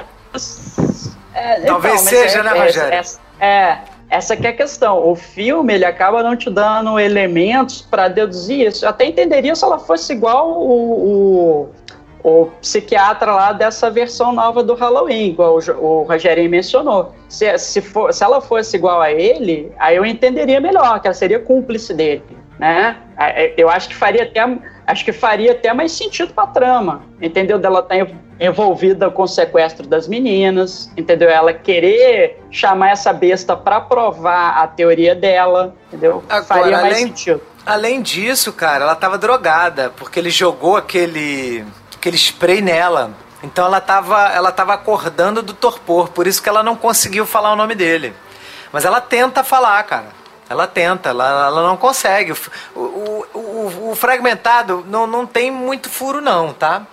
[1.35, 2.93] É, Talvez mas seja, né, Rogério?
[2.93, 3.79] essa- É,
[4.11, 4.99] essa que é a questão.
[5.09, 8.85] O filme ele acaba não te dando elementos para deduzir isso.
[8.85, 10.63] Eu até entenderia se ela fosse igual o,
[11.63, 11.69] o,
[12.23, 17.15] o psiquiatra lá dessa versão nova do Halloween, igual o, o Rogerinho mencionou.
[17.29, 21.15] Se, se, for, se ela fosse igual a ele, aí eu entenderia melhor, que ela
[21.15, 22.23] seria cúmplice dele.
[22.59, 22.97] Né?
[23.17, 24.41] A- a- Eu acho que faria até,
[24.87, 27.59] acho que faria até mais sentido pra trama, entendeu?
[27.59, 27.97] Dela estar
[28.39, 31.29] envolvida com o sequestro das meninas, entendeu?
[31.31, 36.23] Ela querer chamar essa besta pra provar a teoria dela, entendeu?
[36.29, 37.41] Agora, faria mais além- sentido.
[37.65, 41.65] Além disso, cara, ela tava drogada, porque ele jogou aquele,
[42.01, 43.13] aquele spray nela.
[43.43, 47.53] Então ela tava, ela tava acordando do torpor, por isso que ela não conseguiu falar
[47.53, 48.15] o nome dele.
[48.73, 50.07] Mas ela tenta falar, cara.
[50.49, 52.33] Ela tenta, ela, ela não consegue.
[52.75, 56.87] O, o, o, o fragmentado não, não tem muito furo, não, tá?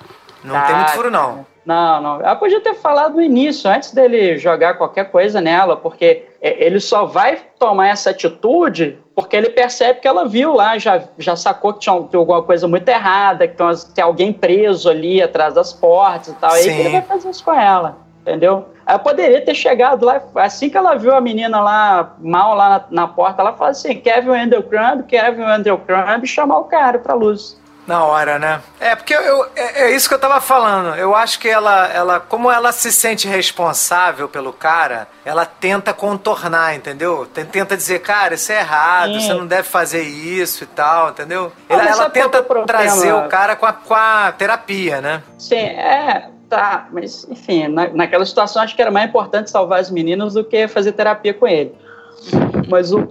[0.43, 1.45] Não tem Tá, muito furo, não.
[1.65, 2.21] Não, não.
[2.21, 6.79] Ela podia ter falado no início, antes dele jogar qualquer coisa nela, porque é, ele
[6.79, 11.73] só vai tomar essa atitude porque ele percebe que ela viu lá, já, já sacou
[11.73, 13.55] que tinha, alguma coisa muito errada, que
[13.95, 16.51] tem, alguém preso ali atrás das portas e tal.
[16.51, 16.79] Aí que Sim.
[16.81, 18.67] ele vai fazer isso com ela, entendeu?
[18.85, 22.85] Ela poderia ter chegado lá, assim que ela viu a menina lá, mal lá na,
[22.91, 27.59] na porta, ela fala assim: Kevin Wendell-Crumb, Kevin Wendell-Crumb, e chamar o cara pra luz.
[27.87, 28.61] Na hora, né?
[28.81, 30.93] É, porque eu, é, é isso que eu tava falando.
[30.97, 36.75] Eu acho que ela, ela, como ela se sente responsável pelo cara, ela tenta contornar,
[36.75, 37.25] entendeu?
[37.33, 39.21] Tem- Tenta dizer, cara, isso é errado, Sim.
[39.21, 41.51] você não deve fazer isso e tal, entendeu?
[41.69, 45.23] Ah, Ela, ela tenta trazer o cara com a, com a terapia, né?
[45.37, 49.89] Sim, é, tá, mas enfim, na, naquela situação acho que era mais importante salvar as
[49.89, 51.73] meninas do que fazer terapia com ele.
[52.67, 53.07] Mas o.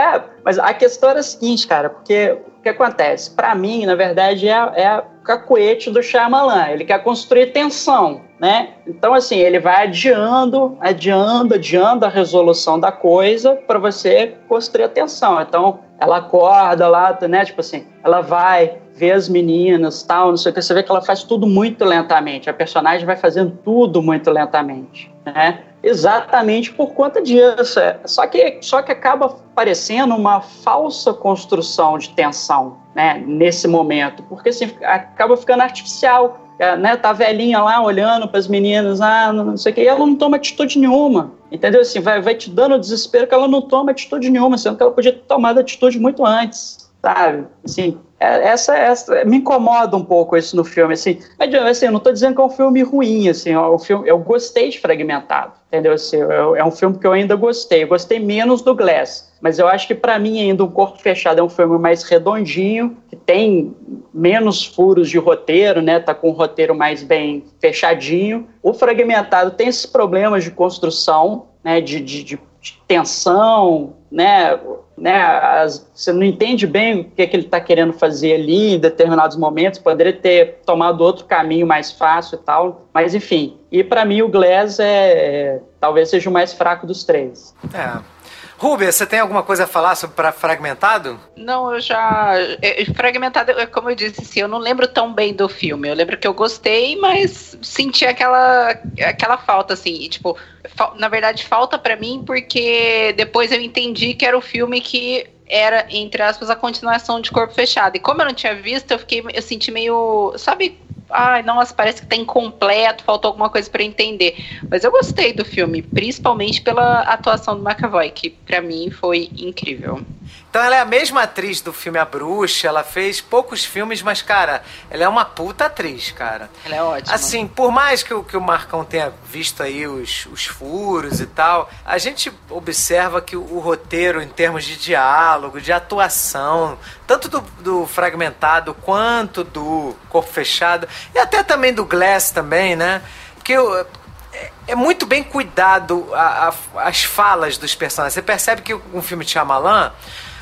[0.00, 3.30] É, mas a questão era a seguinte, cara, porque o que acontece?
[3.30, 6.68] Pra mim, na verdade, é, é a cacuete do Shyamalan.
[6.68, 8.70] Ele quer construir tensão, né?
[8.86, 14.88] Então, assim, ele vai adiando, adiando, adiando a resolução da coisa para você construir a
[14.88, 15.38] tensão.
[15.40, 17.44] Então, ela acorda lá, né?
[17.44, 20.62] Tipo assim, ela vai ver as meninas, tal, não sei o que.
[20.62, 22.48] Você vê que ela faz tudo muito lentamente.
[22.48, 25.64] A personagem vai fazendo tudo muito lentamente, né?
[25.82, 27.80] Exatamente por conta disso.
[27.80, 33.22] É, Só que, só que acaba parecendo uma falsa construção de tensão, né?
[33.26, 36.38] Nesse momento, porque assim, acaba ficando artificial.
[36.58, 39.88] É, né, tá velhinha lá olhando para as meninas, ah, não sei o que, e
[39.88, 41.32] ela não toma atitude nenhuma.
[41.50, 41.80] Entendeu?
[41.80, 44.92] Assim, vai, vai te dando desespero que ela não toma atitude nenhuma, sendo que ela
[44.92, 47.46] podia ter tomado atitude muito antes, sabe?
[47.64, 51.18] Assim, é- essa, essa me incomoda um pouco isso no filme, assim.
[51.38, 54.08] Mas, assim, eu não tô dizendo que é um filme ruim, assim, ó, o filme,
[54.08, 55.94] eu gostei de Fragmentado, entendeu?
[55.94, 59.58] Assim, eu- é um filme que eu ainda gostei, eu gostei menos do Glass, mas
[59.58, 63.16] eu acho que para mim ainda um Corpo Fechado é um filme mais redondinho, que
[63.16, 63.74] tem
[64.12, 65.98] menos furos de roteiro, né?
[65.98, 68.46] Tá com um roteiro mais bem fechadinho.
[68.62, 71.80] O Fragmentado tem esses problemas de construção, né?
[71.80, 72.38] De, de- de
[72.86, 74.58] tensão, né?
[75.00, 78.74] Né as- você não entende bem o que, é que ele está querendo fazer ali
[78.74, 79.78] em determinados momentos.
[79.80, 83.56] Poderia ter tomado outro caminho mais fácil e tal, mas enfim.
[83.72, 87.54] E para mim o Glass é, é- talvez seja o mais fraco dos três.
[87.74, 88.19] É.
[88.60, 91.18] Rubens, você tem alguma coisa a falar sobre fragmentado?
[91.34, 92.34] Não, eu já.
[92.60, 95.88] é, Fragmentado, é como eu disse, assim, eu não lembro tão bem do filme.
[95.88, 98.72] Eu lembro que eu gostei, mas senti aquela,
[99.02, 99.94] aquela falta, assim.
[99.94, 100.36] E, tipo,
[100.76, 105.26] fal- na verdade, falta pra mim porque depois eu entendi que era o filme que
[105.48, 107.96] era, entre aspas, a continuação de Corpo Fechado.
[107.96, 110.34] E como eu não tinha visto, eu fiquei, eu senti meio.
[110.36, 110.78] Sabe?
[111.12, 114.36] Ai, nossa, parece que tá incompleto, faltou alguma coisa pra entender.
[114.70, 120.04] Mas eu gostei do filme, principalmente pela atuação do McAvoy, que pra mim foi incrível.
[120.48, 124.20] Então ela é a mesma atriz do filme A Bruxa, ela fez poucos filmes, mas,
[124.20, 126.50] cara, ela é uma puta atriz, cara.
[126.64, 127.14] Ela é ótima.
[127.14, 131.26] Assim, por mais que o, que o Marcão tenha visto aí os, os furos e
[131.26, 136.76] tal, a gente observa que o, o roteiro, em termos de diálogo, de atuação,
[137.06, 143.02] tanto do, do Fragmentado quanto do Corpo Fechado, e até também do Glass também, né?
[143.36, 143.86] Porque o-
[144.32, 148.14] é- é muito bem cuidado a- a- as falas dos personagens.
[148.14, 149.92] Você percebe que um filme de Shyamalan,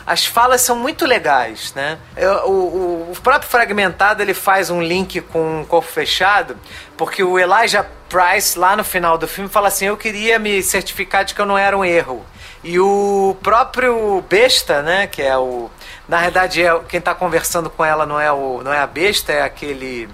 [0.07, 1.99] as falas são muito legais, né?
[2.45, 6.57] O, o- o próprio Fragmentado, ele faz um link com o Corpo Fechado,
[6.97, 11.25] porque o Elijah Price, lá no final do filme, fala assim, eu queria me certificar
[11.27, 12.25] de que eu não era um erro.
[12.65, 15.71] E o próprio Besta, né, que é o...
[16.09, 19.31] Na verdade, é, quem tá conversando com ela não é, o, não é a Besta,
[19.33, 20.09] é aquele...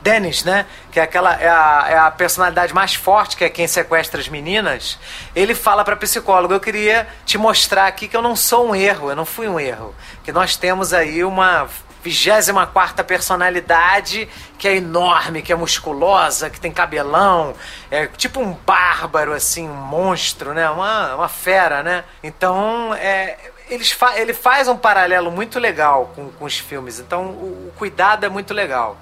[0.00, 0.66] Dennis, né?
[0.90, 4.28] Que é aquela é a, é a personalidade mais forte, que é quem sequestra as
[4.28, 4.98] meninas.
[5.34, 9.10] Ele fala para psicólogo: Eu queria te mostrar aqui que eu não sou um erro,
[9.10, 9.94] eu não fui um erro.
[10.24, 11.68] Que nós temos aí uma
[12.02, 14.28] 24 personalidade
[14.58, 17.54] que é enorme, que é musculosa, que tem cabelão,
[17.90, 20.68] é tipo um bárbaro, assim, um monstro, né?
[20.70, 22.04] Uma, uma fera, né?
[22.22, 23.36] Então, é,
[23.68, 26.98] eles fa ele faz um paralelo muito legal com, com os filmes.
[26.98, 28.98] Então, o, o cuidado é muito legal.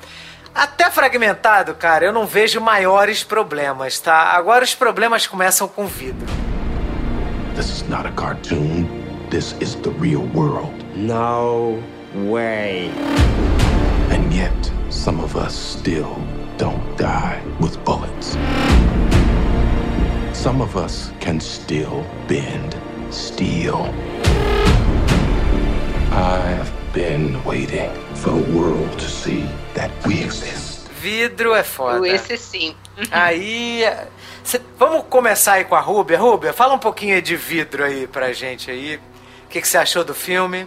[0.55, 4.33] Até fragmentado, cara, eu não vejo maiores problemas, tá?
[4.33, 6.27] Agora os problemas começam com vidro.
[7.55, 8.89] This is not a cartoon.
[9.31, 10.73] This is the real world.
[10.95, 11.83] No
[12.15, 12.91] way.
[14.11, 14.53] And yet,
[14.91, 16.17] some of us still
[16.57, 18.37] don't die with bullets.
[20.33, 22.77] Some of us can still bend
[23.11, 23.93] steel.
[26.13, 29.45] I've been waiting for the world to see
[29.75, 30.89] that we exist.
[31.01, 32.07] Vidro é foda.
[32.09, 32.75] Esse sim.
[33.11, 33.83] Aí.
[34.43, 36.19] cê- vamos começar aí com a Rúbia.
[36.19, 38.97] Rúbia, fala um pouquinho aí de vidro aí pra gente aí.
[39.45, 40.67] o que, que você achou do filme?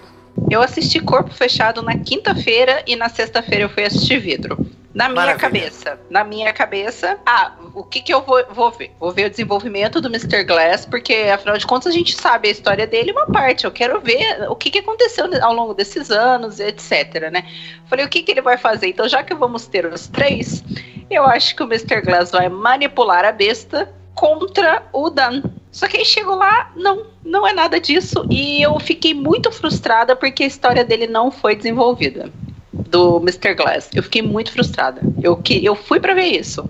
[0.49, 4.65] Eu assisti Corpo Fechado na quinta-feira e na sexta-feira eu fui assistir Vidro.
[4.93, 5.39] Na minha Maravilha.
[5.39, 8.91] cabeça, na minha cabeça, ah, o que que eu vou, vou ver?
[8.99, 10.43] Vou ver o desenvolvimento do Mr.
[10.43, 13.63] Glass, porque afinal de contas a gente sabe a história dele uma parte.
[13.63, 17.47] Eu quero ver o que que aconteceu ao longo desses anos, etc, né?
[17.85, 18.88] Falei, o que que ele vai fazer?
[18.88, 20.61] Então, já que vamos ter os três,
[21.09, 22.01] eu acho que o Mr.
[22.01, 25.41] Glass vai manipular a besta contra o Dan.
[25.72, 28.26] Só que aí chegou lá, não, não é nada disso.
[28.30, 32.30] E eu fiquei muito frustrada porque a história dele não foi desenvolvida.
[32.73, 33.53] Do Mr.
[33.53, 33.89] Glass.
[33.93, 35.02] Eu fiquei muito frustrada.
[35.22, 36.69] Eu, que, eu fui pra ver isso.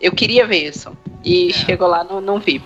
[0.00, 0.96] Eu queria ver isso.
[1.24, 1.52] E É.
[1.52, 2.62] chegou lá, não, não vi.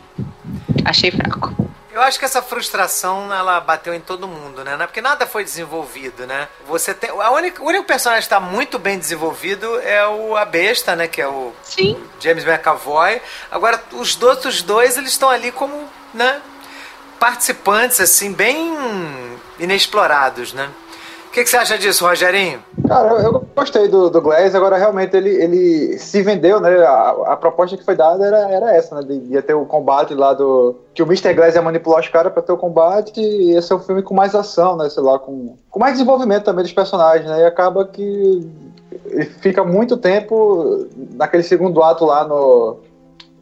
[0.84, 1.54] Achei fraco.
[1.92, 4.74] Eu acho que essa frustração ela bateu em todo mundo, né?
[4.76, 6.48] Não é Porque nada foi desenvolvido, né?
[6.66, 10.44] Você tem, a única, o único personagem que está muito bem desenvolvido é o a
[10.46, 11.06] besta, né?
[11.06, 12.02] Que é o Sim.
[12.18, 13.20] James McAvoy.
[13.50, 16.40] Agora, os outros dois, eles estão ali como, né?
[17.20, 18.74] Participantes, assim, bem
[19.60, 20.70] inexplorados, né?
[21.32, 22.62] O que, que você acha disso, Rogerinho?
[22.86, 26.68] Cara, eu, gostei do, do Glass, agora realmente ele, ele se vendeu, né?
[26.84, 29.02] A, a proposta que foi dada era, era essa, né?
[29.02, 30.76] De, ter o combate lá do.
[30.92, 31.32] Que o Mr.
[31.32, 34.14] Glass ia manipular os caras pra ter o combate e ia ser um filme com
[34.14, 34.90] mais ação, né?
[34.90, 37.40] Sei lá, com, com mais desenvolvimento também dos personagens, né?
[37.40, 38.46] E acaba que
[39.06, 42.76] ele fica muito tempo naquele segundo ato lá no,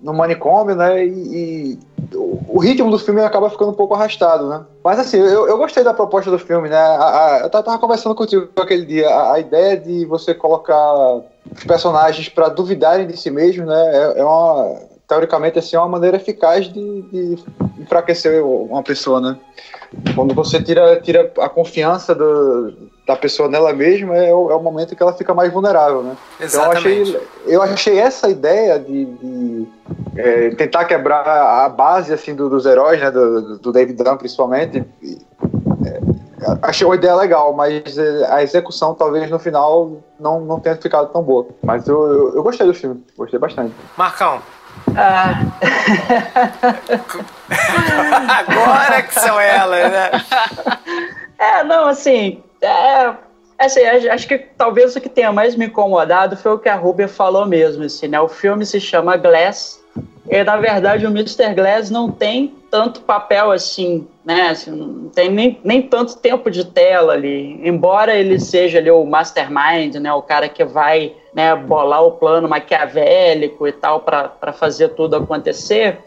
[0.02, 1.04] no manicômio, né?
[1.04, 1.78] E, e
[2.14, 4.62] o, o ritmo do filme acaba ficando um pouco arrastado, né?
[4.82, 6.76] Mas assim, eu, eu gostei da proposta do filme, né?
[6.76, 11.16] A- a- eu tava conversando contigo aquele dia, a, a ideia de você colocar
[11.54, 13.96] os personagens para duvidarem de si mesmos, né?
[14.16, 17.38] É, é uma teoricamente assim é uma maneira eficaz de, de
[17.80, 19.36] enfraquecer uma pessoa, né?
[20.14, 22.72] Quando você tira, tira a confiança do,
[23.04, 26.16] da pessoa nela mesma, é o, é o momento que ela fica mais vulnerável, né?
[26.38, 27.16] Então eu Exatamente.
[27.16, 29.66] achei, eu achei essa ideia de, de,
[30.16, 34.84] é, tentar quebrar a base assim do- dos heróis, né, do, do David Dunn principalmente.
[35.02, 35.18] e,
[35.86, 36.00] é,
[36.62, 41.08] achei uma ideia legal, mas é, a execução talvez no final não, não tenha ficado
[41.12, 41.46] tão boa.
[41.62, 43.74] Mas eu, eu, eu gostei do filme, gostei bastante.
[43.96, 44.40] Marcão,
[44.96, 45.34] Ah,
[48.28, 50.10] agora que são elas, né?
[51.42, 53.14] É, não, assim, é,
[53.58, 56.76] assim, acho acho que talvez o que tenha mais me incomodado foi o que a
[56.76, 58.20] Rubia falou mesmo, assim, né?
[58.20, 59.79] O filme se chama Glass,
[60.28, 61.54] e na verdade o Mr.
[61.54, 64.48] Glass não tem tanto papel assim, né?
[64.50, 67.60] Assim, não tem nem, nem tanto tempo de tela ali.
[67.66, 70.12] Embora ele seja ali o mastermind, né?
[70.12, 75.98] O cara que vai né, bolar o plano maquiavélico e tal para fazer tudo acontecer,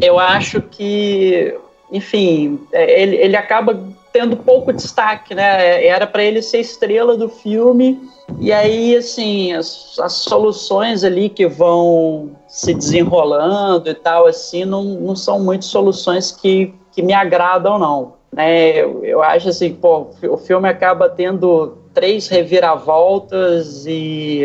[0.00, 1.54] eu acho que,
[1.90, 3.78] enfim, é, ele, ele acaba
[4.12, 5.84] tendo pouco destaque, né?
[5.84, 8.00] Era para ele ser estrela do filme.
[8.40, 14.84] E aí, assim, as, as soluções ali que vão se desenrolando e tal, assim, não,
[14.84, 18.14] não são muito soluções que, que me agradam, não.
[18.32, 18.82] Né?
[18.82, 24.42] Eu, eu acho assim, pô, o filme acaba tendo três reviravoltas e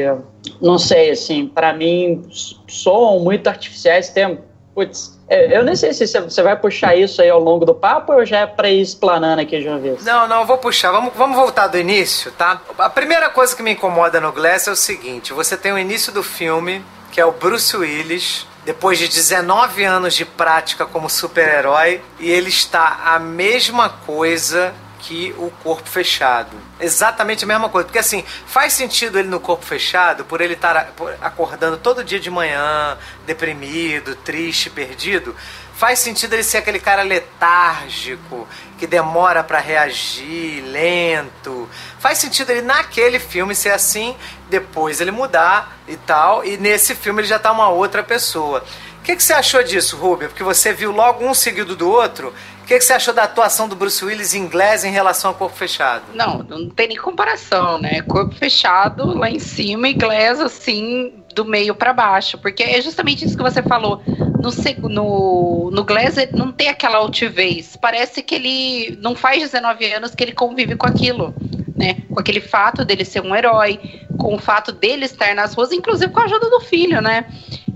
[0.62, 2.24] não sei, assim, para mim
[2.68, 4.10] soam muito artificiais.
[4.10, 4.40] Tem,
[4.74, 8.26] putz, eu nem sei se você vai puxar isso aí ao longo do papo ou
[8.26, 10.04] já é pra ir explanando aqui de uma vez.
[10.04, 10.92] Não, não, eu vou puxar.
[10.92, 12.62] Vamos, vamos voltar do início, tá?
[12.78, 16.12] A primeira coisa que me incomoda no Glass é o seguinte: você tem o início
[16.12, 22.02] do filme, que é o Bruce Willis, depois de 19 anos de prática como super-herói,
[22.20, 24.74] e ele está a mesma coisa
[25.04, 26.56] que o corpo fechado.
[26.80, 27.86] Exatamente a mesma coisa.
[27.86, 32.30] Porque assim, faz sentido ele no corpo fechado por ele estar acordando todo dia de
[32.30, 35.36] manhã, deprimido, triste, perdido.
[35.76, 38.48] Faz sentido ele ser aquele cara letárgico,
[38.78, 41.68] que demora pra reagir, lento.
[42.00, 44.16] Faz sentido ele naquele filme ser assim,
[44.50, 46.46] depois ele mudar e tal.
[46.46, 48.64] E nesse filme ele já tá uma outra pessoa.
[49.00, 50.30] O que, que você achou disso, Rubio?
[50.30, 52.34] Porque você viu logo um seguido do outro.
[52.74, 55.56] Que, que você achou da atuação do Bruce Willis em inglês em relação ao corpo
[55.56, 56.06] fechado?
[56.16, 58.02] Não, não tem nem comparação, né?
[58.02, 63.38] Corpo fechado lá em cima Glass assim do meio pra baixo, porque é justamente isso
[63.38, 64.02] que você falou.
[64.08, 67.78] No, no, no Glass ele não tem aquela altivez.
[67.80, 71.32] Parece que ele não faz 19 anos que ele convive com aquilo,
[71.76, 71.98] né?
[72.10, 73.80] Com aquele fato dele ser um herói,
[74.18, 77.26] com o fato dele estar nas ruas, inclusive com a ajuda do filho, né?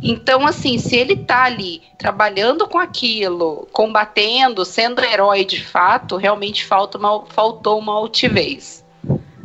[0.01, 6.63] Então, assim, se ele tá ali trabalhando com aquilo, combatendo, sendo herói de fato, realmente
[6.65, 8.85] falta uma, faltou uma altivez,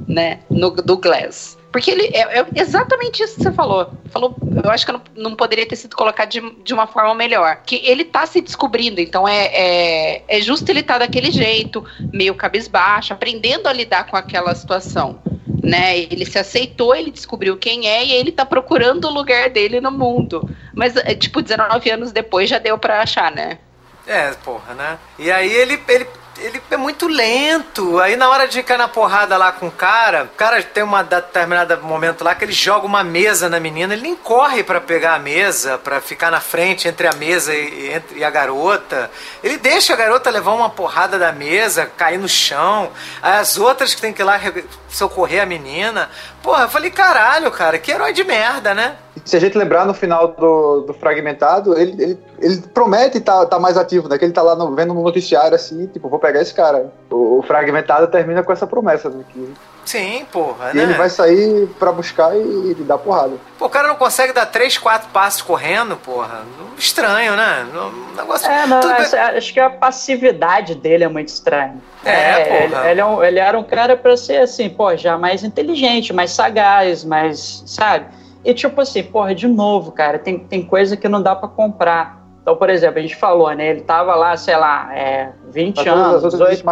[0.06, 0.40] né?
[0.50, 1.58] No, do Glass.
[1.72, 3.90] Porque ele é, é exatamente isso que você falou.
[4.10, 7.62] Falou, eu acho que não, não poderia ter sido colocado de, de uma forma melhor.
[7.64, 11.82] Que ele tá se descobrindo, então é, é, é justo ele estar tá daquele jeito,
[12.12, 15.18] meio cabisbaixo, aprendendo a lidar com aquela situação.
[15.62, 15.98] Né?
[15.98, 19.90] Ele se aceitou, ele descobriu quem é e ele tá procurando o lugar dele no
[19.90, 20.46] mundo.
[20.74, 23.58] Mas, é, tipo, 19 anos depois já deu pra achar, né?
[24.06, 24.98] É, porra, né?
[25.18, 26.06] E aí ele, ele,
[26.42, 28.00] ele é muito lento.
[28.00, 31.02] Aí na hora de ficar na porrada lá com o cara, o cara tem uma
[31.02, 35.14] determinada momento lá que ele joga uma mesa na menina, ele nem corre para pegar
[35.14, 39.10] a mesa, para ficar na frente entre a mesa e, e, e, a garota.
[39.42, 42.90] Ele deixa a garota levar uma porrada da mesa, cair no chão.
[43.22, 44.40] Aí as outras que tem que ir lá
[44.88, 46.10] socorrer a menina.
[46.42, 48.96] Porra, eu falei, caralho, cara, que herói de merda, né?
[49.24, 53.46] Se a gente lembrar no final do, do fragmentado, ele, ele, ele promete estar tá,
[53.46, 54.18] tá mais ativo, né?
[54.18, 56.92] Que ele tá lá no, vendo no noticiário assim, tipo, vou pegar esse cara.
[57.08, 59.22] O, o fragmentado termina com essa promessa, né?
[59.28, 60.82] Que, Sim, porra, e né?
[60.84, 63.32] ele vai sair pra buscar e, e dar porrada.
[63.58, 66.42] Pô, o cara não consegue dar três, quatro passos correndo, porra.
[66.78, 67.66] Estranho, né?
[67.74, 68.50] Um negócio.
[68.50, 71.76] É, não, acho, acho que a passividade dele é muito estranha.
[72.04, 72.80] É, é porra.
[72.80, 76.12] Ele, ele, é um, ele, era um cara pra ser assim, pô, já mais inteligente,
[76.12, 78.06] mais sagaz, mais, sabe?
[78.44, 82.21] E tipo assim, porra, de novo, cara, tem, tem coisa que não dá para comprar.
[82.42, 83.68] Então, por exemplo, a gente falou, né?
[83.68, 86.64] Ele tava lá, sei lá, é, 20 anos, 18,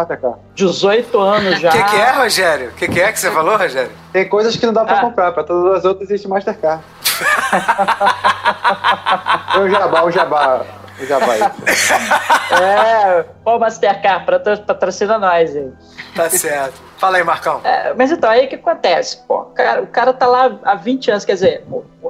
[0.53, 1.69] 18 anos já.
[1.69, 2.69] O que, que, é, Rogério?
[2.69, 3.89] O que, que, é que você falou, Rogério?
[4.11, 5.01] Tem coisas que não dá pra ah.
[5.01, 6.83] comprar, pra todas as outras existe Mastercard.
[9.61, 10.65] o jabá, o jabá.
[10.99, 11.41] O jabá aí.
[12.51, 14.25] É, pô, Mastercard,
[14.67, 15.71] patrocina nós aí.
[16.13, 16.81] Tá certo.
[16.97, 17.61] Fala aí, Marcão.
[17.63, 19.23] É, mas então, aí o que acontece?
[19.25, 21.65] Pô, cara, o cara tá lá há 20 anos, quer dizer,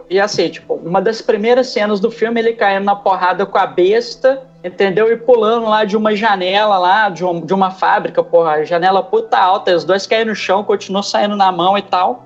[0.09, 3.65] e assim, tipo, uma das primeiras cenas do filme, ele caindo na porrada com a
[3.65, 5.11] besta, entendeu?
[5.11, 9.37] E pulando lá de uma janela lá, de, um, de uma fábrica, porra, janela puta
[9.37, 12.25] alta, os dois caem no chão, continuam saindo na mão e tal.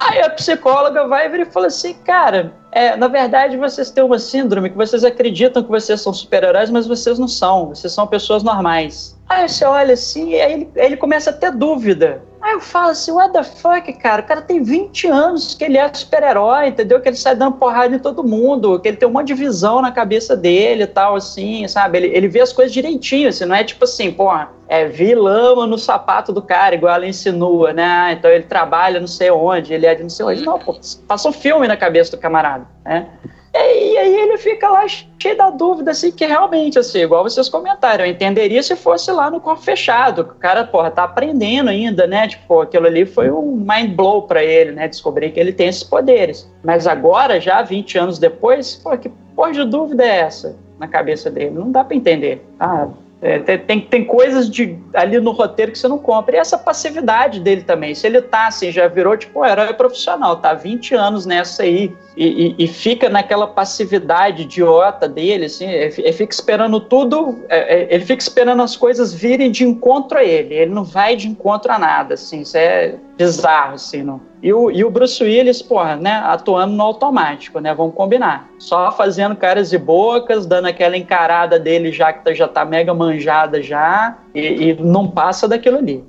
[0.00, 4.70] Aí a psicóloga vai e fala assim, cara, é, na verdade vocês têm uma síndrome
[4.70, 9.18] que vocês acreditam que vocês são super-heróis, mas vocês não são, vocês são pessoas normais.
[9.28, 12.22] Aí você olha assim, e aí ele, ele começa a ter dúvida.
[12.42, 14.22] Aí eu falo assim, what the fuck, cara?
[14.22, 16.98] O cara tem 20 anos que ele é super-herói, entendeu?
[17.00, 19.82] Que ele sai dando porrada em todo mundo, que ele tem um monte de visão
[19.82, 21.98] na cabeça dele e tal, assim, sabe?
[21.98, 25.76] Ele, ele vê as coisas direitinho, assim, não é tipo assim, porra, é, vi no
[25.76, 28.12] sapato do cara, igual ela insinua, né?
[28.12, 30.42] Então ele trabalha não sei onde, ele é de não sei onde.
[30.42, 30.74] Não, pô,
[31.06, 33.08] passa um filme na cabeça do camarada, né?
[33.52, 38.04] E aí ele fica lá cheio da dúvida, assim, que realmente, assim, igual vocês comentaram,
[38.04, 42.28] eu entenderia se fosse lá no corpo fechado, o cara, porra, tá aprendendo ainda, né?
[42.28, 44.86] Tipo, aquilo ali foi um mind blow pra ele, né?
[44.86, 46.48] Descobrir que ele tem esses poderes.
[46.62, 51.30] Mas agora, já 20 anos depois, pô, que porra de dúvida é essa na cabeça
[51.30, 51.50] dele?
[51.50, 52.46] Não dá pra entender.
[52.58, 52.88] Ah,
[53.22, 56.36] é, tem, tem coisas de, ali no roteiro que você não compra.
[56.36, 57.94] E essa passividade dele também.
[57.94, 61.94] Se ele tá assim, já virou tipo um herói profissional, tá 20 anos nessa aí,
[62.16, 67.94] e, e, e fica naquela passividade idiota dele, assim, ele fica esperando tudo, é, é,
[67.94, 70.54] ele fica esperando as coisas virem de encontro a ele.
[70.54, 74.18] Ele não vai de encontro a nada, assim, isso é bizarro, assim, não.
[74.42, 78.48] E o, e o Bruce Willis, porra, né, atuando no automático, né, vamos combinar.
[78.58, 82.94] Só fazendo caras e bocas, dando aquela encarada dele já que tá, já tá mega
[82.94, 86.02] manjada já, e, e não passa daquilo ali.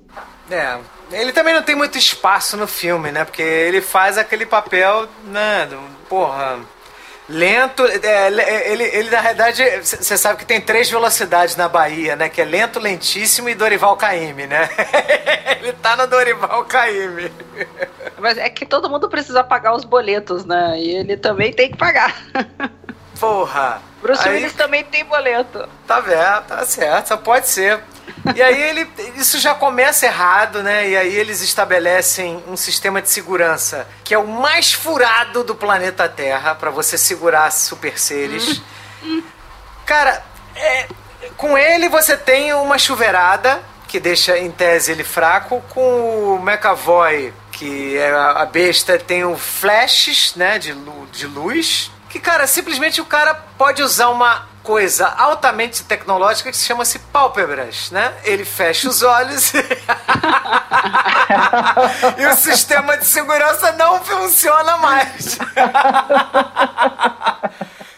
[0.50, 0.78] É,
[1.12, 3.26] ele também não tem muito espaço no filme, né?
[3.26, 5.68] Porque ele faz aquele papel, né?
[6.08, 6.60] Porra.
[7.32, 8.28] Lento, é,
[8.72, 12.28] ele, ele na verdade, você sabe que tem três velocidades na Bahia, né?
[12.28, 14.70] Que é lento, lentíssimo e Dorival Caymmi, né?
[15.62, 17.32] ele tá no Dorival Caymmi.
[18.20, 20.78] Mas é que todo mundo precisa pagar os boletos, né?
[20.78, 22.22] E ele também tem que pagar.
[23.18, 23.82] Porra!
[24.02, 25.70] Bruce Aí, Willis também tem boleto.
[25.88, 27.80] Tá vendo, tá certo, só pode ser.
[28.36, 30.90] E aí ele, isso já começa errado, né?
[30.90, 36.08] E aí eles estabelecem um sistema de segurança que é o mais furado do planeta
[36.08, 38.62] Terra para você segurar super seres.
[39.86, 40.24] Cara,
[40.56, 40.88] é,
[41.38, 47.34] com ele você tem uma chuveirada que deixa em tese ele fraco, com o McAvoy
[47.62, 50.74] que é a besta tem o flashes, né, de,
[51.12, 56.66] de luz, que cara, simplesmente o cara pode usar uma coisa altamente tecnológica que se
[56.66, 58.14] chama-se pálpebras, né?
[58.24, 59.54] Ele fecha os olhos
[62.18, 65.38] e o sistema de segurança não funciona mais.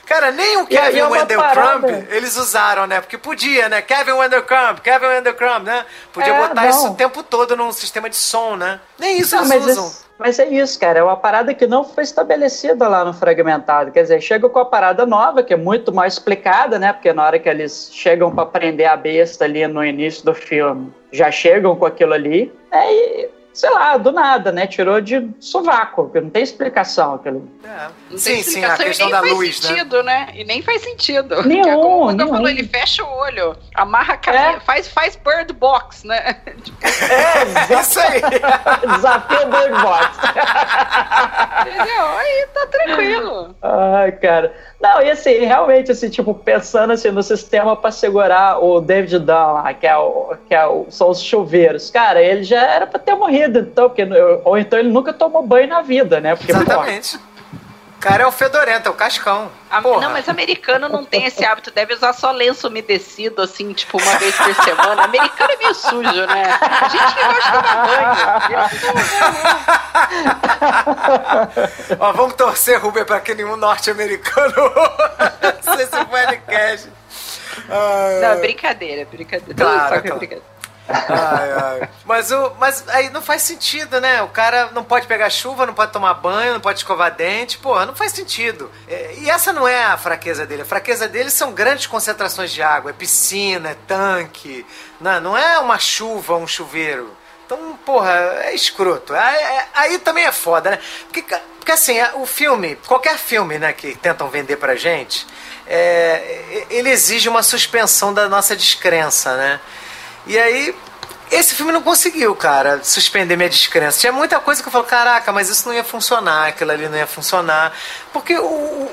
[0.06, 3.02] Cara, nem o Kevin é Wendelcrumb eles usaram, né?
[3.02, 3.81] Porque podia, né?
[3.81, 5.84] Kevin Wendelcrumb, Kevin Wendelcrumb, né?
[6.11, 6.69] Podia é, botar não.
[6.69, 8.80] isso o tempo todo num sistema de som, né?
[8.99, 9.88] Nem isso não, eles usam.
[9.88, 11.00] Esse, mas é isso, cara.
[11.00, 13.91] É uma parada que não foi estabelecida lá no Fragmentado.
[13.91, 16.94] Quer dizer, chega com a parada nova, que é muito mais explicada, né?
[16.94, 20.94] Porque na hora que eles chegam para prender a besta ali no início do filme,
[21.12, 22.50] já chegam com aquilo ali.
[22.72, 24.65] É, sei lá, do nada, né?
[24.65, 27.47] Tirou de sovaco, porque não tem explicação aquilo.
[27.63, 27.88] É.
[28.09, 29.67] Não sim, sim, a questão da luz, né?
[29.69, 30.25] sentido, né?
[30.25, 30.34] né?
[30.34, 31.43] E nem faz sentido.
[31.43, 32.30] Nenhum, nenhum.
[32.30, 34.59] falou, ele fecha o olho, amarra a cabeça, é.
[34.61, 36.38] faz, faz bird box, né?
[37.03, 38.21] É, isso aí.
[38.95, 40.17] Desafio bird box.
[41.61, 42.05] Entendeu?
[42.05, 43.55] Aí tá tranquilo.
[43.61, 44.53] Ai, cara.
[44.84, 49.53] Não, e assim, realmente, assim, tipo, pensando assim, no sistema pra segurar o David Dunn
[49.53, 51.89] lá, que, é o, que é o, são os chuveiros.
[51.89, 54.05] Cara, ele já era pra ter morrido, então, porque,
[54.43, 56.35] ou então ele nunca tomou banho na vida, né?
[56.35, 57.18] Porque, Exatamente.
[57.18, 57.23] Pô,
[58.03, 59.49] cara é o fedorento, é o cascão.
[59.72, 63.97] A, não, mas americano não tem esse hábito, deve usar só lenço umedecido, assim, tipo,
[63.97, 65.03] uma vez por semana.
[65.03, 66.43] Americano é meio sujo, né?
[66.60, 68.81] A gente que gosta de
[70.11, 70.39] banho.
[71.99, 74.53] Ó, vamos torcer, Ruber, pra que nenhum norte-americano
[75.61, 76.90] se esse podcast.
[77.68, 79.53] Não, é brincadeira, brincadeira.
[79.53, 80.18] Claro, claro.
[80.19, 80.53] brincadeira.
[80.88, 81.90] Ai, ai.
[82.03, 84.22] Mas, o, mas aí não faz sentido, né?
[84.22, 87.57] O cara não pode pegar chuva, não pode tomar banho, não pode escovar dente.
[87.57, 88.69] Porra, não faz sentido.
[88.88, 90.64] É, e essa não é a fraqueza dele.
[90.64, 92.91] A fraqueza dele são grandes concentrações de água.
[92.91, 94.65] É piscina, é tanque.
[94.99, 97.15] Não, não é uma chuva, um chuveiro.
[97.45, 98.11] Então, porra,
[98.44, 99.14] é escroto.
[99.14, 100.80] Aí, é, aí também é foda, né?
[101.11, 101.24] Porque,
[101.60, 105.28] porque assim, é, o filme, qualquer filme, né, que tentam vender pra gente,
[105.68, 109.60] é, ele exige uma suspensão da nossa descrença, né?
[110.26, 110.76] E aí,
[111.32, 113.99] esse filme não conseguiu, cara, suspender minha descrença.
[113.99, 116.98] Tinha muita coisa que eu falo, caraca, mas isso não ia funcionar, aquilo ali não
[116.98, 117.74] ia funcionar.
[118.11, 118.91] Porque o, o,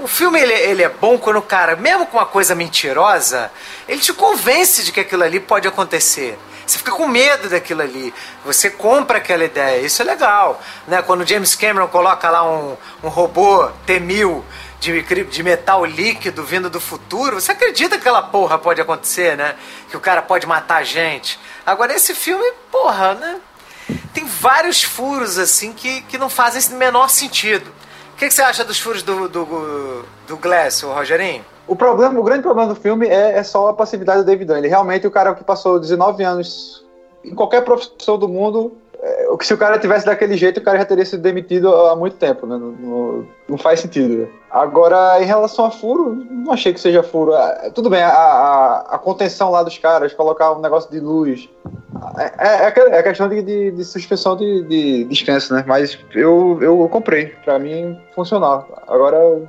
[0.00, 3.50] o filme ele, ele, é bom quando o cara, mesmo com uma coisa mentirosa,
[3.88, 6.38] ele te convence de que aquilo ali pode acontecer.
[6.68, 8.12] Você fica com medo daquilo ali.
[8.44, 9.80] Você compra aquela ideia.
[9.80, 10.62] Isso é legal.
[10.86, 11.00] Né?
[11.00, 14.42] Quando James Cameron coloca lá um, um robô T-1000
[14.78, 19.56] de, de metal líquido vindo do futuro, você acredita que aquela porra pode acontecer, né?
[19.88, 21.40] Que o cara pode matar a gente.
[21.64, 23.40] Agora, esse filme, porra, né?
[24.12, 27.72] Tem vários furos, assim, que, que não fazem o menor sentido.
[28.12, 31.44] O que, que você acha dos furos do, do, do Glass, o Rogerinho?
[31.68, 34.56] O problema, o grande problema do filme é, é só a passividade do David Dunn.
[34.56, 36.84] Ele realmente o cara que passou 19 anos
[37.24, 40.84] em qualquer profissão do mundo é, se o cara tivesse daquele jeito, o cara já
[40.84, 42.56] teria sido demitido há muito tempo, né?
[42.58, 44.28] Não, não, não faz sentido.
[44.50, 47.32] Agora, em relação a furo, não achei que seja furo.
[47.32, 51.48] É, tudo bem, a, a, a contenção lá dos caras, colocar um negócio de luz.
[52.18, 55.64] É, é, é, é questão de, de, de suspensão de, de descanso, né?
[55.66, 57.26] Mas eu, eu comprei.
[57.44, 58.66] Pra mim, funcionava.
[58.88, 59.42] Agora,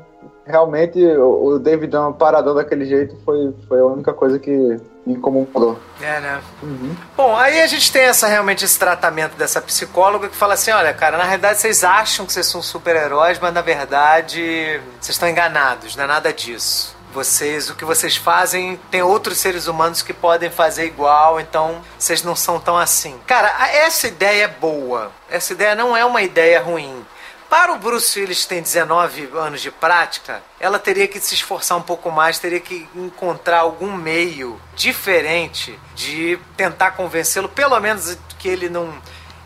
[0.50, 5.78] realmente, o, David Dunn paradão daquele jeito foi, foi a única coisa que incomodou.
[6.02, 6.42] É, né?
[6.64, 6.96] Uhum.
[7.16, 10.92] Bom, aí a gente tem essa realmente esse tratamento dessa psicóloga que fala assim: olha,
[10.94, 15.96] cara, na realidade vocês acham que vocês são super-heróis, mas na verdade vocês estão enganados,
[15.96, 16.98] não é nada disso.
[17.14, 22.22] Vocês, o que vocês fazem, tem outros seres humanos que podem fazer igual, então vocês
[22.22, 23.16] não são tão assim.
[23.26, 25.12] Cara, essa ideia é boa.
[25.28, 27.04] Essa ideia não é uma ideia ruim.
[27.50, 31.80] Para o Bruce Willis, que tem 19 anos de prática, ela teria que se esforçar
[31.80, 38.48] um pouco mais, teria que encontrar algum meio diferente de tentar convencê-lo, pelo menos que
[38.48, 38.94] ele não.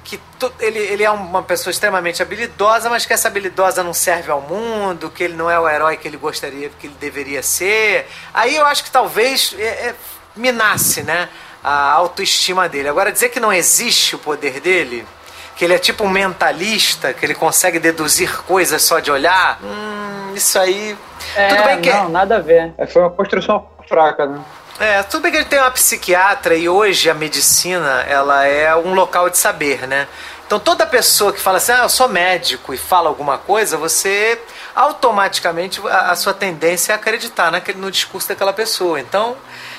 [0.04, 0.20] que
[0.60, 5.10] ele, ele é uma pessoa extremamente habilidosa, mas que essa habilidosa não serve ao mundo,
[5.10, 8.10] que ele não é o herói que ele gostaria, que ele deveria ser.
[8.34, 9.96] Aí eu acho que talvez é, é,
[10.36, 11.30] minasse, né?
[11.64, 12.90] A autoestima dele.
[12.90, 15.08] Agora, dizer que não existe o poder dele
[15.56, 19.60] que ele é tipo um mentalista, que ele consegue deduzir coisas só de olhar.
[19.64, 20.98] Hum, isso aí.
[21.36, 21.90] É, tudo bem que.
[21.90, 22.74] Não, nada a ver.
[22.78, 24.40] É, foi uma construção fraca, né?
[24.80, 28.94] É, tudo bem que ele tem uma psiquiatra e hoje a medicina ela é um
[28.94, 30.08] local de saber, né?
[30.46, 34.40] Então toda pessoa que fala assim, ah, eu sou médico e fala alguma coisa, você
[34.76, 39.00] automaticamente a, a sua tendência é acreditar naquele, no discurso daquela pessoa.
[39.00, 39.38] Então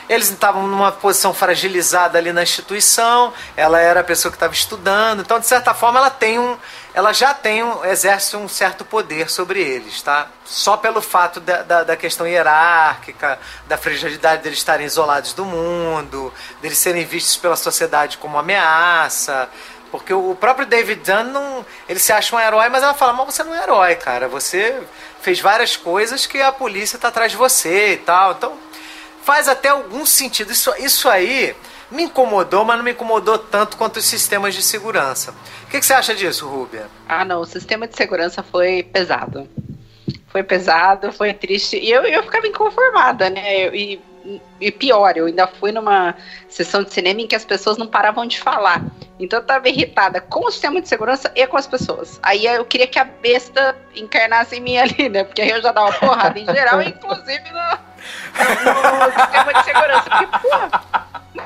[0.09, 5.21] eles estavam numa posição fragilizada ali na instituição, ela era a pessoa que estava estudando,
[5.21, 6.57] então de certa forma ela tem um,
[6.93, 10.29] ela já tem um, exerce um certo poder sobre eles, tá?
[10.45, 16.33] Só pelo fato da, da, da questão hierárquica, da fragilidade deles estarem isolados do mundo,
[16.61, 19.49] deles serem vistos pela sociedade como ameaça,
[19.95, 23.27] porque o próprio David Dunn, não, ele se acha um herói, mas ela fala, mas
[23.27, 24.27] você não é herói, cara.
[24.27, 24.83] Você
[25.23, 28.33] fez várias coisas que a polícia está atrás de você e tal.
[28.33, 28.59] Então,
[29.25, 30.53] faz até algum sentido.
[30.53, 31.57] Isso, isso aí
[31.91, 35.35] me incomodou, mas não me incomodou tanto quanto os sistemas de segurança.
[35.65, 36.87] O que, que você acha disso, Rubia?
[37.09, 37.41] Ah, não.
[37.41, 39.49] O sistema de segurança foi pesado.
[40.29, 41.77] Foi pesado, foi triste.
[41.79, 43.75] E eu, eu ficava inconformada, né?
[43.75, 44.01] E,
[44.61, 46.15] e pior, eu ainda fui numa
[46.49, 48.83] sessão de cinema em que as pessoas não paravam de falar.
[49.19, 52.19] Então eu tava irritada com o sistema de segurança e com as pessoas.
[52.23, 55.25] Aí eu queria que a besta encarnasse em mim ali, né?
[55.25, 57.95] Porque aí eu já dava porrada em geral, inclusive no
[58.35, 60.11] no sistema de segurança.
[60.11, 60.27] Porque,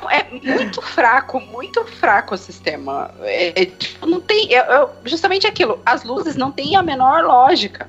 [0.00, 3.10] pô, é muito fraco, muito fraco o sistema.
[3.22, 4.54] É, é, tipo, não tem.
[4.54, 7.88] É, justamente aquilo, as luzes não têm a menor lógica.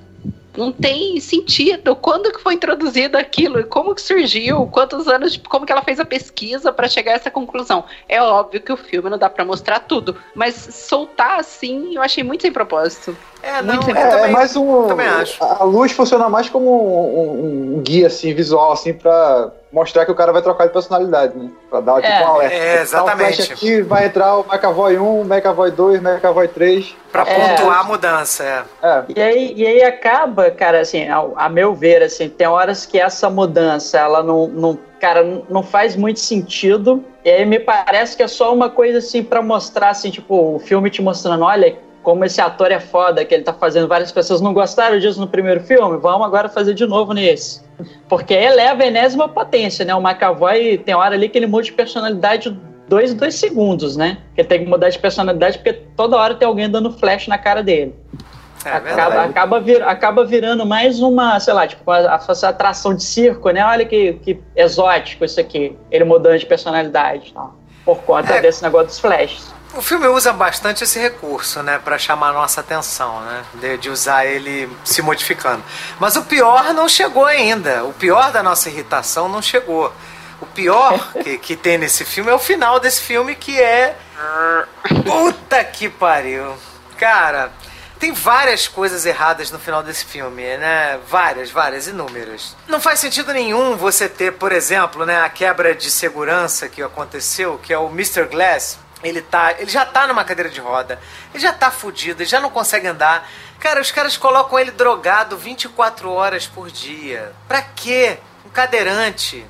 [0.59, 1.95] Não tem sentido.
[1.95, 3.63] Quando que foi introduzido aquilo?
[3.65, 4.67] Como que surgiu?
[4.67, 7.85] Quantos anos, como que ela fez a pesquisa para chegar a essa conclusão?
[8.07, 12.23] É óbvio que o filme não dá para mostrar tudo, mas soltar assim, eu achei
[12.23, 13.15] muito sem propósito.
[13.41, 14.87] É, não, Muito eu É, também, é mais um.
[14.87, 15.41] também acho.
[15.41, 20.15] A luz funciona mais como um, um guia assim, visual, assim, pra mostrar que o
[20.15, 21.49] cara vai trocar de personalidade, né?
[21.69, 22.25] Pra dar tipo É.
[22.25, 22.55] um alerta.
[22.55, 23.35] É, exatamente.
[23.35, 26.95] flash aqui, vai entrar o McAvoy 1, McAvoy 2, McAvoy 3.
[27.11, 27.55] Pra É.
[27.55, 28.63] pontuar a mudança, é.
[28.83, 29.03] É.
[29.15, 32.99] E aí, e aí acaba, cara, assim, ao- a, meu ver, assim, tem horas que
[32.99, 37.03] essa mudança, ela não, não cara, não- não faz muito sentido.
[37.23, 40.59] E aí me parece que é só uma coisa, assim, pra mostrar, assim, tipo, o
[40.59, 44.41] filme te mostrando, olha como esse ator é foda, que ele tá fazendo várias pessoas
[44.41, 47.61] não gostaram disso no primeiro filme, vamos agora fazer de novo nesse.
[48.07, 49.93] Porque eleva a enésima potência, né?
[49.95, 52.57] O McAvoy tem hora ali que ele muda de personalidade
[52.87, 54.17] dois, dois segundos, né?
[54.33, 57.37] Que ele tem que mudar de personalidade porque toda hora tem alguém dando flash na
[57.37, 57.93] cara dele.
[58.65, 62.93] É acaba, acaba, vir- acaba virando mais uma, sei lá, tipo, a, a, a atração
[62.93, 63.63] de circo, né?
[63.65, 65.77] Olha que, que exótico isso aqui.
[65.89, 67.55] Ele mudando de personalidade tal.
[67.85, 68.41] Por conta É.
[68.41, 69.53] desse negócio dos flashes.
[69.73, 73.89] O filme usa bastante esse recurso, né, Pra chamar a nossa atenção, né, de, de
[73.89, 75.63] usar ele se modificando.
[75.99, 77.83] Mas o pior não chegou ainda.
[77.85, 79.93] O pior da nossa irritação não chegou.
[80.41, 83.95] O pior que, que tem nesse filme é o final desse filme que é
[85.05, 86.55] puta que pariu,
[86.97, 87.51] cara.
[87.99, 90.97] Tem várias coisas erradas no final desse filme, né?
[91.09, 92.55] Várias, várias, inúmeras.
[92.65, 97.59] Não faz sentido nenhum você ter, por exemplo, né, a quebra de segurança que aconteceu,
[97.61, 98.23] que é o Mr.
[98.25, 98.79] Glass.
[99.03, 100.99] Ele tá, ele já tá numa cadeira de roda.
[101.33, 103.29] Ele já tá fudido, ele já não consegue andar.
[103.59, 107.33] Cara, os caras colocam ele drogado 24 horas por dia.
[107.47, 108.19] Pra quê?
[108.45, 109.45] Um cadeirante.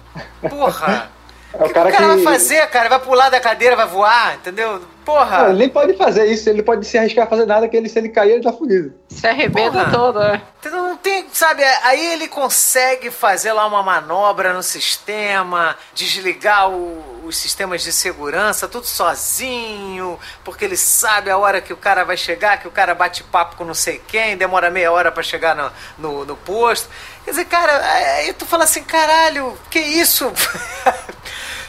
[0.50, 1.12] Porra.
[1.52, 2.90] É O que, que o cara vai fazer, cara?
[2.90, 4.82] Vai pular da cadeira, vai voar, entendeu?
[5.04, 5.40] Porra.
[5.40, 7.90] Não, ele nem pode fazer isso, ele pode se arriscar a fazer nada, que ele,
[7.90, 8.94] se ele cair, ele tá fudido.
[9.10, 9.92] Se arrebenta Porra.
[9.92, 10.40] todo, é.
[10.60, 10.84] Entendeu?
[10.84, 11.64] Não tem, sabe?
[11.84, 18.68] Aí ele consegue fazer lá uma manobra no sistema, desligar o- os sistemas de segurança,
[18.68, 22.94] tudo sozinho, porque ele sabe a hora que o cara vai chegar, que o cara
[22.94, 26.88] bate papo com não sei quem, demora meia hora pra chegar no, no, no posto.
[27.26, 27.72] Quer dizer, cara,
[28.18, 30.32] aí tu fala assim, caralho, que isso?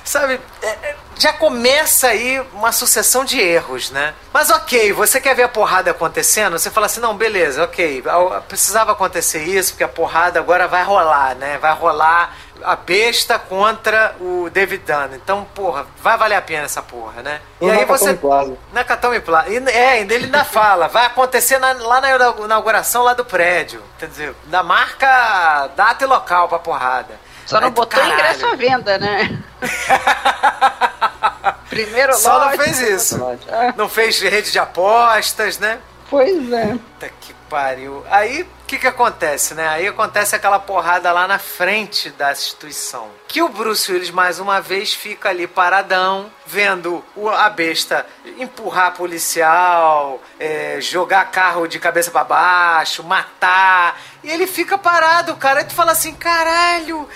[0.04, 0.40] sabe?
[0.62, 4.14] é, é, já começa aí uma sucessão de erros, né?
[4.32, 8.02] Mas ok, você quer ver a porrada acontecendo, você fala assim, não, beleza, ok,
[8.48, 11.58] precisava acontecer isso, porque a porrada agora vai rolar, né?
[11.58, 15.14] Vai rolar a besta contra o David Dunn.
[15.14, 17.40] Então, porra, vai valer a pena essa porra, né?
[17.60, 18.12] E No aí você.
[18.14, 18.54] Plaza.
[18.72, 19.48] Na Katami Plaza.
[19.48, 23.24] E, É, ainda ele ainda fala, vai acontecer na- lá na inau- inauguração lá do
[23.24, 23.82] prédio.
[23.98, 27.18] Quer dizer, da marca data e local pra porrada.
[27.50, 28.14] Só não botou caralho.
[28.14, 29.42] ingresso à venda, né?
[31.68, 32.58] Primeiro Só não lote.
[32.58, 33.38] fez isso.
[33.48, 33.74] É.
[33.76, 35.78] Não fez rede de apostas, né?
[36.08, 36.66] Pois é.
[36.66, 38.04] Puta que pariu.
[38.08, 39.66] Aí, o que que acontece, né?
[39.68, 43.08] Aí acontece aquela porrada lá na frente da instituição.
[43.26, 47.04] Que o Bruce Willis, mais uma vez, fica ali paradão, vendo
[47.36, 48.06] a besta
[48.38, 54.00] empurrar policial, é, jogar carro de cabeça pra baixo, matar.
[54.22, 55.60] E ele fica parado, cara.
[55.60, 57.08] Aí tu fala assim, caralho...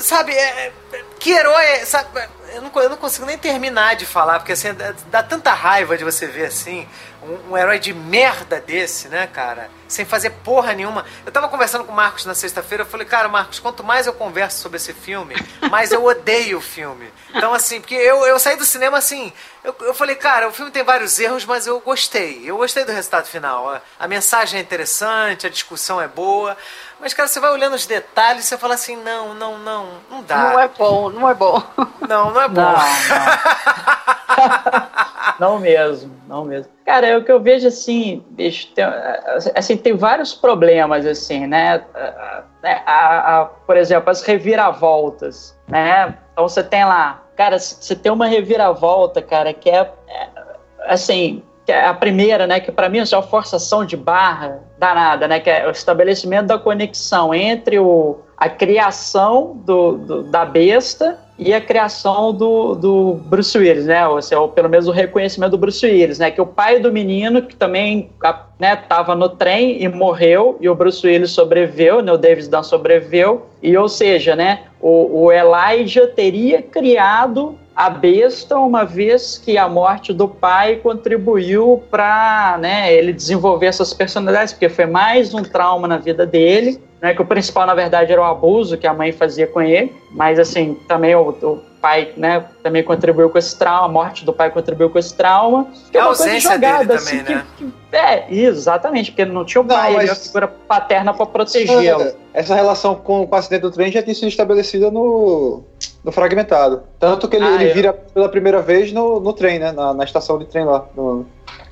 [0.00, 2.08] Sabe, é, é, que herói, sabe,
[2.52, 5.96] eu não, eu não consigo nem terminar de falar, porque assim, dá, dá tanta raiva
[5.96, 6.86] de você ver assim,
[7.22, 9.70] um, um herói de merda desse, né, cara?
[9.88, 11.04] Sem fazer porra nenhuma.
[11.24, 14.12] Eu tava conversando com o Marcos na sexta-feira, eu falei, cara, Marcos, quanto mais eu
[14.12, 15.34] converso sobre esse filme,
[15.70, 17.12] mais eu odeio o filme.
[17.34, 20.70] Então, assim, porque eu, eu saí do cinema assim, eu, eu falei, cara, o filme
[20.70, 22.42] tem vários erros, mas eu gostei.
[22.44, 23.70] Eu gostei do resultado final.
[23.70, 26.56] A, a mensagem é interessante, a discussão é boa.
[27.04, 30.22] Mas, cara, você vai olhando os detalhes e você fala assim, não, não, não, não
[30.22, 30.38] dá.
[30.52, 31.62] Não é bom, não é bom.
[32.08, 32.60] Não, não é bom.
[32.60, 32.72] Não,
[34.38, 34.88] não.
[35.54, 36.70] não mesmo, não mesmo.
[36.84, 38.84] Cara, é o que eu vejo assim, bicho, tem,
[39.54, 41.82] assim, tem vários problemas, assim, né?
[41.94, 42.42] A-
[42.86, 46.16] a- a- por exemplo, as reviravoltas, né?
[46.32, 50.28] Então você tem lá, cara, você tem uma reviravolta, cara, que é, é,
[50.86, 52.60] assim, que é a primeira, né?
[52.60, 55.40] Que para mim é uma forçação de barra danada, né?
[55.40, 61.52] Que é o estabelecimento da conexão entre o, a criação do, do- da besta e
[61.52, 64.06] a criação do, do Bruce Willis, né?
[64.06, 66.30] Ou, seja, ou pelo menos o reconhecimento do Bruce Willis, né?
[66.30, 68.78] Que o pai do menino, que também a- né,
[69.16, 72.12] no trem e morreu, e o Bruce Willis sobreviveu, né?
[72.12, 74.60] O David Dunn sobreviveu, e ou seja, né?
[74.80, 81.82] O, o Elijah teria criado a besta, uma vez que a morte do pai contribuiu
[81.90, 87.12] para né, ele desenvolver essas personalidades, porque foi mais um trauma na vida dele, né,
[87.14, 90.38] que o principal, na verdade, era o abuso que a mãe fazia com ele, mas,
[90.38, 94.50] assim, também o, o pai, né, também contribuiu com esse trauma, a morte do pai
[94.50, 95.66] contribuiu com esse trauma.
[95.92, 97.44] Que é a uma coisa ausência dele jogada, também, assim, né?
[97.58, 100.24] que, que- é, exatamente, porque ele não tinha o Não, pai, ele mas- tinha a
[100.24, 102.12] figura paterna pra protegê-lo.
[102.32, 105.62] Essa relação com, com o acidente do trem já tinha sido estabelecida no,
[106.02, 106.84] no fragmentado.
[106.98, 109.70] Tanto que ele, Ah, ele eu- vira pela primeira vez no, no trem, né?
[109.72, 110.86] Na, na estação de trem lá.
[110.96, 111.26] no-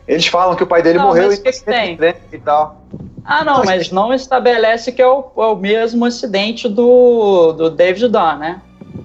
[0.06, 2.14] Eles falam que o pai dele Não, morreu o que acidente tem?
[2.32, 2.82] e tal.
[3.24, 8.08] Ah, não, mas não estabelece que é o, é o mesmo acidente do, do David
[8.08, 8.60] Dunn, né?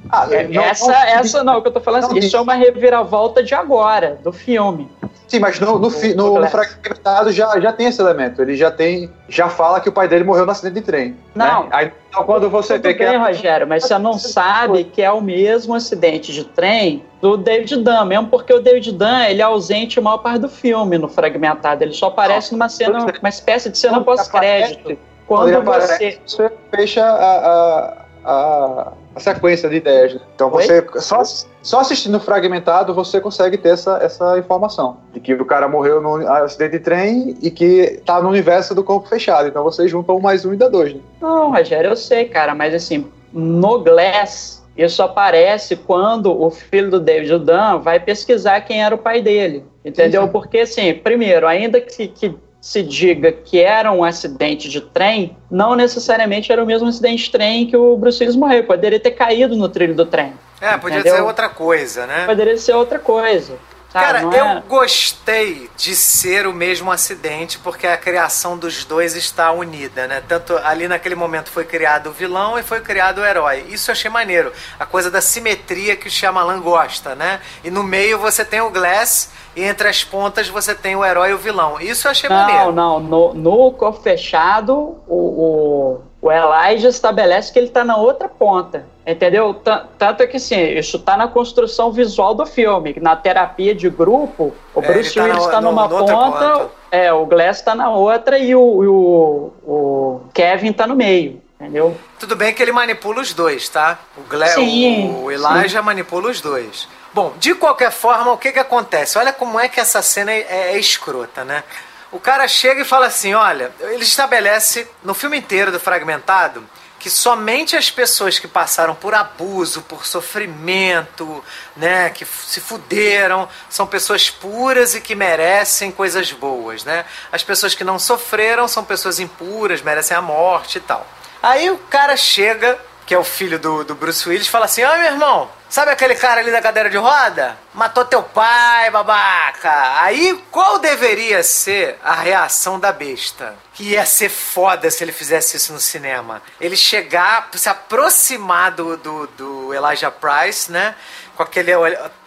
[0.09, 2.37] Ah, É, não- essa, não- essa não, o que eu tô falando não assim, isso
[2.37, 4.89] é uma reviravolta de agora, do filme.
[5.27, 8.41] Sim, mas no, no, fi- no- no fragmentado já, já tem esse elemento.
[8.41, 9.11] Ele já tem.
[9.27, 11.17] Já fala que o pai dele morreu no acidente de trem.
[11.35, 11.63] Não.
[11.63, 11.69] Né?
[11.73, 13.03] Aí, então, quando você Tudo vê que.
[13.03, 17.35] bem, é- Rogério, mas você não sabe que é o mesmo acidente de trem do
[17.35, 20.97] David Dunn, mesmo porque o David Dunn ele é ausente a maior parte do filme
[20.97, 21.83] no fragmentado.
[21.83, 23.19] Ele só aparece numa cena, é.
[23.19, 24.97] uma espécie de cena pós-crédito.
[25.27, 25.83] Quando Quando ele você.
[25.83, 27.93] aparece, você fecha a, a,
[28.23, 30.13] a, a sequência de ideias.
[30.13, 30.21] né?
[30.35, 30.63] Então Oi?
[30.63, 31.21] você só,
[31.61, 36.27] só assistindo fragmentado você consegue ter essa, essa informação de que o cara morreu no
[36.31, 39.47] acidente de trem e que tá no universo do corpo fechado.
[39.47, 40.93] Então você junta um mais um e dá dois.
[40.93, 41.01] Né?
[41.19, 46.99] Não, Rogério, eu sei, cara, mas assim, no Glass, isso aparece quando o filho do
[46.99, 49.65] David Dunn vai pesquisar quem era o pai dele.
[49.83, 50.21] Entendeu?
[50.21, 50.31] Sim, sim.
[50.31, 52.35] Porque, assim, primeiro, ainda que, que
[52.67, 57.31] se diga que era um acidente de trem, não necessariamente era o mesmo acidente de
[57.31, 58.61] trem que o Bruce Willis morreu.
[58.65, 60.33] Poderia ter caído no trilho do trem.
[60.59, 61.15] É, Entendeu?
[61.15, 62.25] ser outra coisa, né?
[62.25, 63.57] Poderia ser outra coisa.
[63.93, 69.15] Cara, Não é- eu gostei de ser o mesmo acidente porque a criação dos dois
[69.15, 70.21] está unida, né?
[70.27, 73.65] Tanto ali naquele momento foi criado o vilão e foi criado o herói.
[73.69, 74.51] Isso eu achei maneiro.
[74.77, 77.39] A coisa da simetria que o Shyamalan gosta, né?
[77.63, 81.31] E no meio você tem o Glass e entre as pontas você tem o herói
[81.31, 81.81] e o vilão.
[81.81, 82.71] Isso eu achei Não, maneiro.
[82.71, 82.99] não.
[82.99, 88.85] No, no corpo fechado, o, o, o Elijah estabelece que ele tá na outra ponta.
[89.05, 89.53] Entendeu?
[89.55, 92.95] Tan- Tanto é que, assim, isso tá na construção visual do filme.
[93.01, 96.69] Na terapia de grupo, o É, Bruce tá Willis tá no- numa no ponta, ponta.
[96.91, 101.41] é, o Glass tá na outra e o, e o, o Kevin tá no meio.
[101.59, 101.97] Entendeu?
[102.19, 103.97] Tudo bem que ele manipula os dois, tá?
[104.15, 106.87] O, Gle Sim, o Elijah manipula os dois.
[107.17, 109.17] Bom, de qualquer forma, o que que acontece?
[109.17, 111.63] Olha como é que essa cena é, é escrota, né?
[112.11, 116.63] O cara chega e fala assim, olha, ele estabelece no filme inteiro do Fragmentado
[116.99, 121.43] que somente as pessoas que passaram por abuso, por sofrimento,
[121.75, 127.03] né, que se fuderam, são pessoas puras e que merecem coisas boas, né?
[127.31, 131.03] As pessoas que não sofreram são pessoas impuras, merecem a morte e tal.
[131.41, 132.77] Aí o cara chega,
[133.07, 136.15] que é o filho do, do Bruce Willis, fala assim: Ó, meu irmão, sabe aquele
[136.15, 137.57] cara ali da cadeira de roda?
[137.73, 140.01] Matou teu pai, babaca.
[140.01, 143.55] Aí qual deveria ser a reação da besta?
[143.73, 146.41] Que ia ser foda se ele fizesse isso no cinema.
[146.59, 150.95] Ele chegar, se aproximar do, do, do Elijah Price, né?
[151.35, 151.71] Com aquele,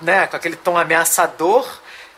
[0.01, 0.27] né?
[0.27, 1.67] com aquele tom ameaçador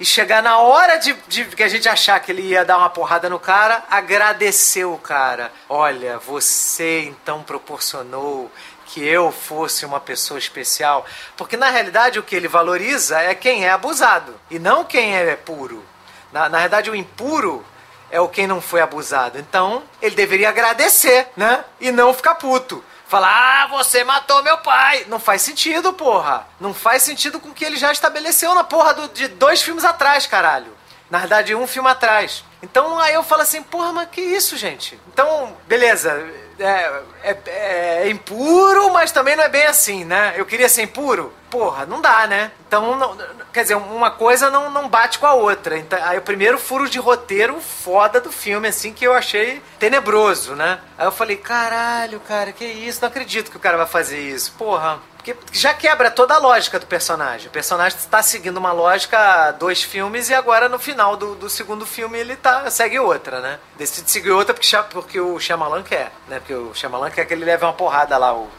[0.02, 2.90] e chegar na hora de, de que a gente achar que ele ia dar uma
[2.90, 5.52] porrada no cara, agradecer o cara.
[5.68, 8.50] Olha, você então proporcionou
[8.92, 11.06] que eu fosse uma pessoa especial.
[11.34, 15.34] Porque na realidade o que ele valoriza é quem é abusado e não quem é
[15.34, 15.82] puro.
[16.30, 17.64] Na, na verdade, o impuro
[18.10, 19.38] é o quem não foi abusado.
[19.38, 21.64] Então, ele deveria agradecer, né?
[21.80, 22.84] E não ficar puto.
[23.08, 25.06] Falar, ah, você matou meu pai.
[25.08, 26.46] Não faz sentido, porra.
[26.60, 29.84] Não faz sentido com o que ele já estabeleceu na porra do- de dois filmes
[29.84, 30.76] atrás, caralho.
[31.10, 32.44] Na verdade, um filme atrás.
[32.62, 34.98] Então aí eu falo assim, porra, mas que isso, gente?
[35.12, 36.26] Então, beleza.
[36.62, 40.34] É, é- é impuro, mas também não é bem assim, né?
[40.36, 41.32] Eu queria ser impuro?
[41.50, 42.50] Porra, não dá, né?
[42.66, 43.16] Então, não-
[43.52, 45.76] quer dizer, uma coisa não, não bate com a outra.
[45.76, 50.54] Então, aí o primeiro furo de roteiro foda do filme, assim, que eu achei tenebroso,
[50.54, 50.78] né?
[50.96, 53.00] Aí eu falei, caralho, cara, que isso?
[53.02, 54.52] Não acredito que o cara vai fazer isso.
[54.56, 57.46] Porra, porque já quebra toda a lógica do personagem.
[57.46, 61.86] O personagem está seguindo uma lógica dois filmes e agora no final do, do segundo
[61.86, 63.60] filme ele tá, segue outra, né?
[63.78, 66.40] Decide seguir outra porque, porque o Shyamalan quer, né?
[66.40, 68.50] Porque o Shyamalan quer que ele leve uma porrada lá, o,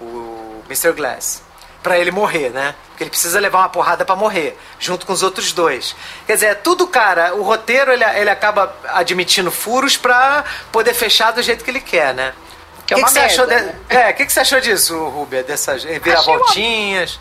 [0.00, 0.92] o Mr.
[0.92, 1.42] Glass.
[1.82, 2.76] Pra ele morrer, né?
[2.90, 5.96] Porque ele precisa levar uma porrada pra morrer, junto com os outros dois.
[6.24, 11.32] Quer dizer, é tudo, cara, o roteiro ele, ele acaba admitindo furos pra poder fechar
[11.32, 12.32] do jeito que ele quer, né?
[12.94, 14.02] Que é que uma que você achou merda, de- né?
[14.06, 15.42] É, o que, que você achou disso, Rubia?
[15.42, 17.18] Dessas reviravoltinhas?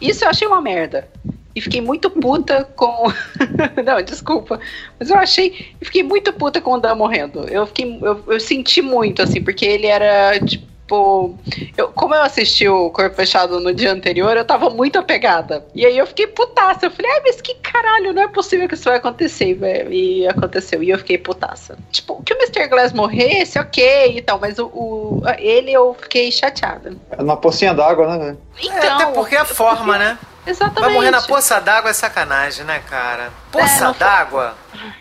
[0.00, 1.08] Isso eu achei uma merda.
[1.54, 3.12] E fiquei muito puta com.
[3.84, 4.58] Não, desculpa.
[4.98, 5.74] Mas eu achei.
[5.80, 7.46] Eu fiquei muito puta com o Dan morrendo.
[7.48, 10.38] Eu, fiquei, eu, eu senti muito, assim, porque ele era.
[10.40, 11.34] tipo, tipo,
[11.76, 15.64] eu, como eu assisti o Corpo Fechado no dia anterior, eu tava muito apegada.
[15.74, 16.86] E aí eu fiquei putaça.
[16.86, 19.58] Eu falei, ai, mas que caralho, não é possível que isso vai acontecer.
[19.90, 20.82] E aconteceu.
[20.82, 21.78] E eu fiquei putaça.
[21.90, 22.68] Tipo, que o Mr.
[22.68, 26.94] Glass morresse, ok e tal, mas o, o ele eu fiquei chateada.
[27.10, 28.36] É Numa pocinha d'água, né?
[28.62, 30.18] Então, É, até porque a forma, né?
[30.46, 30.80] Exatamente.
[30.82, 33.30] Vai morrer na poça d'água é sacanagem, né, cara?
[33.50, 34.54] Poça não foi- d'água?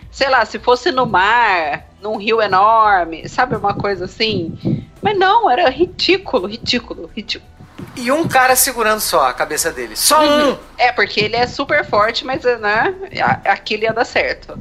[0.09, 4.53] sei lá, se fosse no mar, num rio enorme, sabe, uma coisa assim.
[5.03, 7.51] Mas não, era ridículo, ridículo, ridículo.
[7.95, 9.95] E um cara segurando só a cabeça dele.
[9.95, 10.57] Só um!
[10.77, 14.57] É, porque ele é super forte, mas, né, a- aquilo ia dar certo.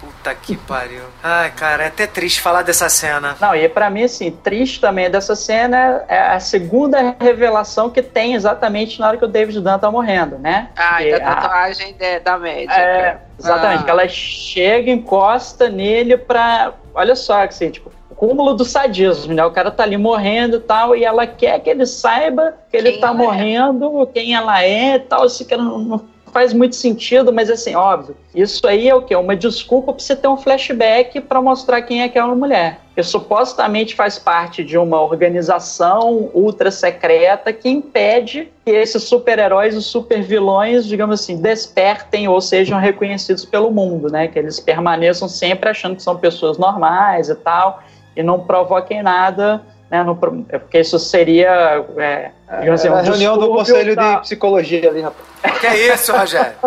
[0.00, 1.02] Puta que pariu.
[1.22, 3.36] Ai, cara, é até triste falar dessa cena.
[3.40, 8.34] Não, e pra mim, assim, triste também dessa cena é a segunda revelação que tem
[8.34, 10.70] exatamente na hora que o David Dunn tá morrendo, né?
[10.76, 12.74] Ah, Que da a- tatuagem de- da médica.
[12.80, 13.84] É, exatamente, Ah.
[13.84, 16.72] que ela chega, encosta nele pra.
[16.94, 17.90] Olha só, assim, tipo,
[18.24, 19.44] cúmulo do sadismo, né?
[19.44, 22.92] O cara tá ali morrendo e tal, e ela quer que ele saiba que ele
[22.92, 23.12] Quem tá é.
[23.12, 27.76] morrendo, quem ela é e tal, assim, que não, não faz muito sentido, mas assim,
[27.76, 29.14] óbvio, isso aí é o quê?
[29.14, 32.80] Uma desculpa pra você ter um flashback pra mostrar quem é aquela mulher.
[32.96, 39.82] Que supostamente faz parte de uma organização ultra secreta que impede que esses super-heróis e
[39.82, 44.26] super-vilões, digamos assim, despertem ou sejam reconhecidos pelo mundo, né?
[44.26, 47.80] Que eles permaneçam sempre achando que são pessoas normais e tal,
[48.16, 50.02] e não provoquem nada, né?
[50.02, 50.18] Não
[50.48, 52.30] é porque isso seria, é,
[52.72, 55.58] assim, Era um a reunião do conselho da- de psicologia ali, rapaz.
[55.60, 56.54] Que é isso, Rogério?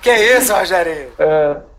[0.00, 1.08] que é isso, Rogério?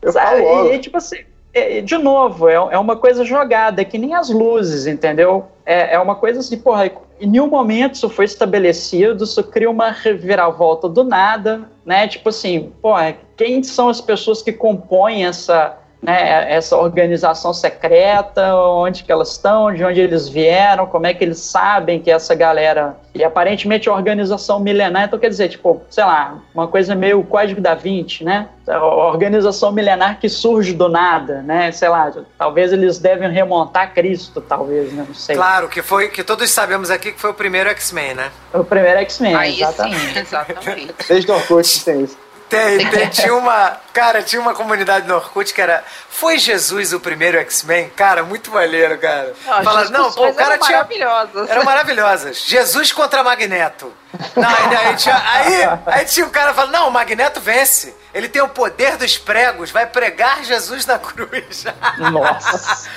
[0.02, 0.42] Eu Sabe?
[0.42, 0.74] falo logo.
[0.74, 1.18] E, tipo assim,
[1.54, 5.46] é- de novo, é, é uma coisa jogada, é que nem as luzes, entendeu?
[5.66, 6.90] É, é uma coisa assim, porra,
[7.20, 12.08] em nenhum momento isso foi estabelecido, isso cria uma reviravolta do nada, né?
[12.08, 19.04] Tipo assim, porra, quem são as pessoas que compõem essa, né, essa organização secreta, onde
[19.04, 22.98] que elas estão, de onde eles vieram, como é que eles sabem que essa galera.
[23.16, 27.24] E aparentemente é uma organização milenar, então quer dizer, tipo, sei lá, uma coisa meio
[27.24, 28.50] Código da Vinci, né?
[28.68, 31.72] A organização milenar que surge do nada, né?
[31.72, 35.06] Sei lá, talvez eles devem remontar a Cristo, talvez, né?
[35.08, 35.36] Não sei.
[35.36, 38.32] Claro, que foi que todos sabemos aqui que foi o primeiro X-Men, né?
[38.54, 40.00] O primeiro X-Men, exatamente.
[40.00, 40.96] sim, exatamente.
[41.08, 42.23] Desde o Orkut tem isso.
[42.54, 43.78] Tem, tem- tinha uma.
[43.94, 45.84] Cara, tinha uma comunidade no Orkut que era.
[46.10, 47.90] Foi Jesus o primeiro X-Men?
[47.90, 49.34] Cara, muito maneiro, cara.
[49.46, 50.78] Não, as Fala, não, pô, o cara eram tinha.
[50.78, 51.50] maravilhosas.
[51.50, 52.38] Eram maravilhosas.
[52.46, 53.92] Jesus contra Magneto.
[54.36, 57.96] Não, aí, aí tinha, aí, aí tinha um cara falando, não, o Magneto vence.
[58.14, 61.66] Ele tem o poder dos pregos, vai pregar Jesus na cruz.
[61.98, 62.88] Nossa.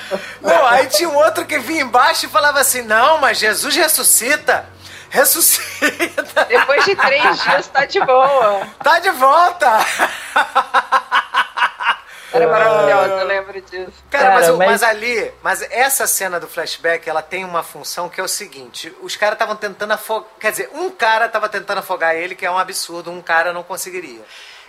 [0.43, 4.67] Não, aí tinha um outro que vinha embaixo e falava assim, não, mas Jesus ressuscita.
[5.11, 6.45] Ressuscita.
[6.49, 8.67] Depois de três dias tá de boa.
[8.83, 9.79] Tá de volta.
[12.33, 13.93] Era maravilhosa, eu lembro disso.
[14.11, 18.09] Cara, Cara, mas, mas- mas ali, mas essa cena do flashback, ela tem uma função
[18.09, 20.29] que é o seguinte: os caras estavam tentando afogar.
[20.39, 23.63] Quer dizer, um cara tava tentando afogar ele, que é um absurdo, um cara não
[23.63, 24.21] conseguiria.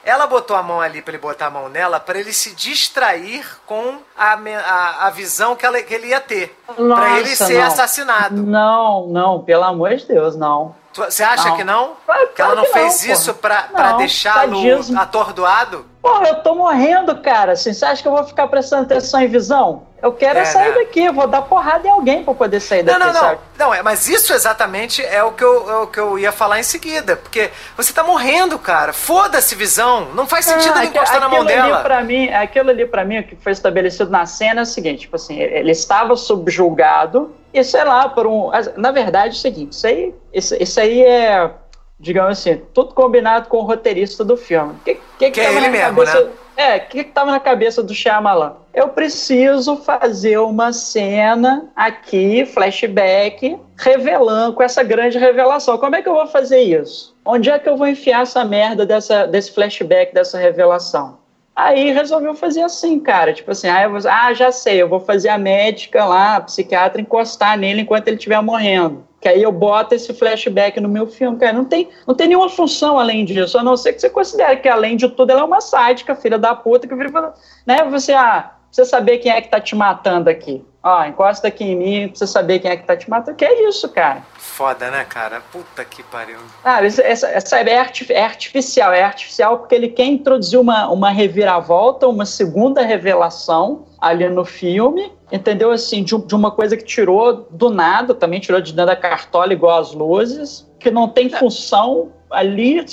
[0.08, 3.46] Ela botou a mão ali pra ele botar a mão nela pra ele se distrair
[3.66, 6.58] com a, a, a visão que, ela- que ele ia ter.
[6.76, 7.68] pra ele ser não.
[7.68, 8.42] assassinado.
[8.42, 10.74] Não, não, pelo amor de Deus, não.
[10.94, 11.58] Você acha Não.
[11.58, 11.94] que não?
[12.08, 13.62] Claro- que ela não que não, fez isso porra.
[13.70, 14.58] pra, pra Não, deixá-lo
[15.00, 15.86] atordoado?
[16.08, 17.52] Porra, eu tô morrendo, cara.
[17.52, 19.84] Assim, você acha que eu vou ficar prestando atenção em visão?
[20.02, 20.76] Eu quero É, sair né?
[20.76, 23.38] daqui, eu vou dar porrada em alguém pra poder sair Não, daqui, não, não.
[23.58, 26.60] Não, é, mas isso exatamente é o, que eu, é o que eu ia falar
[26.60, 27.16] em seguida.
[27.16, 28.94] Porque você tá morrendo, cara.
[28.94, 30.10] Foda-se visão.
[30.14, 31.82] Não faz sentido Ah, ele encostar na mão dela.
[31.82, 35.02] Pra mim, aquilo ali pra mim, o que foi estabelecido na cena é o seguinte,
[35.02, 38.52] tipo assim, ele estava subjulgado e, sei lá, por um...
[38.78, 41.50] Na verdade, é o seguinte, isso aí, isso, isso aí é,
[42.00, 44.74] digamos assim, tudo combinado com o roteirista do filme.
[44.74, 46.32] O que, que, Que é ele mesmo, cabeça, né?
[46.56, 48.56] É, o que, que tava na cabeça do Shyamalan?
[48.74, 55.78] Eu preciso fazer uma cena aqui, flashback, revelando, com essa grande revelação.
[55.78, 57.16] Como é que eu vou fazer isso?
[57.24, 61.20] Onde é que eu vou enfiar essa merda dessa, desse flashback, dessa revelação?
[61.56, 63.34] Aí resolveu fazer assim, cara.
[63.34, 66.42] Tipo assim, ah, eu vou- ah, já sei, eu vou fazer a médica lá, a
[66.42, 69.07] psiquiatra, encostar nele enquanto ele estiver morrendo.
[69.20, 71.38] Que aí eu boto esse flashback no meu filme.
[71.38, 74.58] Cara, não tem, não tem nenhuma função além disso, a não ser que você considere
[74.58, 77.34] que, além de tudo, ela é uma sádica, filha da puta, que vira
[77.66, 77.84] né?
[77.86, 80.64] Você, ah, precisa saber quem é que tá te matando aqui.
[80.90, 83.36] Ó, encosta aqui em mim, precisa saber quem é que tá te matando.
[83.36, 84.22] Que é isso, cara.
[84.38, 85.42] Foda, né, cara?
[85.52, 86.38] Puta que pariu.
[86.64, 90.88] Ah, isso- essa, essa é, arti- é artificial, é artificial porque ele quer introduzir uma,
[90.90, 95.72] uma reviravolta, uma segunda revelação ali no filme, entendeu?
[95.72, 99.52] Assim, de, de uma coisa que tirou do nada, também tirou de dentro da cartola
[99.52, 102.86] igual as luzes, que não tem função ali,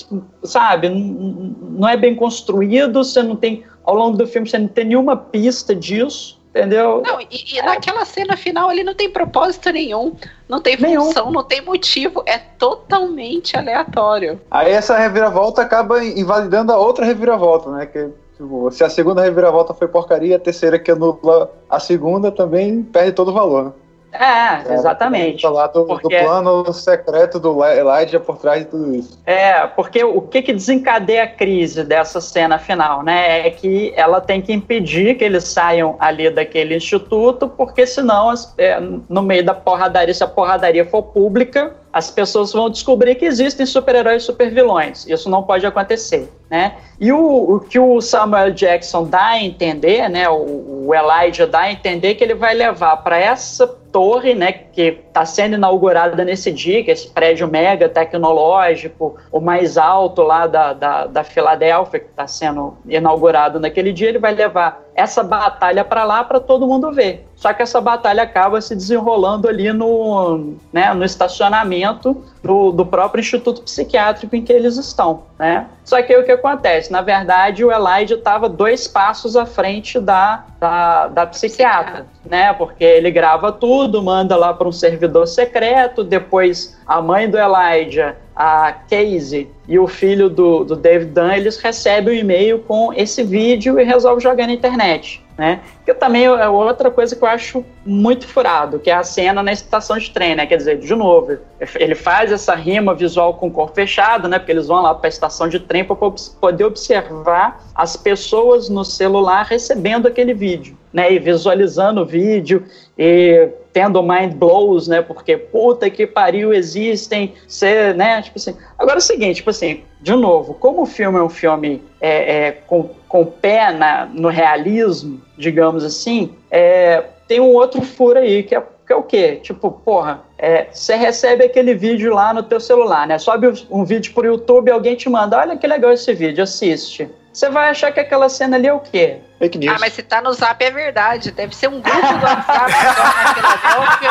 [0.43, 0.89] sabe?
[0.89, 5.17] Não é bem construído, você não tem, ao longo do filme, você não tem nenhuma
[5.17, 6.43] pista disso.
[6.55, 7.03] Entendeu?
[7.05, 10.15] Não, e, e naquela cena final ele não tem propósito nenhum,
[10.49, 11.07] não tem Nenhum.
[11.07, 14.41] função, não tem motivo, é totalmente aleatório.
[14.51, 17.87] Aí essa reviravolta acaba invalidando a outra reviravolta, né?
[17.87, 22.83] Que, tipo, se a segunda reviravolta foi porcaria, a terceira que anula a segunda também
[22.83, 23.73] perde todo o valor, né?
[24.15, 25.43] É, exatamente.
[25.43, 29.19] Falar do, do Porque- plano secreto do Elijah por trás de tudo isso.
[29.27, 33.47] É, porque o que, que desencadeia a crise dessa cena final, né?
[33.47, 38.79] É que ela tem que impedir que eles saiam ali daquele instituto, porque senão, é,
[39.09, 43.67] no meio da porradaria, se a porradaria for pública, as pessoas vão descobrir que existem
[43.67, 45.07] super-heróis e super-vilões.
[45.07, 46.75] Isso não pode acontecer, né?
[47.01, 50.29] E o, o que o Samuel Jackson dá a entender, né?
[50.29, 55.04] O, o Elijah dá a entender que ele vai levar para essa torre, né, que
[55.15, 60.49] está sendo inaugurada nesse dia, que é esse prédio mega tecnológico, o mais alto lá
[60.49, 65.85] da, da, da Filadélfia, que está sendo inaugurado naquele dia, ele vai levar essa batalha
[65.85, 67.27] para lá para todo mundo ver.
[67.37, 73.21] Só que essa batalha acaba se desenrolando ali no, né, no estacionamento do, do próprio
[73.21, 75.25] Instituto Psiquiátrico em que eles estão.
[75.39, 75.67] Né?
[75.85, 76.93] Só que aí o que acontece?
[76.93, 82.53] Na verdade, o Elijah estava dois passos à frente da, da, da psiquiatra, né?
[82.55, 88.17] Porque ele grava tudo, manda lá para um servidor secreto, depois a mãe do Elijah,
[88.35, 93.23] a Casey e o filho do, do David Dunn, eles recebem um e-mail com esse
[93.23, 95.23] vídeo e resolvem jogar na internet.
[95.37, 95.61] Né?
[95.85, 99.53] Que também é outra coisa que eu acho muito furado, que é a cena na
[99.53, 100.47] estação de trem, né?
[100.47, 101.37] Quer dizer, de novo,
[101.75, 104.39] ele faz essa rima visual com o corpo fechado, né?
[104.39, 105.97] Porque eles vão lá para a estação de trem para
[106.41, 111.13] poder observar as pessoas no celular recebendo aquele vídeo, né?
[111.13, 112.65] E visualizando o vídeo
[112.97, 115.03] e tendo mind blows, né?
[115.03, 118.23] Porque puta que pariu existem, ser, né?
[118.23, 118.57] Tipo assim.
[118.79, 122.37] Agora é o seguinte, tipo assim, de novo, como o filme é um filme é,
[122.37, 128.45] é, com, com pé na, no realismo, digamos assim, é, tem um outro furo aí
[128.45, 129.41] que é que é o quê?
[129.43, 133.19] Tipo, porra, é, você recebe aquele vídeo lá no teu celular, né?
[133.19, 137.09] Sobe um vídeo pro YouTube e alguém te manda, olha que legal esse vídeo, assiste.
[137.35, 139.19] Você vai achar que aquela cena ali é o quê?
[139.41, 139.75] Fake news.
[139.75, 141.33] Ah, mas se tá no zap é verdade.
[141.33, 144.11] Deve ser um grupo do WhatsApp só na Filadélfia.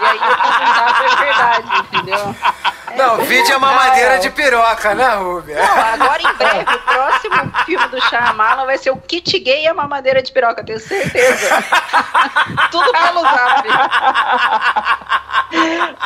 [0.00, 2.36] E aí o que tá no zap é verdade, entendeu?
[2.96, 5.56] Não, o vídeo é mamadeira de piroca, né, Rubia?
[5.56, 9.66] Não, agora em breve, o próximo filme do Shyamalan vai ser o Kit Gay e
[9.66, 11.62] a mamadeira de piroca, tenho certeza.
[12.70, 13.68] Tudo pelo zap.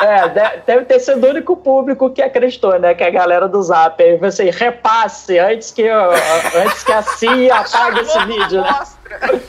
[0.01, 2.93] É, de- deve ter sido o único público que acreditou, né?
[2.93, 4.01] Que a galera do Zap.
[4.01, 6.11] Aí você repasse antes que, eu-
[6.65, 8.79] antes que a CIA apague esse vídeo, né?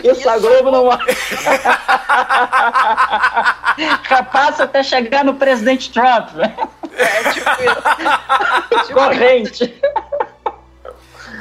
[0.03, 1.07] Isso a Globo não mostra.
[4.63, 6.29] Até chegar no presidente Trump.
[6.97, 8.93] É, tipo isso.
[8.95, 9.81] Corrente.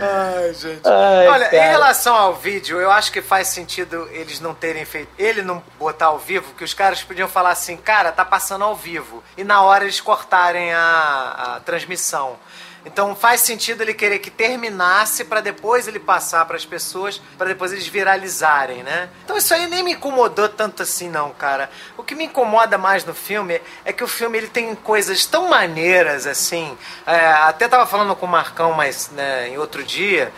[0.02, 0.88] Ai, gente.
[0.88, 1.64] Ai, Olha, em cara.
[1.72, 5.10] relação ao vídeo, eu acho que faz sentido eles não terem feito.
[5.18, 8.76] Ele não botar ao vivo, que os caras podiam falar assim, cara, tá passando ao
[8.76, 9.24] vivo.
[9.38, 12.38] E na hora eles cortarem a, a transmissão.
[12.86, 17.72] Então faz sentido ele querer que terminasse pra depois ele passar pras pessoas, pra depois
[17.72, 19.10] eles viralizarem, né?
[19.24, 21.70] Então isso aí nem me incomodou tanto assim não, cara.
[21.98, 25.50] O que me incomoda mais no filme é que o filme ele tem coisas tão
[25.50, 26.78] maneiras assim.
[27.06, 30.32] É, até tava falando com o Marcão, mas né, em outro dia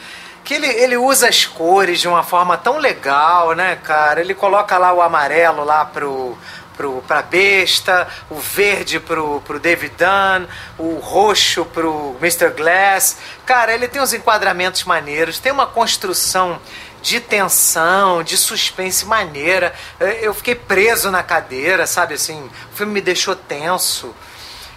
[0.44, 4.22] que ele, ele usa as cores de uma forma tão legal, né, cara?
[4.22, 6.38] Ele coloca lá o amarelo lá pro,
[6.82, 10.48] pro, pra besta, o verde pro, pro David Dunn,
[10.80, 12.50] o roxo pro Mr.
[12.50, 13.18] Glass.
[13.46, 16.60] Cara, ele tem uns enquadramentos maneiros, tem uma construção
[17.04, 19.74] de tensão, de suspense maneira.
[20.00, 22.50] Eu- Eu fiquei preso na cadeira, sabe assim?
[22.74, 24.16] O filme me deixou tenso.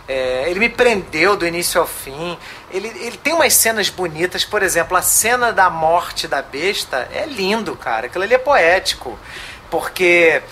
[0.07, 2.37] É, ele me prendeu do início ao fim.
[2.71, 7.25] Ele, ele tem umas cenas bonitas, por exemplo, a cena da morte da besta é
[7.25, 8.07] lindo, cara.
[8.07, 9.19] Aquilo ali é poético.
[9.71, 10.43] Porque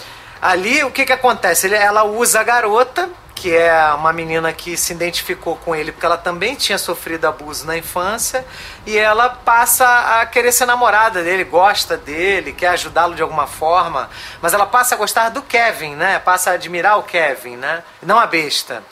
[0.42, 1.68] ali o que, que acontece?
[1.68, 6.06] Ele- ela usa a garota, que é uma menina que se identificou com ele porque
[6.06, 8.44] ela também tinha sofrido abuso na infância,
[8.86, 14.10] e ela passa a querer ser namorada dele, gosta dele, quer ajudá-lo de alguma forma,
[14.40, 16.18] mas ela passa a gostar do Kevin, né?
[16.18, 17.82] Passa a admirar o Kevin, né?
[18.02, 18.82] Não a besta.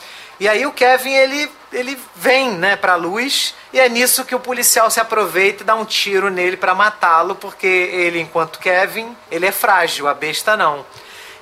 [0.40, 4.40] E aí o Kevin, ele, ele vem, né, pra luz, e é nisso que o
[4.40, 9.46] policial se aproveita e dá um tiro nele pra matá-lo, porque ele, enquanto Kevin, ele
[9.46, 10.84] é frágil, a besta não.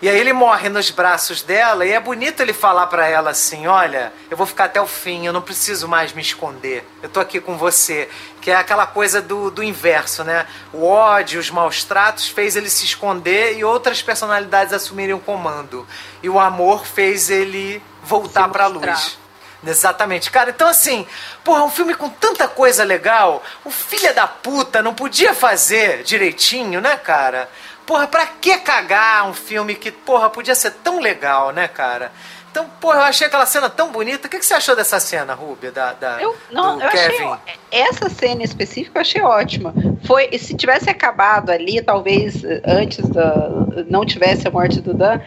[0.01, 3.67] E aí ele morre nos braços dela e é bonito ele falar pra ela assim,
[3.67, 6.89] olha, eu vou ficar até o fim, eu não preciso mais me esconder.
[7.03, 8.09] Eu tô aqui com você,
[8.41, 10.47] que é aquela coisa do, do inverso, né?
[10.73, 15.85] O ódio, os maus tratos fez ele se esconder e outras personalidades assumirem o comando.
[16.23, 18.67] E o amor fez ele voltar mostrar.
[18.69, 19.19] luz.
[19.67, 20.31] Exatamente.
[20.31, 21.07] Cara, então assim,
[21.43, 26.81] porra, um filme com tanta coisa legal, o filho da puta não podia fazer direitinho,
[26.81, 27.49] né, cara?
[27.89, 32.13] Porra, pra que cagar um filme que, porra, podia ser tão legal, né, cara?
[32.51, 34.27] Então, porra, eu achei aquela cena tão bonita.
[34.27, 37.25] O que, que você achou dessa cena, Rubia, da, da, Eu, não, eu Kevin?
[37.25, 37.55] achei.
[37.71, 39.73] Essa cena específica eu achei ótima.
[40.05, 43.49] Foi, se tivesse acabado ali, talvez eh, antes da.
[43.89, 45.21] não tivesse a morte do Dan,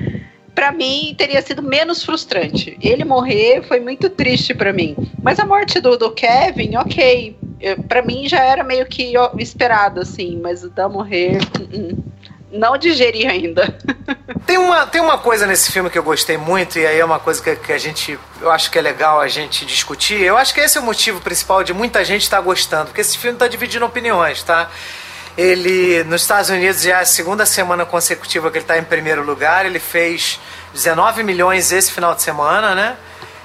[0.53, 2.77] pra mim teria sido menos frustrante.
[2.81, 4.95] Ele morrer foi muito triste pra mim.
[5.21, 7.37] Mas a morte do, do Kevin, ok.
[7.59, 11.37] Eu, pra mim já era meio que esperado, assim, mas o Dan morrer.
[11.59, 12.11] uh, uh,
[12.51, 13.77] não digeri ainda.
[14.45, 17.19] Tem uma, tem uma coisa nesse filme que eu gostei muito, e aí é uma
[17.19, 18.19] coisa que, que a gente.
[18.41, 20.19] Eu acho que é legal a gente discutir.
[20.19, 23.17] Eu acho que esse é o motivo principal de muita gente estar gostando, porque esse
[23.17, 24.69] filme está dividindo opiniões, tá?
[25.37, 29.23] Ele, nos Estados Unidos, já é a segunda semana consecutiva que ele está em primeiro
[29.23, 29.65] lugar.
[29.65, 30.39] Ele fez
[30.73, 32.97] 19 milhões esse final de semana, né?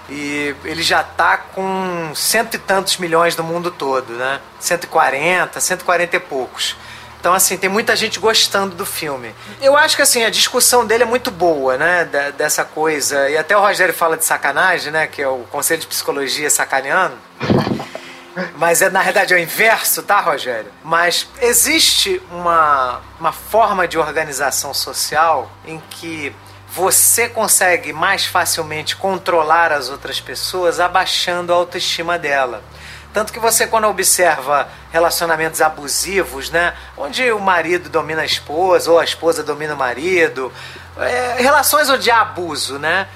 [0.09, 4.41] E ele já tá com cento e tantos milhões no mundo todo, né?
[4.61, 6.77] 140, 140 e poucos.
[7.27, 9.35] Então, assim, tem muita gente gostando do filme.
[9.61, 12.05] Eu acho que, assim, a discussão dele é muito boa, né?
[12.05, 13.29] Da- dessa coisa.
[13.29, 15.09] E até o Rogério fala de sacanagem, né?
[15.09, 17.17] Que é o Conselho de Psicologia sacaneando.
[18.57, 20.71] Mas é, na verdade é o inverso, tá, Rogério?
[20.85, 26.33] Mas existe uma, uma forma de organização social em que
[26.69, 32.63] você consegue mais facilmente controlar as outras pessoas abaixando a autoestima dela.
[33.17, 36.75] Tanto que você, quando observa relacionamentos abusivos, né?
[36.99, 40.53] Onde o marido domina a esposa, ou a esposa domina o marido,
[40.99, 43.09] é, relações onde há abuso, né?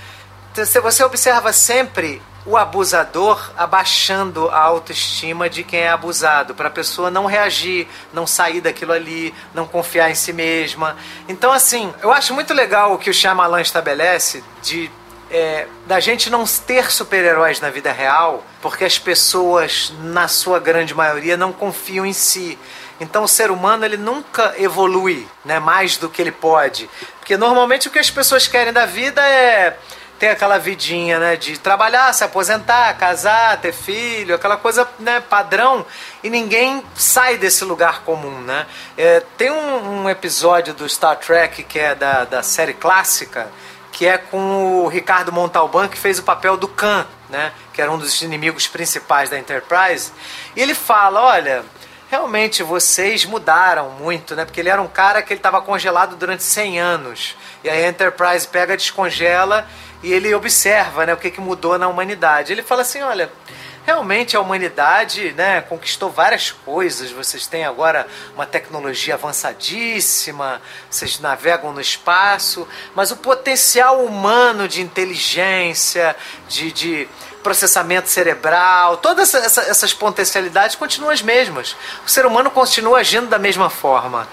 [0.51, 6.69] Então, se Você observa sempre o abusador abaixando a autoestima de quem é abusado, para
[6.69, 10.97] a pessoa não reagir, não sair daquilo ali, não confiar em si mesma.
[11.29, 14.91] Então, assim, eu acho muito legal o que o Shyamalan estabelece de
[15.31, 20.95] é, da gente não ter super-heróis na vida real, porque as pessoas, na sua grande
[20.95, 22.59] maioria, não confiam em si.
[23.01, 26.91] Então o ser humano ele nunca evolui né, mais do que ele pode.
[27.19, 29.77] Porque normalmente o que as pessoas querem da vida é
[30.19, 35.87] ter aquela vidinha né, de trabalhar, se aposentar, casar, ter filho, aquela coisa né, padrão,
[36.23, 38.39] e ninguém sai desse lugar comum.
[38.43, 38.67] Né?
[38.99, 43.51] É, tem um, um episódio do Star Trek que é da, da série clássica,
[44.01, 47.53] que é com o Ricardo Montalban, que fez o papel do Khan, né?
[47.71, 50.11] Que era um dos inimigos principais da Enterprise.
[50.57, 51.67] E ele fala, olha,
[52.11, 54.47] realmente vocês mudaram muito, né?
[54.47, 57.37] Porque ele era um cara que ele estava congelado durante 100 anos.
[57.63, 59.69] E aí a Enterprise pega, descongela
[60.03, 62.55] e ele observa, né, o que, que mudou na humanidade.
[62.55, 63.31] Ele fala assim, olha,
[63.91, 67.11] realmente a humanidade né, conquistou várias coisas.
[67.11, 68.07] Vocês têm agora
[68.37, 76.15] uma tecnologia avançadíssima, vocês navegam no espaço, mas o potencial humano de inteligência,
[76.49, 77.09] de, de
[77.43, 81.75] processamento cerebral, todas essa- essa- essas potencialidades continuam as mesmas.
[82.07, 84.29] O ser humano continua agindo da mesma forma.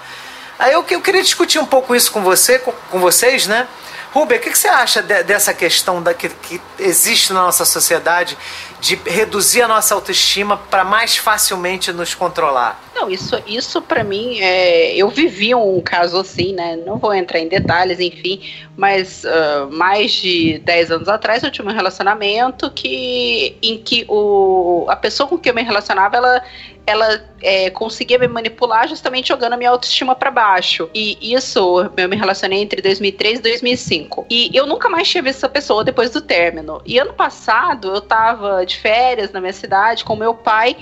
[0.56, 3.66] Aí eu, eu queria discutir um pouco isso com você, com, com vocês, né?
[4.12, 7.64] Rubem, o que, que você acha de- dessa questão da, que, que existe na nossa
[7.66, 8.38] sociedade
[8.80, 12.80] de reduzir a nossa autoestima para mais facilmente nos controlar?
[12.94, 16.76] Não, isso, isso para mim, é, eu vivi um caso assim, né?
[16.76, 18.42] Não vou entrar em detalhes, enfim,
[18.76, 24.86] mas ah, mais de 10 anos atrás eu tive um relacionamento que, em que o,
[24.88, 26.42] a pessoa com quem eu me relacionava, ela,
[26.86, 30.88] ela é, conseguia me manipular justamente jogando a minha autoestima para baixo.
[30.94, 34.26] E isso, eu me relacionei entre 2003 e 2005.
[34.30, 36.80] E eu nunca mais visto essa pessoa depois do término.
[36.84, 40.76] E ano passado eu tava de férias na minha cidade com meu pai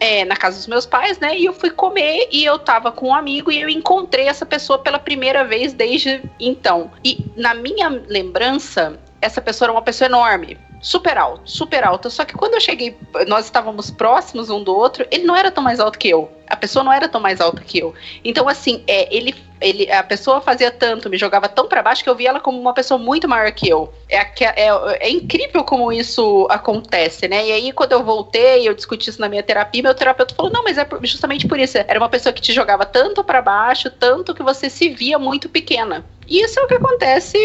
[0.00, 1.38] é, na casa dos meus pais, né?
[1.38, 4.78] E eu fui comer e eu tava com um amigo e eu encontrei essa pessoa
[4.78, 6.90] pela primeira vez desde então.
[7.02, 10.58] E na minha lembrança, essa pessoa era uma pessoa enorme.
[10.84, 12.10] Super alto, super alta.
[12.10, 12.94] Só que quando eu cheguei,
[13.26, 16.30] nós estávamos próximos um do outro, ele não era tão mais alto que eu.
[16.46, 17.94] A pessoa não era tão mais alta que eu.
[18.22, 22.10] Então, assim, é, ele, ele, a pessoa fazia tanto, me jogava tão para baixo que
[22.10, 23.90] eu via ela como uma pessoa muito maior que eu.
[24.10, 24.68] É, é,
[25.00, 27.46] é incrível como isso acontece, né?
[27.46, 30.62] E aí, quando eu voltei, eu discuti isso na minha terapia, meu terapeuta falou: não,
[30.62, 31.78] mas é justamente por isso.
[31.78, 35.48] Era uma pessoa que te jogava tanto para baixo, tanto que você se via muito
[35.48, 36.04] pequena.
[36.26, 37.38] E isso é o que acontece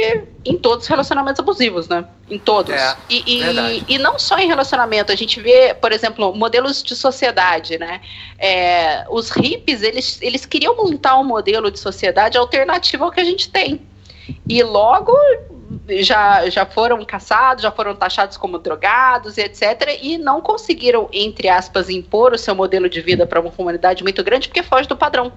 [0.45, 2.05] em todos os relacionamentos abusivos, né?
[2.29, 2.73] Em todos.
[2.73, 6.95] É, e, e, e não só em relacionamento, a gente vê, por exemplo, modelos de
[6.95, 8.01] sociedade, né?
[8.37, 13.25] É, os hippies, eles, eles queriam montar um modelo de sociedade alternativo ao que a
[13.25, 13.81] gente tem.
[14.47, 15.13] E logo
[16.01, 19.97] já, já foram caçados, já foram taxados como drogados e etc.
[20.01, 24.23] E não conseguiram, entre aspas, impor o seu modelo de vida para uma comunidade muito
[24.23, 25.31] grande porque foge do padrão.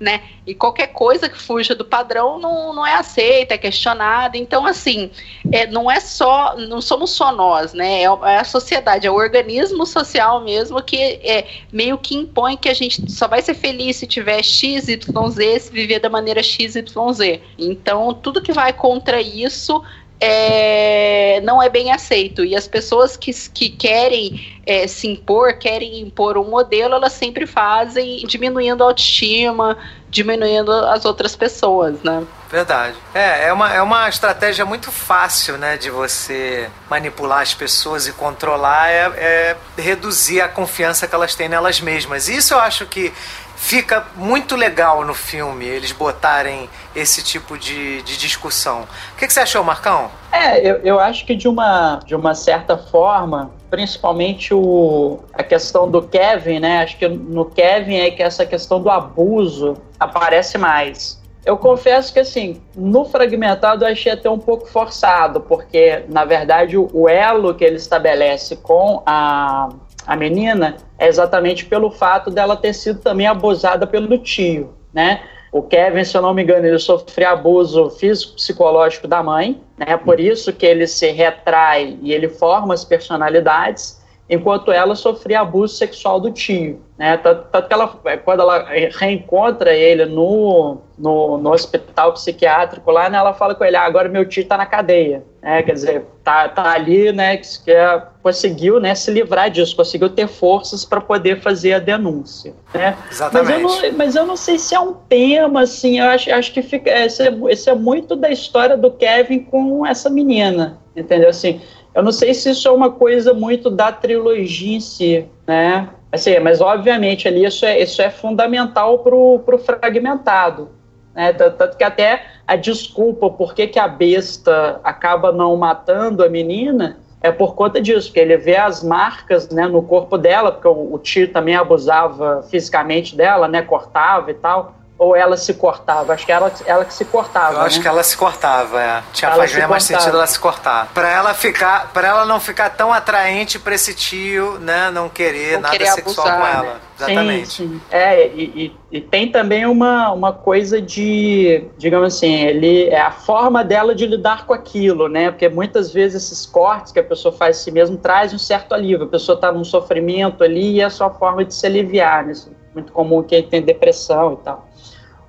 [0.00, 0.22] Né?
[0.46, 4.36] E qualquer coisa que fuja do padrão não, não é aceita, é questionada.
[4.36, 5.10] Então, assim,
[5.52, 8.02] é, não é só, não somos só nós, né?
[8.02, 12.68] É, é a sociedade, é o organismo social mesmo que é meio que impõe que
[12.68, 16.42] a gente só vai ser feliz se tiver X, Y, Z, se viver da maneira
[16.42, 17.42] X, Y, Z.
[17.58, 19.82] Então, tudo que vai contra isso
[20.20, 22.44] é, não é bem aceito.
[22.44, 27.46] E as pessoas que, que querem é, se impor, querem impor um modelo, elas sempre
[27.46, 29.78] fazem diminuindo a autoestima,
[30.10, 32.24] diminuindo as outras pessoas, né?
[32.50, 32.96] Verdade.
[33.14, 38.12] É, é uma, é uma estratégia muito fácil, né, de você manipular as pessoas e
[38.12, 42.28] controlar, é, é reduzir a confiança que elas têm nelas mesmas.
[42.28, 43.12] Isso eu acho que
[43.60, 48.82] fica muito legal no filme eles botarem esse tipo de, de discussão.
[49.12, 50.10] O que, que, você achou, Marcão?
[50.32, 55.88] É, eu, eu acho que de uma, de uma certa forma, principalmente o, a questão
[55.88, 56.82] do Kevin, né?
[56.82, 61.20] Acho que no Kevin é que essa questão do abuso aparece mais.
[61.44, 66.76] Eu confesso que, assim, no fragmentado eu achei até um pouco forçado, porque, na verdade,
[66.76, 69.68] o, o elo que ele estabelece com a,
[70.10, 75.22] a menina é exatamente pelo fato dela ter sido também abusada pelo tio, né?
[75.52, 79.96] O Kevin, se eu não me engano, ele sofreu abuso físico psicológico da mãe, né?
[79.96, 83.99] Por isso que ele se retrai e ele forma as personalidades,
[84.30, 86.80] enquanto ela sofria abuso sexual do tio.
[86.96, 87.16] Né?
[87.16, 87.88] Tanto, tanto que ela,
[88.24, 88.64] quando ela
[88.96, 94.08] reencontra ele no, no, no hospital psiquiátrico lá, né, ela fala com ele, ah, agora
[94.08, 95.24] meu tio está na cadeia.
[95.42, 95.64] Né?
[95.64, 100.08] Quer dizer, tá, tá ali, né, que, que é, conseguiu né, se livrar disso, conseguiu
[100.08, 102.54] ter forças para poder fazer a denúncia.
[102.72, 102.96] Né?
[103.10, 103.62] Exatamente.
[103.62, 106.52] Mas eu, não, mas eu não sei se é um tema, assim, eu acho, acho
[106.52, 111.30] que fica, esse, é, esse é muito da história do Kevin com essa menina, entendeu?
[111.30, 111.60] Assim,
[111.94, 115.88] eu não sei se isso é uma coisa muito da trilogia em si, né?
[116.12, 120.68] Assim, mas obviamente ali isso é, isso é fundamental para o fragmentado.
[121.14, 121.32] Né?
[121.32, 126.98] Tanto que até a desculpa por que, que a besta acaba não matando a menina
[127.22, 130.94] é por conta disso, porque ele vê as marcas né, no corpo dela, porque o,
[130.94, 136.12] o tio também abusava fisicamente dela, né, cortava e tal ou ela se cortava?
[136.12, 137.54] Acho que ela, ela que se cortava.
[137.54, 137.82] Eu acho né?
[137.82, 139.02] que ela se cortava, é.
[139.14, 140.90] Tinha ela faz mais sentido ela se cortar.
[140.92, 144.90] Pra ela ficar, para ela não ficar tão atraente pra esse tio, né?
[144.90, 146.74] Não querer não nada querer sexual abusar, com ela.
[146.74, 146.80] Né?
[146.98, 147.48] Exatamente.
[147.48, 147.80] Sim, sim.
[147.90, 153.10] É, e, e, e, tem também uma, uma coisa de, digamos assim, ele é a
[153.10, 155.30] forma dela de lidar com aquilo, né?
[155.30, 159.06] Porque muitas vezes esses cortes que a pessoa faz si mesmo traz um certo alívio.
[159.06, 162.34] A pessoa tá num sofrimento ali e é a sua forma de se aliviar, né?
[162.74, 164.69] Muito comum quem tem depressão e tal.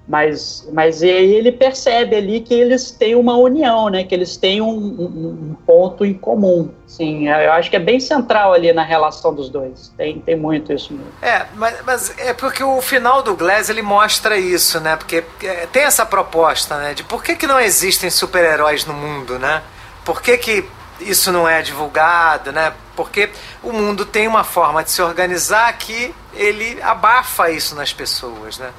[0.08, 4.04] Mas, mas aí ele percebe ali que eles têm uma união, né?
[4.04, 6.70] Que eles têm um, um, um, ponto em comum.
[6.88, 9.94] Sim, eu acho que é bem central ali na relação dos dois.
[9.96, 11.12] Tem, tem muito isso mesmo.
[11.22, 14.96] É, mas, mas é porque o final do Glass ele mostra isso, né?
[14.96, 16.94] Porque é, tem essa proposta, né?
[16.94, 19.62] De por que, que não existem super-heróis no mundo, né?
[20.04, 20.66] Por que, que
[21.00, 22.74] isso não é divulgado, né?
[22.96, 23.30] Porque
[23.64, 28.72] o mundo tem uma forma de se organizar que ele abafa isso nas pessoas, né?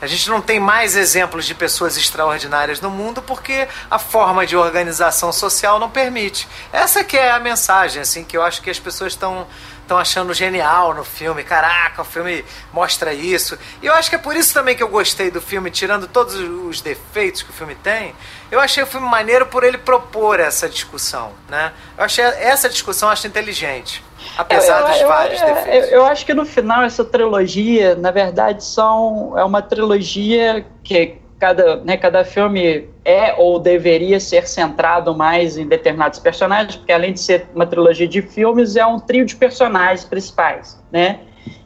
[0.00, 4.56] A gente não tem mais exemplos de pessoas extraordinárias no mundo porque a forma de
[4.56, 6.48] organização social não permite.
[6.72, 9.46] Essa que é a mensagem, assim, que eu acho que as pessoas estão
[9.90, 11.42] estão achando genial no filme.
[11.42, 13.58] Caraca, o filme mostra isso.
[13.82, 16.36] E eu acho que é por isso também que eu gostei do filme, tirando todos
[16.36, 18.14] os defeitos que o filme tem.
[18.52, 21.72] Eu achei o filme maneiro por ele propor essa discussão, né?
[21.98, 24.04] Eu achei essa discussão acho inteligente.
[24.40, 25.92] Apesar eu, dos eu, vários eu, defeitos.
[25.92, 31.76] Eu, acho que no final essa trilogia, na verdade, são é uma trilogia que cada,
[31.76, 37.20] né, cada filme é ou deveria ser centrado mais em determinados personagens, porque além de
[37.20, 41.20] ser uma trilogia de filmes, é um trio de personagens principais, né?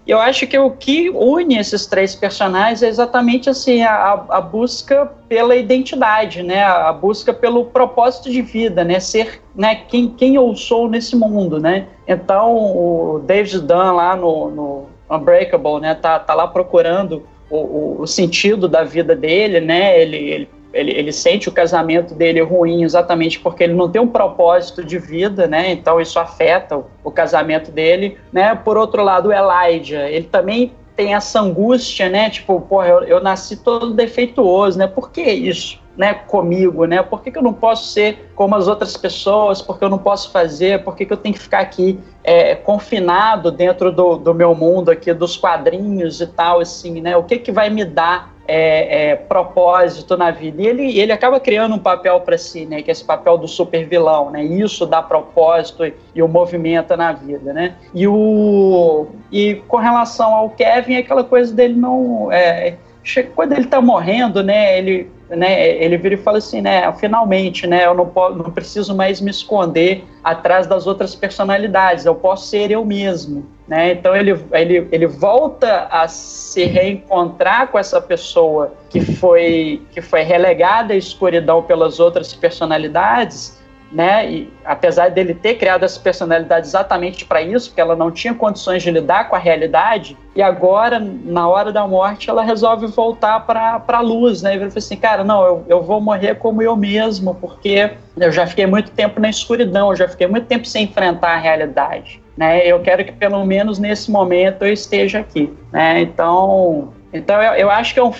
[0.06, 5.10] Eu acho que o que une esses três personagens é exatamente assim a, a busca
[5.28, 6.62] pela identidade, né?
[6.62, 9.01] A busca pelo propósito de vida, né?
[9.01, 9.76] Ser, né?
[9.89, 11.86] Quem, quem eu sou nesse mundo, né?
[12.06, 15.94] Então o David Dunn lá no, no Unbreakable, né?
[15.94, 19.98] Tá, tá lá procurando o, o, o sentido da vida dele, né?
[19.98, 24.09] Ele, ele ele, ele, sente o casamento dele ruim exatamente porque ele não tem um
[24.09, 25.70] propósito de vida, né?
[25.70, 28.55] Então isso afeta o, o casamento dele, né?
[28.55, 32.30] Por outro lado, o Elijah, ele também tem essa angústia, né?
[32.30, 34.86] Tipo, porra, eu, eu nasci todo defeituoso, né?
[34.86, 35.82] Por que isso?
[35.96, 37.05] Né, comigo, né?
[37.05, 39.62] Por que, que eu não posso ser como as outras pessoas?
[39.62, 40.82] Por que eu não posso fazer?
[40.82, 44.90] Por que, que eu tenho que ficar aqui é, confinado dentro do, do meu mundo
[44.90, 47.16] aqui, dos quadrinhos e tal, assim, né?
[47.16, 50.62] O que que vai me dar é, é, propósito na vida.
[50.62, 52.82] E ele, ele acaba criando um papel para si, né?
[52.82, 54.44] Que é esse papel do super vilão, né?
[54.44, 55.84] Isso dá propósito
[56.14, 57.76] e, o movimenta na vida, né?
[57.94, 62.30] E, o, e com relação ao Kevin, é aquela coisa dele não...
[62.30, 62.76] É,
[63.34, 67.86] quando ele tá morrendo, né, ele, né, ele vira e fala assim, né, finalmente, né,
[67.86, 72.70] eu não, posso, não preciso mais me esconder atrás das outras personalidades, eu posso ser
[72.70, 79.01] eu mesmo, né, então ele, ele, ele volta a se reencontrar com essa pessoa que
[79.01, 83.59] foi, que foi relegada à escuridão pelas outras personalidades,
[83.93, 84.31] né?
[84.31, 88.82] E apesar dele ter criado essa personalidade exatamente para isso, porque ela não tinha condições
[88.82, 93.82] de lidar com a realidade, e agora, na hora da morte, ela resolve voltar para
[93.86, 94.52] a luz, né?
[94.52, 98.32] E ele fala assim, cara, não, eu, eu vou morrer como eu mesmo, porque eu
[98.32, 102.23] já fiquei muito tempo na escuridão, eu já fiquei muito tempo sem enfrentar a realidade.
[102.36, 105.52] Né, eu quero que pelo menos nesse momento eu esteja aqui.
[105.70, 106.01] Né?
[106.01, 108.12] Então, então eu, eu acho que é um,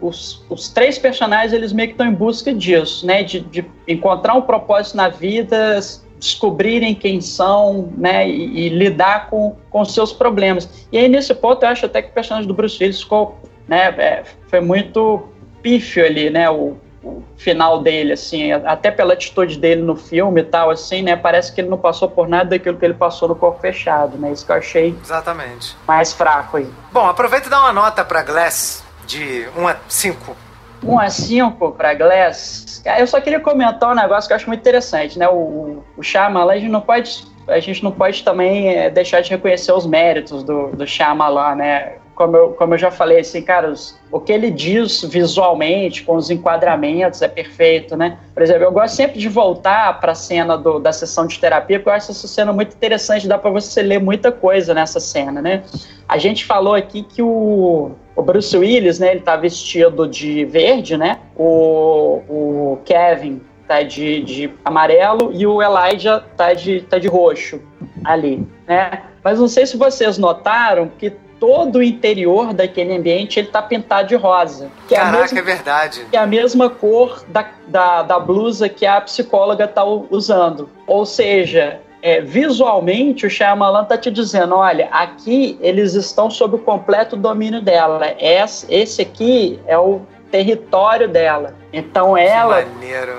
[0.00, 3.22] os, os, três personagens eles meio que estão em busca disso, né?
[3.22, 5.78] De, de, encontrar um propósito na vida,
[6.18, 8.28] descobrirem quem são, né?
[8.28, 10.88] E, e lidar com, com seus problemas.
[10.90, 13.38] E aí nesse ponto eu acho até que o personagem do Bruce Willis ficou,
[13.68, 13.94] né?
[13.96, 15.28] É, foi muito
[15.62, 16.50] pífio ali, né?
[16.50, 16.76] O,
[17.06, 21.14] o final dele, assim, até pela atitude dele no filme e tal, assim, né?
[21.14, 24.32] Parece que ele não passou por nada daquilo que ele passou no corpo fechado, né?
[24.32, 25.76] Isso que eu achei Exatamente.
[25.86, 26.68] mais fraco aí.
[26.92, 30.36] Bom, aproveita e dá uma nota pra Glass de 1 a 5.
[30.82, 32.82] 1 a 5 pra Glass.
[32.98, 35.28] Eu só queria comentar um negócio que eu acho muito interessante, né?
[35.28, 39.30] O, o Shyamalan, a gente não pode, a gente não pode também é, deixar de
[39.30, 41.98] reconhecer os méritos do, do Shyamalan, né?
[42.16, 46.16] Como eu, como eu já falei, assim, cara, os, o que ele diz visualmente, com
[46.16, 48.18] os enquadramentos, é perfeito, né?
[48.32, 51.78] Por exemplo, eu gosto sempre de voltar para a cena do, da sessão de terapia,
[51.78, 55.42] porque eu acho essa cena muito interessante, dá para você ler muita coisa nessa cena,
[55.42, 55.62] né?
[56.08, 60.96] A gente falou aqui que o, o Bruce Willis, né, ele tá vestido de verde,
[60.96, 61.20] né?
[61.36, 67.60] O, o Kevin tá de, de amarelo e o Elijah tá de, tá de roxo
[68.04, 69.02] ali, né?
[69.22, 74.08] Mas não sei se vocês notaram que todo o interior daquele ambiente ele tá pintado
[74.08, 74.70] de rosa.
[74.88, 76.06] Que Caraca, é, mesma, é verdade.
[76.10, 80.68] Que é a mesma cor da, da, da blusa que a psicóloga tá usando.
[80.86, 86.58] Ou seja, é, visualmente o Shyamalan tá te dizendo, olha, aqui eles estão sob o
[86.58, 88.14] completo domínio dela.
[88.18, 91.54] Esse, esse aqui é o território dela.
[91.72, 92.64] Então ela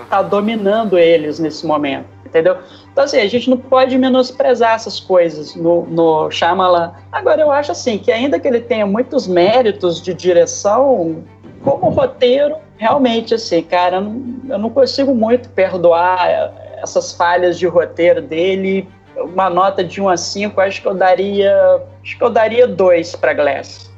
[0.09, 2.57] tá dominando eles nesse momento, entendeu?
[2.91, 6.93] Então, assim, a gente não pode menosprezar essas coisas no, no Shyamalan.
[7.11, 11.23] Agora, eu acho assim, que ainda que ele tenha muitos méritos de direção,
[11.63, 17.65] como roteiro, realmente, assim, cara, eu não, eu não consigo muito perdoar essas falhas de
[17.67, 18.87] roteiro dele.
[19.15, 21.81] Uma nota de 1 a 5, acho que eu daria.
[22.03, 23.89] Acho que eu daria 2 para Glass.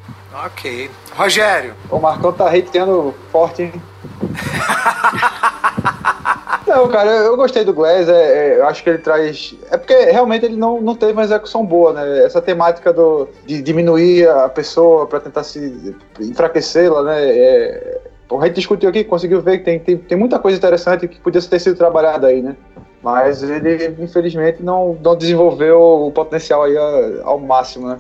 [0.46, 0.90] Ok.
[1.16, 1.76] Rogério.
[1.90, 3.74] O Marcão tá hateando forte, hein?
[6.70, 9.56] Não, cara, eu gostei do Glass, é, é, eu acho que ele traz.
[9.72, 12.24] É porque realmente ele não, não teve uma execução boa, né?
[12.24, 17.28] Essa temática do, de diminuir a pessoa para tentar se enfraquecê-la, né?
[17.28, 18.02] É,
[18.32, 21.42] a gente discutiu aqui, conseguiu ver que tem, tem, tem muita coisa interessante que podia
[21.42, 22.56] ter sido trabalhada aí, né?
[23.02, 26.78] Mas ele, infelizmente, não, não desenvolveu o potencial aí
[27.24, 27.98] ao máximo, né?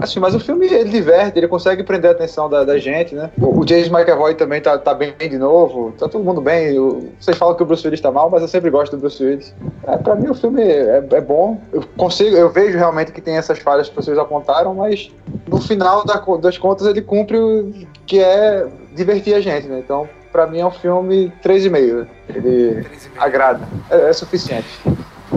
[0.00, 3.30] Assim, mas o filme ele diverte, ele consegue prender a atenção da, da gente, né?
[3.40, 6.78] O, o, James McAvoy também tá, tá bem de novo, tá todo mundo bem.
[6.78, 9.22] O, vocês falam que o Bruce Willis tá mal, mas eu sempre gosto do Bruce
[9.22, 9.54] Willis.
[9.86, 13.36] É, pra mim o filme é, é bom, eu consigo, eu vejo realmente que tem
[13.36, 15.10] essas falhas que vocês apontaram, mas
[15.48, 17.72] no final da, das contas ele cumpre o
[18.06, 19.78] que é divertir a gente, né?
[19.78, 22.06] Então, pra mim é um filme 3,5.
[22.28, 22.86] Ele 3,5.
[23.18, 24.68] agrada, é, é suficiente.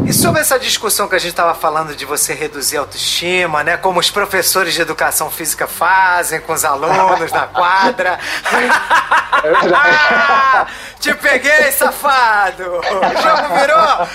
[0.05, 3.75] E sobre essa discussão que a gente estava falando de você reduzir a autoestima, né?
[3.75, 8.19] Como os professores de educação física fazem com os alunos na quadra.
[8.53, 9.49] É
[10.99, 12.63] Te peguei, safado!
[12.63, 14.07] O jogo virou!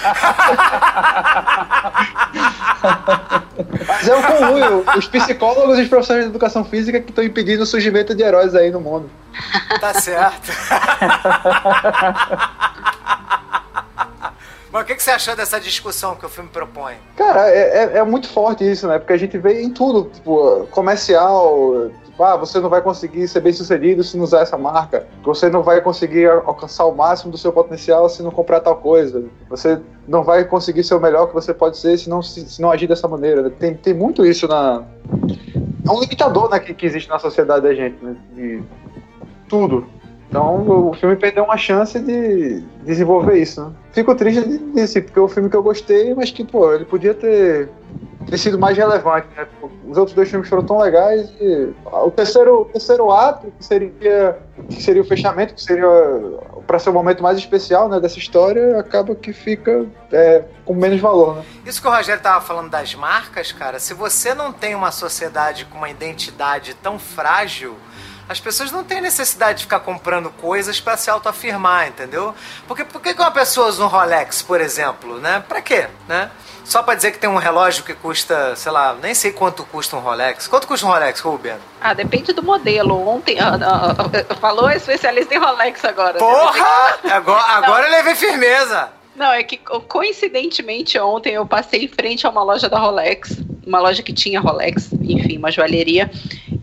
[3.87, 7.65] Mas é um comum, os psicólogos e os professores de educação física que estão impedindo
[7.65, 9.11] o surgimento de heróis aí no mundo.
[9.81, 10.53] Tá certo.
[14.75, 16.95] Mas o que, que, você achou dessa discussão que o filme propõe?
[17.17, 18.99] Cara, é, é, é, muito forte isso, né?
[18.99, 23.39] Porque a gente vê em tudo, tipo, comercial, tipo, ah, você não vai conseguir ser
[23.39, 25.07] bem sucedido se não usar essa marca.
[25.23, 29.23] Você não vai conseguir alcançar o máximo do seu potencial se não comprar tal coisa.
[29.49, 32.61] Você não vai conseguir ser o melhor que você pode ser se não, se, se
[32.61, 33.49] não agir dessa maneira.
[33.51, 34.83] Tem, tem muito isso na.
[35.87, 38.17] É um limitador né, que, que existe na sociedade da gente, né?
[38.33, 38.61] De
[39.49, 39.87] tudo.
[40.35, 43.71] Então o filme perdeu uma chance de desenvolver isso, né?
[43.93, 44.45] Fico triste
[44.75, 47.69] disso, porque é um filme que eu gostei, mas que, pô, ele podia ter,
[48.29, 49.47] ter sido mais relevante, né?
[49.89, 54.37] Os outros dois filmes foram tão legais e o terceiro, o terceiro ato, que seria,
[54.69, 55.87] que seria o fechamento, que seria
[56.67, 61.01] para ser o momento mais especial né, dessa história, acaba que fica é, com menos
[61.01, 61.45] valor, né?
[61.65, 65.65] Isso que o Rogério tava falando das marcas, cara, se você não tem uma sociedade
[65.67, 67.77] com uma identidade tão frágil
[68.29, 72.35] As pessoas não têm necessidade de ficar comprando coisas para se autoafirmar, entendeu?
[72.67, 75.45] Porque por que uma pessoa usa um Rolex, por exemplo, né?
[75.47, 76.31] Pra quê, né?
[76.65, 79.97] Só pra dizer que tem um relógio que custa, sei lá, nem sei quanto custa
[79.97, 80.49] um Rolex.
[80.49, 81.57] Quanto custa um Rolex, Ruben?
[81.79, 83.07] Ah, depende do modelo.
[83.07, 83.95] Ontem, ah, ah,
[84.31, 86.15] ah, falou especialista em Rolex agora.
[86.15, 86.19] né?
[86.19, 86.99] Porra!
[87.13, 88.89] Agora, agora eu levei firmeza.
[89.15, 93.79] Não, é que coincidentemente ontem eu passei em frente a uma loja da Rolex, uma
[93.79, 96.11] loja que tinha Rolex, enfim, uma joalheria,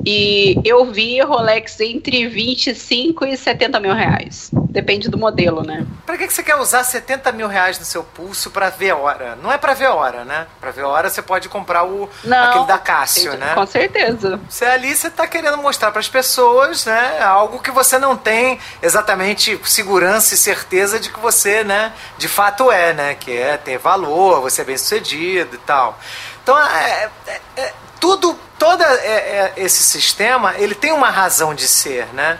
[0.05, 4.49] e eu vi Rolex entre 25 e 70 mil reais.
[4.53, 5.85] Depende do modelo, né?
[6.05, 9.37] Pra que que você quer usar 70 mil reais no seu pulso pra ver hora?
[9.41, 10.47] Não é pra ver hora, né?
[10.61, 13.53] Pra ver hora você pode comprar o Não, aquele da Cássio, né?
[13.53, 14.39] Com certeza.
[14.49, 19.59] Você ali você tá querendo mostrar pras pessoas, né, algo que você não tem exatamente
[19.65, 24.41] segurança e certeza de que você, né, de fato é, né, que é ter valor,
[24.41, 25.99] você é bem-sucedido e tal.
[26.43, 31.67] Então, é, é- é- tudo, todo é- é- esse sistema, ele tem uma razão de
[31.67, 32.39] ser, né?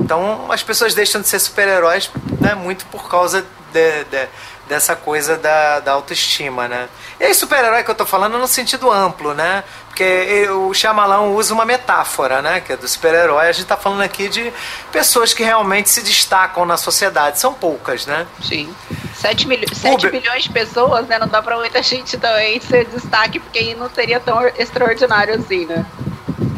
[0.00, 2.10] Então, as pessoas deixam de ser super-heróis,
[2.40, 4.28] né, muito por causa de- de-
[4.68, 6.88] dessa coisa da, da autoestima, né?
[7.20, 9.62] E aí, super-herói que eu tô falando no sentido amplo, né?
[9.96, 12.60] Porque o Shyamalan usa uma metáfora, né?
[12.60, 13.48] Que é do super-herói.
[13.48, 14.52] A gente tá falando aqui de
[14.92, 17.38] pessoas que realmente se destacam na sociedade.
[17.38, 18.26] São poucas, né?
[18.42, 18.68] Sim.
[19.14, 19.74] 7, milho...
[19.74, 20.20] 7 Uber.
[20.20, 21.18] milhões de pessoas, né?
[21.18, 25.64] Não dá pra muita gente também ser destaque, porque aí não seria tão extraordinário assim,
[25.64, 25.86] né?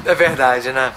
[0.05, 0.93] É verdade, né?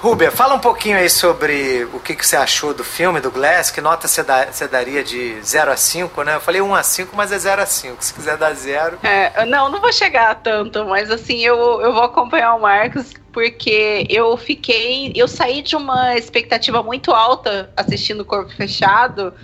[0.00, 3.70] Rubia, fala um pouquinho aí sobre o que, que você achou do filme, do Glass,
[3.70, 6.36] que nota você, dá- você daria de 0 a 5, né?
[6.36, 8.02] Eu falei 1 a 5, mas é 0 a 5.
[8.02, 8.98] Se quiser dar 0.
[9.02, 13.12] É, não, não vou chegar a tanto, mas assim, eu, eu vou acompanhar o Marcos
[13.30, 15.12] porque eu fiquei.
[15.14, 19.34] Eu saí de uma expectativa muito alta assistindo Corpo Fechado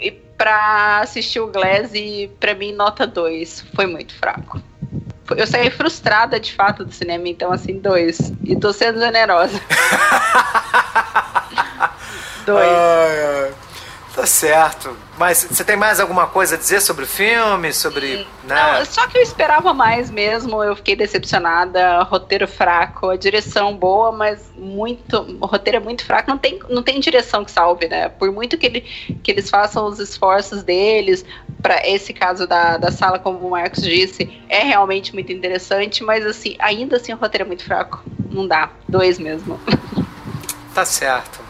[0.00, 3.66] e pra assistir o Glass e pra mim nota 2.
[3.74, 4.62] Foi muito fraco.
[5.34, 8.32] Eu saí frustrada de fato do cinema, então assim, dois.
[8.44, 9.60] E tô sendo generosa.
[12.46, 12.68] dois.
[12.68, 13.65] Ai, ai.
[14.16, 14.96] Tá certo.
[15.18, 17.70] Mas você tem mais alguma coisa a dizer sobre o filme?
[17.70, 18.26] Sobre.
[18.44, 18.84] Não, Né?
[18.86, 24.50] só que eu esperava mais mesmo, eu fiquei decepcionada, roteiro fraco, a direção boa, mas
[24.56, 28.08] muito, o roteiro é muito fraco, não tem, não tem direção que salve, né?
[28.08, 28.80] Por muito que, ele,
[29.22, 31.22] que eles façam os esforços deles,
[31.60, 36.24] para esse caso da, da sala, como o Marcos disse, é realmente muito interessante, mas
[36.24, 39.60] assim, ainda assim o roteiro é muito fraco, não dá, dois mesmo.
[40.74, 41.45] Tá certo.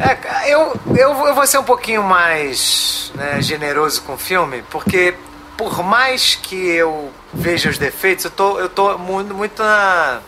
[0.00, 5.14] É, eu, eu, eu vou ser um pouquinho mais né, generoso com o filme, porque
[5.58, 10.22] por mais que eu veja os defeitos, eu tô, eu tô muito, muito na,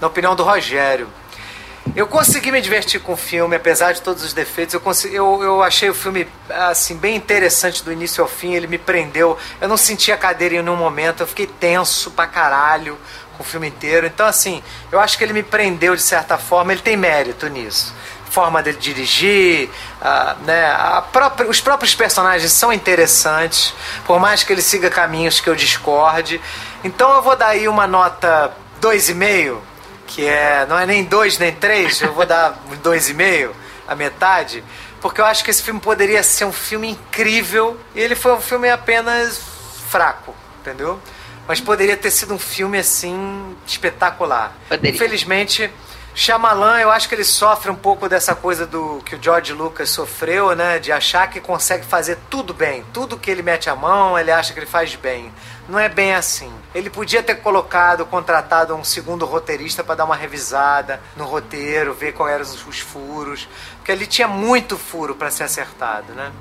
[0.00, 1.08] na opinião do Rogério.
[1.96, 4.74] Eu consegui me divertir com o filme, apesar de todos os defeitos.
[4.74, 8.52] Eu, consegui, eu, eu achei o filme assim bem interessante do início ao fim.
[8.52, 9.36] Ele me prendeu.
[9.60, 11.22] Eu não senti a cadeira em nenhum momento.
[11.22, 12.96] Eu fiquei tenso pra caralho
[13.36, 14.06] com o filme inteiro.
[14.06, 14.62] Então, assim,
[14.92, 16.72] eu acho que ele me prendeu de certa forma.
[16.72, 17.94] Ele tem mérito nisso.
[18.30, 20.66] Forma dele dirigir, ah, né?
[20.70, 23.74] a própria, os próprios personagens são interessantes,
[24.06, 26.40] por mais que ele siga caminhos que eu discorde.
[26.84, 29.58] Então, eu vou dar aí uma nota 2,5
[30.08, 33.54] que é não é nem dois nem três, eu vou dar um dois e meio,
[33.86, 34.64] a metade,
[35.00, 38.40] porque eu acho que esse filme poderia ser um filme incrível e ele foi um
[38.40, 39.40] filme apenas
[39.88, 40.98] fraco, entendeu?
[41.46, 44.52] Mas poderia ter sido um filme assim espetacular.
[44.68, 44.94] Poderia.
[44.94, 45.70] Infelizmente,
[46.14, 49.90] Shyamalan, eu acho que ele sofre um pouco dessa coisa do que o George Lucas
[49.90, 54.18] sofreu, né, de achar que consegue fazer tudo bem, tudo que ele mete a mão,
[54.18, 55.32] ele acha que ele faz bem.
[55.68, 56.52] Não é bem assim.
[56.74, 62.12] Ele podia ter colocado, contratado um segundo roteirista para dar uma revisada no roteiro, ver
[62.12, 66.32] quais eram os, os furos, porque ali tinha muito furo para ser acertado, né?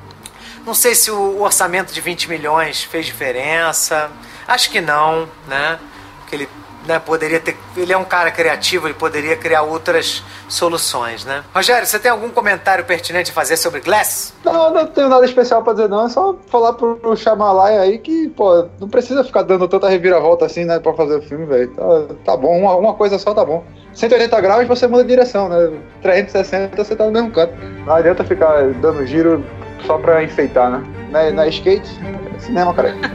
[0.65, 4.11] Não sei se o orçamento de 20 milhões fez diferença.
[4.45, 5.79] Acho que não, né?
[6.27, 6.49] Que ele
[6.85, 7.57] né, poderia ter.
[7.75, 11.43] Ele é um cara criativo, ele poderia criar outras soluções, né?
[11.53, 14.33] Rogério, você tem algum comentário pertinente a fazer sobre Glass?
[14.43, 16.05] Não, não tenho nada especial pra dizer, não.
[16.05, 20.65] É só falar pro, Shyamalan aí que, pô, não precisa ficar dando tanta reviravolta assim,
[20.65, 21.69] né, pra fazer o filme, velho.
[21.71, 23.63] Tá, tá bom, uma, uma coisa só tá bom.
[23.93, 25.71] 180 graus você muda de direção, né?
[26.01, 27.53] 360 você tá no mesmo canto.
[27.85, 29.43] Não adianta ficar dando giro
[29.85, 30.83] só pra enfeitar, né?
[31.09, 31.89] Na, na skate,
[32.35, 32.95] é cinema, cara.